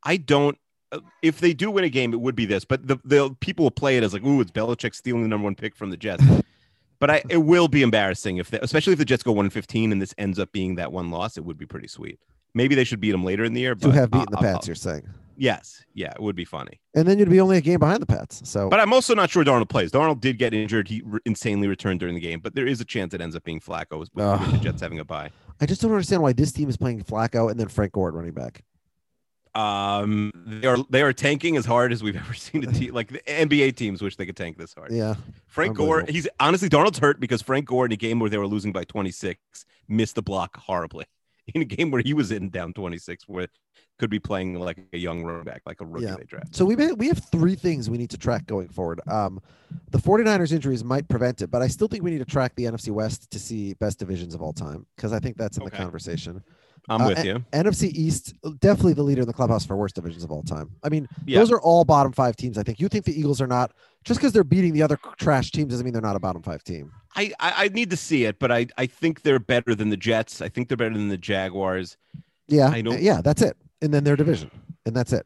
I 0.03 0.19
don't. 0.19 0.59
uh, 0.93 1.01
If 1.23 1.41
they 1.41 1.55
do 1.55 1.71
win 1.71 1.85
a 1.85 1.89
game, 1.89 2.13
it 2.13 2.21
would 2.21 2.37
be 2.37 2.45
this, 2.45 2.67
but 2.67 2.87
the, 2.87 2.99
the 3.05 3.35
people 3.41 3.65
will 3.65 3.71
play 3.71 3.97
it 3.97 4.03
as 4.03 4.13
like, 4.13 4.23
"Ooh, 4.25 4.43
it's 4.43 4.51
Belichick 4.51 4.95
stealing 4.95 5.23
the 5.23 5.29
number 5.29 5.45
one 5.45 5.55
pick 5.55 5.75
from 5.75 5.89
the 5.89 5.97
Jets." 5.97 6.23
But 7.05 7.11
I, 7.11 7.23
it 7.29 7.37
will 7.37 7.69
be 7.69 7.83
embarrassing 7.83 8.39
if, 8.39 8.51
they, 8.51 8.59
especially 8.63 8.95
if 8.95 8.99
the 8.99 9.05
Jets 9.05 9.23
go 9.23 9.33
one 9.33 9.51
fifteen, 9.51 9.93
and 9.93 10.01
this 10.01 10.15
ends 10.17 10.39
up 10.39 10.53
being 10.53 10.77
that 10.77 10.91
one 10.91 11.11
loss. 11.11 11.37
It 11.37 11.45
would 11.45 11.59
be 11.59 11.67
pretty 11.67 11.87
sweet. 11.89 12.19
Maybe 12.55 12.75
they 12.75 12.85
should 12.85 12.99
beat 13.01 13.11
them 13.13 13.25
later 13.25 13.45
in 13.45 13.53
the 13.53 13.61
year. 13.61 13.75
to 13.75 13.91
have 13.91 14.11
beaten 14.11 14.29
the 14.31 14.39
I'll- 14.39 14.55
Pats, 14.55 14.67
you're 14.67 14.75
saying, 14.75 15.03
yes, 15.37 15.85
yeah, 15.93 16.13
it 16.13 16.23
would 16.23 16.35
be 16.37 16.47
funny. 16.47 16.81
and 16.95 17.07
then 17.07 17.19
you'd 17.19 17.29
be 17.29 17.41
only 17.41 17.59
a 17.59 17.61
game 17.61 17.79
behind 17.81 18.01
the 18.01 18.07
Pats. 18.07 18.41
So, 18.49 18.71
But 18.71 18.81
I'm 18.81 18.93
also 18.95 19.15
not 19.15 19.29
sure 19.29 19.45
Darnold 19.45 19.69
plays. 19.69 19.91
Darnold 19.93 20.21
did 20.21 20.39
get 20.39 20.55
injured. 20.55 20.89
He 20.89 21.03
re- 21.05 21.21
insanely 21.27 21.69
returned 21.69 22.01
during 22.01 22.15
the 22.15 22.21
game, 22.23 22.41
but 22.41 22.55
there 22.55 22.67
is 22.67 22.81
a 22.81 22.85
chance 22.87 23.13
it 23.13 23.21
ends 23.21 23.37
up 23.37 23.45
being 23.45 23.61
Flacco 23.61 23.99
with, 23.99 24.09
with 24.15 24.53
the 24.53 24.59
Jets 24.63 24.81
having 24.81 24.99
a 25.01 25.05
bye. 25.05 25.31
I 25.61 25.67
just 25.67 25.83
don't 25.83 25.91
understand 25.91 26.23
why 26.23 26.33
this 26.33 26.53
team 26.53 26.69
is 26.71 26.77
playing 26.79 27.03
Flacco 27.03 27.51
and 27.51 27.61
then 27.61 27.69
Frank 27.69 27.93
Gore 27.93 28.13
running 28.13 28.33
back. 28.33 28.63
Um, 29.55 30.33
they 30.47 30.67
are 30.67 30.79
they 30.91 31.03
are 31.03 31.13
tanking 31.13 31.57
as 31.57 31.65
hard 31.65 31.93
as 31.93 32.03
we've 32.03 32.17
ever 32.25 32.35
seen 32.35 32.65
a 32.69 32.73
team. 32.73 32.93
Like 32.93 33.09
the 33.09 33.21
NBA 33.21 33.77
teams 33.77 34.03
wish 34.03 34.17
they 34.17 34.27
could 34.27 34.37
tank 34.37 34.59
this 34.59 34.75
hard. 34.75 34.93
Yeah, 34.93 35.15
Frank 35.47 35.77
Gore, 35.77 36.05
he's 36.09 36.29
honestly 36.41 36.69
Donald's 36.69 36.99
hurt 36.99 37.21
because 37.21 37.43
Frank 37.43 37.67
Gore 37.67 37.87
in 37.87 37.93
a 37.93 37.97
game 37.97 38.19
where 38.19 38.31
they 38.31 38.39
were 38.39 38.47
losing 38.47 38.73
by 38.73 38.85
26 38.85 39.39
missed 39.89 40.15
the 40.17 40.23
block 40.23 40.57
horribly. 40.57 41.07
In 41.55 41.61
a 41.61 41.67
game 41.67 41.91
where 41.91 42.01
he 42.01 42.15
was 42.15 42.33
in 42.33 42.49
down 42.49 42.73
26, 42.73 43.29
where 43.29 43.49
could 43.99 44.09
be 44.09 44.19
playing 44.19 44.59
like 44.59 44.79
a 44.95 44.97
young 44.97 45.23
running 45.23 45.45
back, 45.45 45.61
like 45.67 45.79
a 45.83 45.85
rookie 45.85 46.07
Yeah. 46.07 46.17
they 46.17 46.25
draft. 46.25 46.57
So 46.57 46.65
we 46.65 46.75
may, 46.75 46.93
we 46.93 47.07
have 47.09 47.19
three 47.31 47.55
things 47.55 47.91
we 47.91 47.99
need 47.99 48.09
to 48.11 48.17
track 48.19 48.47
going 48.47 48.69
forward. 48.69 49.03
Um, 49.07 49.43
the 49.91 49.99
49ers 49.99 50.53
injuries 50.53 50.83
might 50.83 51.07
prevent 51.07 51.43
it, 51.43 51.51
but 51.51 51.61
I 51.61 51.69
still 51.69 51.87
think 51.87 52.03
we 52.03 52.11
need 52.11 52.21
to 52.21 52.25
track 52.25 52.55
the 52.57 52.65
NFC 52.65 52.89
West 52.91 53.31
to 53.31 53.39
see 53.39 53.75
best 53.75 53.99
divisions 53.99 54.35
of 54.35 54.41
all 54.41 54.55
time 54.55 54.87
because 54.97 55.13
I 55.13 55.19
think 55.19 55.37
that's 55.37 55.59
in 55.59 55.65
the 55.65 55.71
conversation. 55.71 56.43
I'm 56.89 57.01
Uh, 57.01 57.09
with 57.09 57.25
you. 57.25 57.45
NFC 57.53 57.89
East, 57.89 58.35
definitely 58.61 58.93
the 58.93 59.03
leader 59.03 59.23
in 59.23 59.27
the 59.27 59.33
clubhouse 59.33 59.65
for 59.65 59.77
worst 59.77 59.95
divisions 59.95 60.23
of 60.23 60.31
all 60.31 60.43
time. 60.43 60.71
I 60.83 60.89
mean, 60.91 61.09
Yeah. 61.27 61.39
those 61.39 61.51
are 61.51 61.61
all 61.61 61.85
bottom 61.85 62.13
five 62.13 62.37
teams. 62.37 62.59
I 62.59 62.63
think 62.63 62.79
you 62.79 62.89
think 62.89 63.05
the 63.07 63.19
Eagles 63.19 63.41
are 63.41 63.47
not 63.47 63.73
just 64.05 64.21
because 64.21 64.33
they're 64.33 64.45
beating 64.45 64.75
the 64.75 64.83
other 64.83 64.99
trash 65.17 65.51
teams 65.51 65.71
doesn't 65.71 65.85
mean 65.85 65.95
they're 65.95 66.03
not 66.03 66.17
a 66.17 66.21
bottom 66.21 66.43
five 66.43 66.63
team. 66.63 66.93
I, 67.17 67.33
I 67.41 67.53
I 67.65 67.69
need 67.69 67.89
to 67.91 67.97
see 67.97 68.25
it, 68.25 68.39
but 68.39 68.53
I 68.53 68.67
I 68.77 68.85
think 68.87 69.23
they're 69.23 69.39
better 69.39 69.75
than 69.75 69.89
the 69.89 69.97
Jets. 69.97 70.43
I 70.43 70.49
think 70.51 70.69
they're 70.69 70.77
better 70.77 70.95
than 70.95 71.09
the 71.09 71.17
Jaguars. 71.19 71.97
Yeah, 72.49 72.69
I 72.69 72.83
don't- 72.83 73.01
yeah, 73.01 73.23
that's 73.23 73.41
it. 73.41 73.57
And 73.81 73.95
then 73.95 74.05
their 74.05 74.17
division, 74.17 74.51
and 74.85 74.95
that's 74.95 75.13
it. 75.13 75.25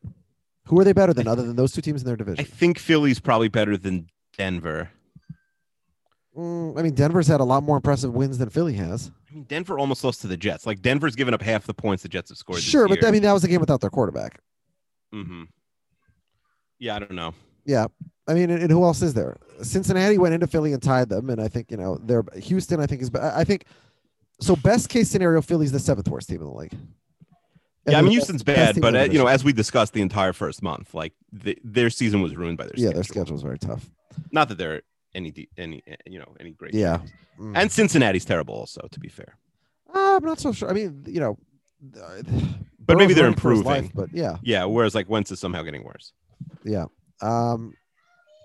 Who 0.66 0.78
are 0.78 0.84
they 0.84 0.92
better 0.92 1.12
than 1.14 1.26
other 1.26 1.42
than 1.42 1.56
those 1.56 1.72
two 1.72 1.80
teams 1.80 2.02
in 2.02 2.06
their 2.06 2.16
division? 2.16 2.38
I 2.44 2.44
think 2.48 2.78
Philly's 2.78 3.18
probably 3.18 3.48
better 3.48 3.76
than 3.76 4.08
Denver. 4.36 4.90
Mm, 6.36 6.78
I 6.78 6.82
mean, 6.82 6.94
Denver's 6.94 7.26
had 7.26 7.40
a 7.40 7.44
lot 7.44 7.62
more 7.64 7.76
impressive 7.76 8.14
wins 8.14 8.38
than 8.38 8.48
Philly 8.50 8.74
has. 8.74 9.10
Mean, 9.38 9.46
Denver 9.48 9.78
almost 9.78 10.02
lost 10.02 10.20
to 10.22 10.26
the 10.26 10.36
Jets. 10.36 10.66
Like 10.66 10.82
Denver's 10.82 11.14
given 11.14 11.32
up 11.34 11.42
half 11.42 11.64
the 11.64 11.74
points 11.74 12.02
the 12.02 12.08
Jets 12.08 12.30
have 12.30 12.38
scored. 12.38 12.60
Sure, 12.60 12.88
but 12.88 13.04
I 13.04 13.10
mean 13.10 13.22
that 13.22 13.32
was 13.32 13.44
a 13.44 13.48
game 13.48 13.60
without 13.60 13.80
their 13.80 13.90
quarterback. 13.90 14.40
hmm 15.12 15.44
yeah, 16.80 16.94
I 16.94 16.98
don't 17.00 17.12
know. 17.12 17.34
Yeah, 17.64 17.86
I 18.28 18.34
mean, 18.34 18.50
and, 18.50 18.62
and 18.62 18.70
who 18.70 18.84
else 18.84 19.02
is 19.02 19.12
there? 19.12 19.36
Cincinnati 19.62 20.16
went 20.16 20.32
into 20.32 20.46
Philly 20.46 20.72
and 20.72 20.82
tied 20.82 21.08
them, 21.08 21.28
and 21.28 21.40
I 21.40 21.48
think 21.48 21.70
you 21.70 21.76
know 21.76 21.98
they're 22.02 22.24
Houston. 22.36 22.80
I 22.80 22.86
think 22.86 23.02
is 23.02 23.10
I 23.14 23.40
I 23.40 23.44
think 23.44 23.64
so. 24.40 24.56
Best 24.56 24.88
case 24.88 25.08
scenario, 25.08 25.40
Philly's 25.42 25.72
the 25.72 25.80
seventh 25.80 26.08
worst 26.08 26.28
team 26.28 26.40
in 26.40 26.46
the 26.46 26.52
league. 26.52 26.72
And 26.72 27.92
Yeah, 27.92 27.98
I 27.98 28.02
mean 28.02 28.12
Houston's 28.12 28.42
bad, 28.42 28.80
but 28.80 28.94
uh, 28.94 29.02
you 29.04 29.18
know, 29.18 29.26
as 29.26 29.44
we 29.44 29.52
discussed 29.52 29.92
the 29.92 30.02
entire 30.02 30.32
first 30.32 30.62
month, 30.62 30.94
like 30.94 31.14
the, 31.32 31.58
their 31.64 31.90
season 31.90 32.22
was 32.22 32.36
ruined 32.36 32.58
by 32.58 32.64
their 32.64 32.74
yeah, 32.76 32.88
schedule. 32.88 32.94
their 32.94 33.04
schedule 33.04 33.36
is 33.36 33.42
very 33.42 33.58
tough. 33.58 33.90
Not 34.30 34.48
that 34.48 34.58
they're 34.58 34.82
any 35.14 35.48
any 35.56 35.82
uh, 35.90 35.94
you 36.06 36.18
know 36.18 36.34
any 36.40 36.50
great. 36.52 36.74
Yeah. 36.74 36.98
Mm. 37.38 37.52
and 37.56 37.70
Cincinnati's 37.70 38.24
terrible 38.24 38.54
also. 38.54 38.80
To 38.90 39.00
be 39.00 39.08
fair, 39.08 39.36
Uh, 39.94 40.16
I'm 40.16 40.24
not 40.24 40.38
so 40.40 40.52
sure. 40.52 40.68
I 40.68 40.72
mean, 40.72 41.04
you 41.06 41.20
know, 41.20 41.38
uh, 42.02 42.22
But 42.80 42.96
maybe 42.98 43.14
they're 43.14 43.24
running 43.24 43.38
for 43.38 43.50
his 43.50 43.60
improving. 43.60 43.82
life, 43.84 43.90
but 43.94 44.12
yeah, 44.12 44.36
Yeah, 44.42 44.64
whereas 44.64 44.94
like 44.94 45.08
Wentz 45.08 45.30
is 45.30 45.38
somehow 45.40 45.62
getting 45.62 45.84
worse. 45.84 46.12
yeah. 46.64 46.86
Um, 47.22 47.74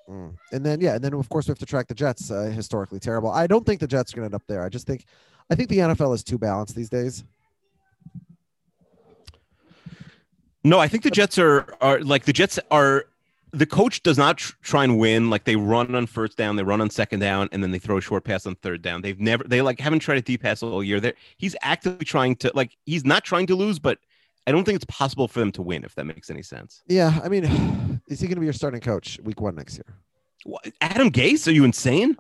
mm. 0.10 0.36
and 0.52 0.66
then 0.66 0.80
yeah, 0.82 0.96
and 0.96 1.04
then 1.04 1.14
of 1.14 1.28
course 1.30 1.48
we 1.48 1.52
have 1.52 1.60
to 1.60 1.66
track 1.66 1.88
the 1.88 1.96
Jets. 1.96 2.30
Uh, 2.32 2.44
historically 2.46 3.00
terrible. 3.00 3.32
I 3.32 3.48
don't 3.48 3.66
think 3.66 3.80
the 3.80 3.88
Jets 3.88 4.14
are 4.14 4.18
going 4.18 4.24
to 4.30 4.34
end 4.36 4.36
up 4.36 4.48
there. 4.48 4.64
I 4.64 4.70
just 4.70 4.86
think, 4.88 5.06
I 5.50 5.56
think 5.56 5.70
the 5.70 5.80
NFL 5.80 6.14
is 6.16 6.24
too 6.24 6.38
balanced 6.38 6.76
these 6.76 6.90
days. 6.90 7.24
No, 10.64 10.80
I 10.80 10.88
think 10.88 11.04
the 11.04 11.12
Jets 11.12 11.38
are 11.38 11.66
are 11.82 12.00
like 12.02 12.26
the 12.26 12.34
Jets 12.34 12.60
are. 12.72 13.06
The 13.54 13.66
coach 13.66 14.04
does 14.04 14.18
not 14.18 14.38
tr- 14.40 14.54
try 14.62 14.84
and 14.84 14.98
win. 14.98 15.30
Like 15.30 15.44
they 15.46 15.56
run 15.56 15.94
on 15.96 16.08
first 16.08 16.38
down, 16.38 16.56
they 16.56 16.64
run 16.64 16.82
on 16.82 16.90
second 16.90 17.20
down, 17.20 17.50
and 17.52 17.64
then 17.64 17.72
they 17.72 17.80
throw 17.80 17.98
a 17.98 18.02
short 18.02 18.24
pass 18.24 18.46
on 18.46 18.56
third 18.56 18.82
down. 18.82 19.02
They've 19.02 19.20
never 19.20 19.44
they 19.44 19.62
like 19.62 19.80
haven't 19.80 20.00
tried 20.00 20.18
a 20.18 20.22
deep 20.22 20.42
pass 20.42 20.64
all 20.64 20.84
year. 20.84 21.00
They're, 21.00 21.14
he's 21.38 21.56
actively 21.62 22.06
trying 22.06 22.36
to 22.38 22.52
like 22.54 22.76
he's 22.86 23.06
not 23.06 23.24
trying 23.24 23.48
to 23.48 23.56
lose, 23.56 23.80
but 23.80 24.00
I 24.46 24.52
don't 24.52 24.66
think 24.66 24.76
it's 24.76 24.86
possible 24.86 25.28
for 25.28 25.40
them 25.40 25.52
to 25.54 25.62
win 25.62 25.84
if 25.84 25.96
that 25.96 26.06
makes 26.06 26.30
any 26.30 26.42
sense. 26.42 26.84
Yeah, 26.88 27.20
I 27.24 27.30
mean, 27.30 28.02
is 28.08 28.20
he 28.20 28.28
going 28.28 28.36
to 28.36 28.42
be 28.42 28.46
your 28.46 28.54
starting 28.54 28.82
coach 28.82 29.20
week 29.24 29.40
one 29.40 29.56
next 29.56 29.78
year? 29.78 29.98
What, 30.46 30.68
Adam 30.82 31.12
Gase? 31.12 31.48
Are 31.48 31.52
you 31.52 31.64
insane? 31.64 32.18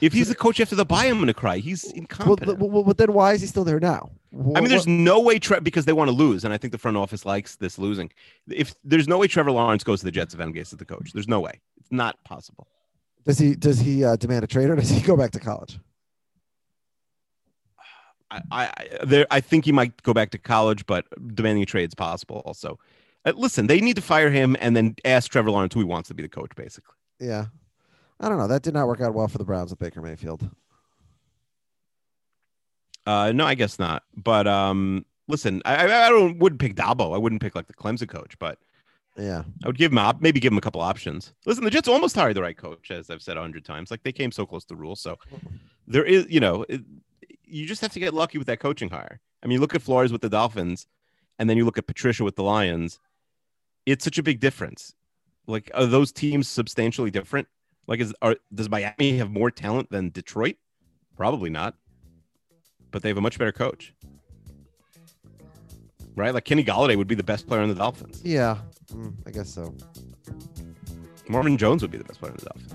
If 0.00 0.12
he's 0.12 0.28
the 0.28 0.34
coach 0.34 0.60
after 0.60 0.74
the 0.74 0.84
bye, 0.84 1.06
I'm 1.06 1.16
going 1.16 1.26
to 1.28 1.34
cry. 1.34 1.58
He's 1.58 1.84
incompetent. 1.92 2.58
well, 2.58 2.82
but 2.82 2.98
then 2.98 3.12
why 3.12 3.32
is 3.34 3.40
he 3.40 3.46
still 3.46 3.64
there 3.64 3.80
now? 3.80 4.10
I 4.32 4.60
mean, 4.60 4.68
there's 4.68 4.86
no 4.86 5.20
way 5.20 5.38
Tre- 5.38 5.60
because 5.60 5.84
they 5.86 5.92
want 5.92 6.08
to 6.08 6.16
lose, 6.16 6.44
and 6.44 6.52
I 6.52 6.58
think 6.58 6.72
the 6.72 6.78
front 6.78 6.96
office 6.96 7.24
likes 7.24 7.56
this 7.56 7.78
losing. 7.78 8.10
If 8.50 8.74
there's 8.84 9.08
no 9.08 9.18
way 9.18 9.26
Trevor 9.26 9.52
Lawrence 9.52 9.84
goes 9.84 10.00
to 10.00 10.04
the 10.04 10.10
Jets 10.10 10.34
if 10.34 10.40
Adam 10.40 10.52
Gase 10.52 10.72
is 10.72 10.78
the 10.78 10.84
coach, 10.84 11.12
there's 11.12 11.28
no 11.28 11.40
way. 11.40 11.60
It's 11.78 11.90
not 11.90 12.22
possible. 12.24 12.66
does 13.24 13.38
he 13.38 13.54
does 13.54 13.78
he 13.80 14.04
uh, 14.04 14.16
demand 14.16 14.44
a 14.44 14.46
trade 14.46 14.68
or 14.68 14.76
does 14.76 14.90
he 14.90 15.00
go 15.00 15.16
back 15.16 15.30
to 15.32 15.40
college? 15.40 15.78
I, 18.30 18.42
I 18.50 18.88
there 19.04 19.26
I 19.30 19.40
think 19.40 19.64
he 19.64 19.72
might 19.72 20.02
go 20.02 20.12
back 20.12 20.30
to 20.30 20.38
college, 20.38 20.84
but 20.86 21.06
demanding 21.34 21.62
a 21.62 21.66
trade 21.66 21.88
is 21.88 21.94
possible. 21.94 22.42
Also, 22.44 22.78
uh, 23.24 23.32
listen, 23.34 23.66
they 23.66 23.80
need 23.80 23.96
to 23.96 24.02
fire 24.02 24.30
him 24.30 24.56
and 24.60 24.76
then 24.76 24.94
ask 25.04 25.30
Trevor 25.30 25.50
Lawrence 25.50 25.72
who 25.74 25.80
he 25.80 25.84
wants 25.86 26.08
to 26.08 26.14
be 26.14 26.22
the 26.22 26.28
coach. 26.28 26.50
Basically, 26.54 26.94
Yeah, 27.20 27.46
I 28.20 28.28
don't 28.28 28.38
know. 28.38 28.48
That 28.48 28.62
did 28.62 28.74
not 28.74 28.86
work 28.88 29.00
out 29.00 29.14
well 29.14 29.28
for 29.28 29.38
the 29.38 29.44
Browns 29.44 29.70
with 29.70 29.78
Baker 29.78 30.02
Mayfield. 30.02 30.48
uh, 33.06 33.32
no, 33.32 33.46
I 33.46 33.54
guess 33.54 33.78
not. 33.78 34.02
But 34.16 34.46
um, 34.46 35.06
listen, 35.28 35.62
I, 35.64 35.84
I 35.84 36.08
don't 36.08 36.38
wouldn't 36.38 36.60
pick 36.60 36.74
Dabo. 36.74 37.14
I 37.14 37.18
wouldn't 37.18 37.40
pick 37.40 37.54
like 37.54 37.66
the 37.66 37.74
Clemson 37.74 38.08
coach, 38.08 38.38
but 38.38 38.58
Yeah, 39.16 39.44
I 39.64 39.66
would 39.68 39.78
give 39.78 39.92
him 39.92 39.98
op- 39.98 40.20
maybe 40.20 40.40
give 40.40 40.52
him 40.52 40.58
a 40.58 40.62
couple 40.62 40.80
options. 40.80 41.32
Listen, 41.46 41.64
the 41.64 41.70
Jets 41.70 41.88
almost 41.88 42.16
hired 42.16 42.34
the 42.36 42.42
right 42.42 42.56
coach, 42.56 42.90
as 42.90 43.08
I've 43.08 43.22
said 43.22 43.36
a 43.36 43.40
hundred 43.40 43.64
times. 43.64 43.90
Like 43.90 44.02
they 44.02 44.12
came 44.12 44.32
so 44.32 44.44
close 44.44 44.64
to 44.66 44.76
rule, 44.76 44.96
so 44.96 45.16
there 45.86 46.04
is, 46.04 46.26
you 46.28 46.40
know, 46.40 46.64
it, 46.68 46.82
you 47.44 47.66
just 47.66 47.80
have 47.80 47.92
to 47.92 48.00
get 48.00 48.12
lucky 48.14 48.36
with 48.36 48.46
that 48.48 48.60
coaching 48.60 48.90
hire. 48.90 49.20
I 49.42 49.46
mean, 49.46 49.54
you 49.54 49.60
look 49.60 49.74
at 49.74 49.82
Flores 49.82 50.12
with 50.12 50.20
the 50.20 50.28
Dolphins, 50.28 50.86
and 51.38 51.48
then 51.48 51.56
you 51.56 51.64
look 51.64 51.78
at 51.78 51.86
Patricia 51.86 52.24
with 52.24 52.36
the 52.36 52.42
Lions. 52.42 52.98
It's 53.86 54.04
such 54.04 54.18
a 54.18 54.22
big 54.22 54.38
difference. 54.40 54.92
Like, 55.46 55.70
are 55.72 55.86
those 55.86 56.12
teams 56.12 56.46
substantially 56.46 57.10
different? 57.10 57.48
Like, 57.88 58.00
is 58.00 58.14
are 58.22 58.36
does 58.54 58.70
Miami 58.70 59.16
have 59.16 59.30
more 59.30 59.50
talent 59.50 59.90
than 59.90 60.10
Detroit? 60.10 60.56
Probably 61.16 61.50
not, 61.50 61.74
but 62.92 63.02
they 63.02 63.08
have 63.08 63.18
a 63.18 63.20
much 63.22 63.38
better 63.38 63.50
coach. 63.50 63.94
Right, 66.14 66.34
like 66.34 66.44
Kenny 66.44 66.62
Golladay 66.64 66.96
would 66.96 67.06
be 67.08 67.14
the 67.14 67.22
best 67.24 67.46
player 67.48 67.60
on 67.62 67.68
the 67.68 67.74
Dolphins. 67.74 68.20
yeah, 68.24 68.58
mm, 68.92 69.14
I 69.26 69.30
guess 69.30 69.48
so. 69.52 69.74
Marvin 71.28 71.56
Jones 71.56 71.82
would 71.82 71.90
be 71.90 71.98
the 71.98 72.04
best 72.04 72.20
player 72.20 72.32
in 72.32 72.38
the 72.38 72.46
Dolphins. 72.46 72.74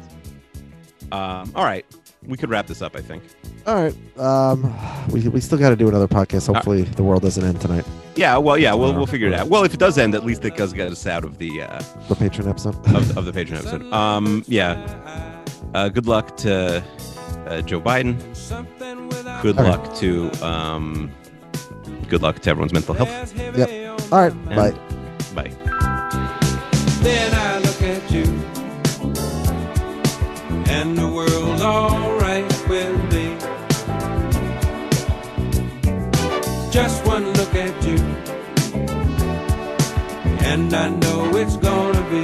Um, 1.11 1.51
all 1.55 1.63
right, 1.63 1.85
we 2.27 2.37
could 2.37 2.49
wrap 2.49 2.67
this 2.67 2.81
up. 2.81 2.95
I 2.95 3.01
think. 3.01 3.23
All 3.65 3.75
right, 3.75 3.95
um, 4.19 4.73
we 5.11 5.27
we 5.29 5.39
still 5.39 5.57
got 5.57 5.69
to 5.69 5.75
do 5.75 5.87
another 5.87 6.07
podcast. 6.07 6.49
Uh, 6.49 6.53
Hopefully, 6.53 6.83
the 6.83 7.03
world 7.03 7.21
doesn't 7.21 7.43
end 7.43 7.59
tonight. 7.61 7.85
Yeah. 8.15 8.37
Well, 8.37 8.57
yeah. 8.57 8.73
We'll 8.73 8.93
we'll 8.93 9.05
figure 9.05 9.27
it 9.27 9.33
out. 9.33 9.47
Well, 9.47 9.63
if 9.63 9.73
it 9.73 9.79
does 9.79 9.97
end, 9.97 10.15
at 10.15 10.25
least 10.25 10.43
it 10.45 10.55
does 10.57 10.73
get 10.73 10.91
us 10.91 11.05
out 11.07 11.23
of 11.23 11.37
the 11.37 11.61
uh, 11.63 11.81
The 12.09 12.15
patron 12.15 12.47
episode. 12.47 12.75
of, 12.95 13.17
of 13.17 13.25
the 13.25 13.33
patron 13.33 13.57
episode. 13.59 13.83
Um, 13.93 14.43
yeah. 14.47 15.41
Uh, 15.73 15.89
good 15.89 16.05
luck 16.07 16.37
to 16.37 16.83
uh, 17.47 17.61
Joe 17.61 17.81
Biden. 17.81 18.17
Good 19.41 19.57
Okay. 19.57 19.69
luck 19.69 19.95
to 19.95 20.29
um, 20.45 21.11
good 22.07 22.21
luck 22.21 22.39
to 22.39 22.49
everyone's 22.49 22.73
mental 22.73 22.93
health. 22.93 23.35
Yep. 23.37 24.01
All 24.11 24.19
right, 24.19 24.31
And- 24.31 24.55
bye. 24.55 24.71
Bye. 25.35 25.49
Then 27.01 27.33
I 27.33 27.57
look 27.59 27.81
at 27.81 28.11
you, 28.11 28.23
and 30.73 30.97
the 30.97 31.07
world's 31.07 31.61
alright 31.61 32.51
with 32.67 32.97
me. 33.13 33.25
Just 36.71 37.05
one 37.05 37.25
look 37.33 37.53
at 37.53 37.75
you, 37.87 37.99
and 40.51 40.73
I 40.73 40.89
know 40.89 41.19
it's 41.41 41.57
gonna 41.57 42.03
be 42.13 42.23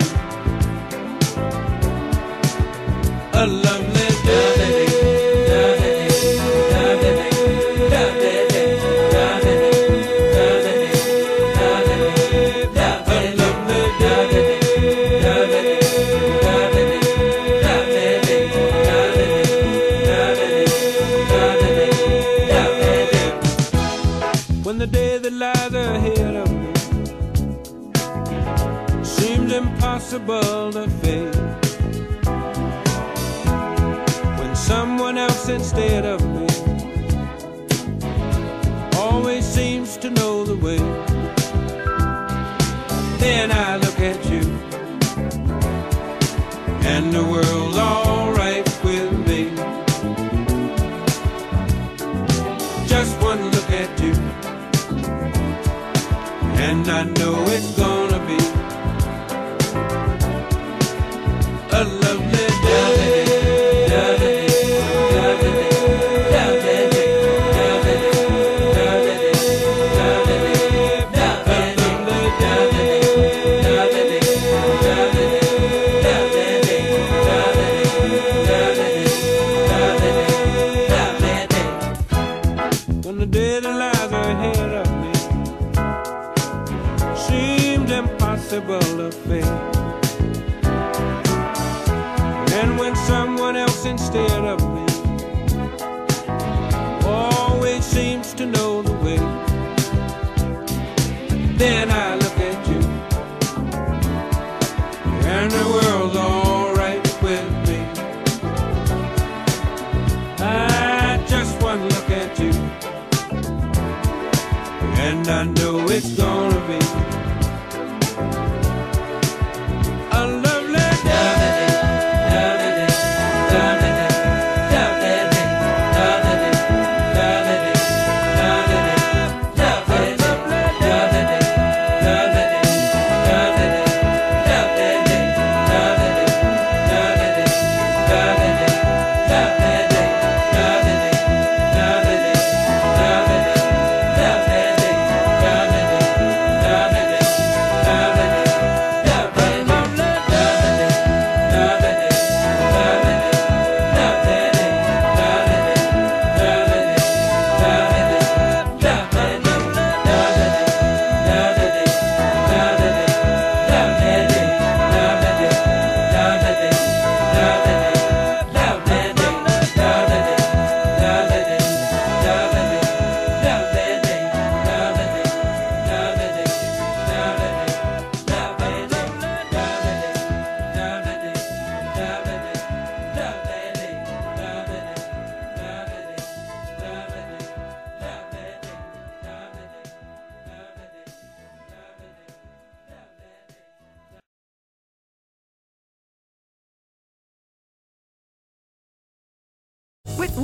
a 3.43 3.45
lovely 3.65 3.88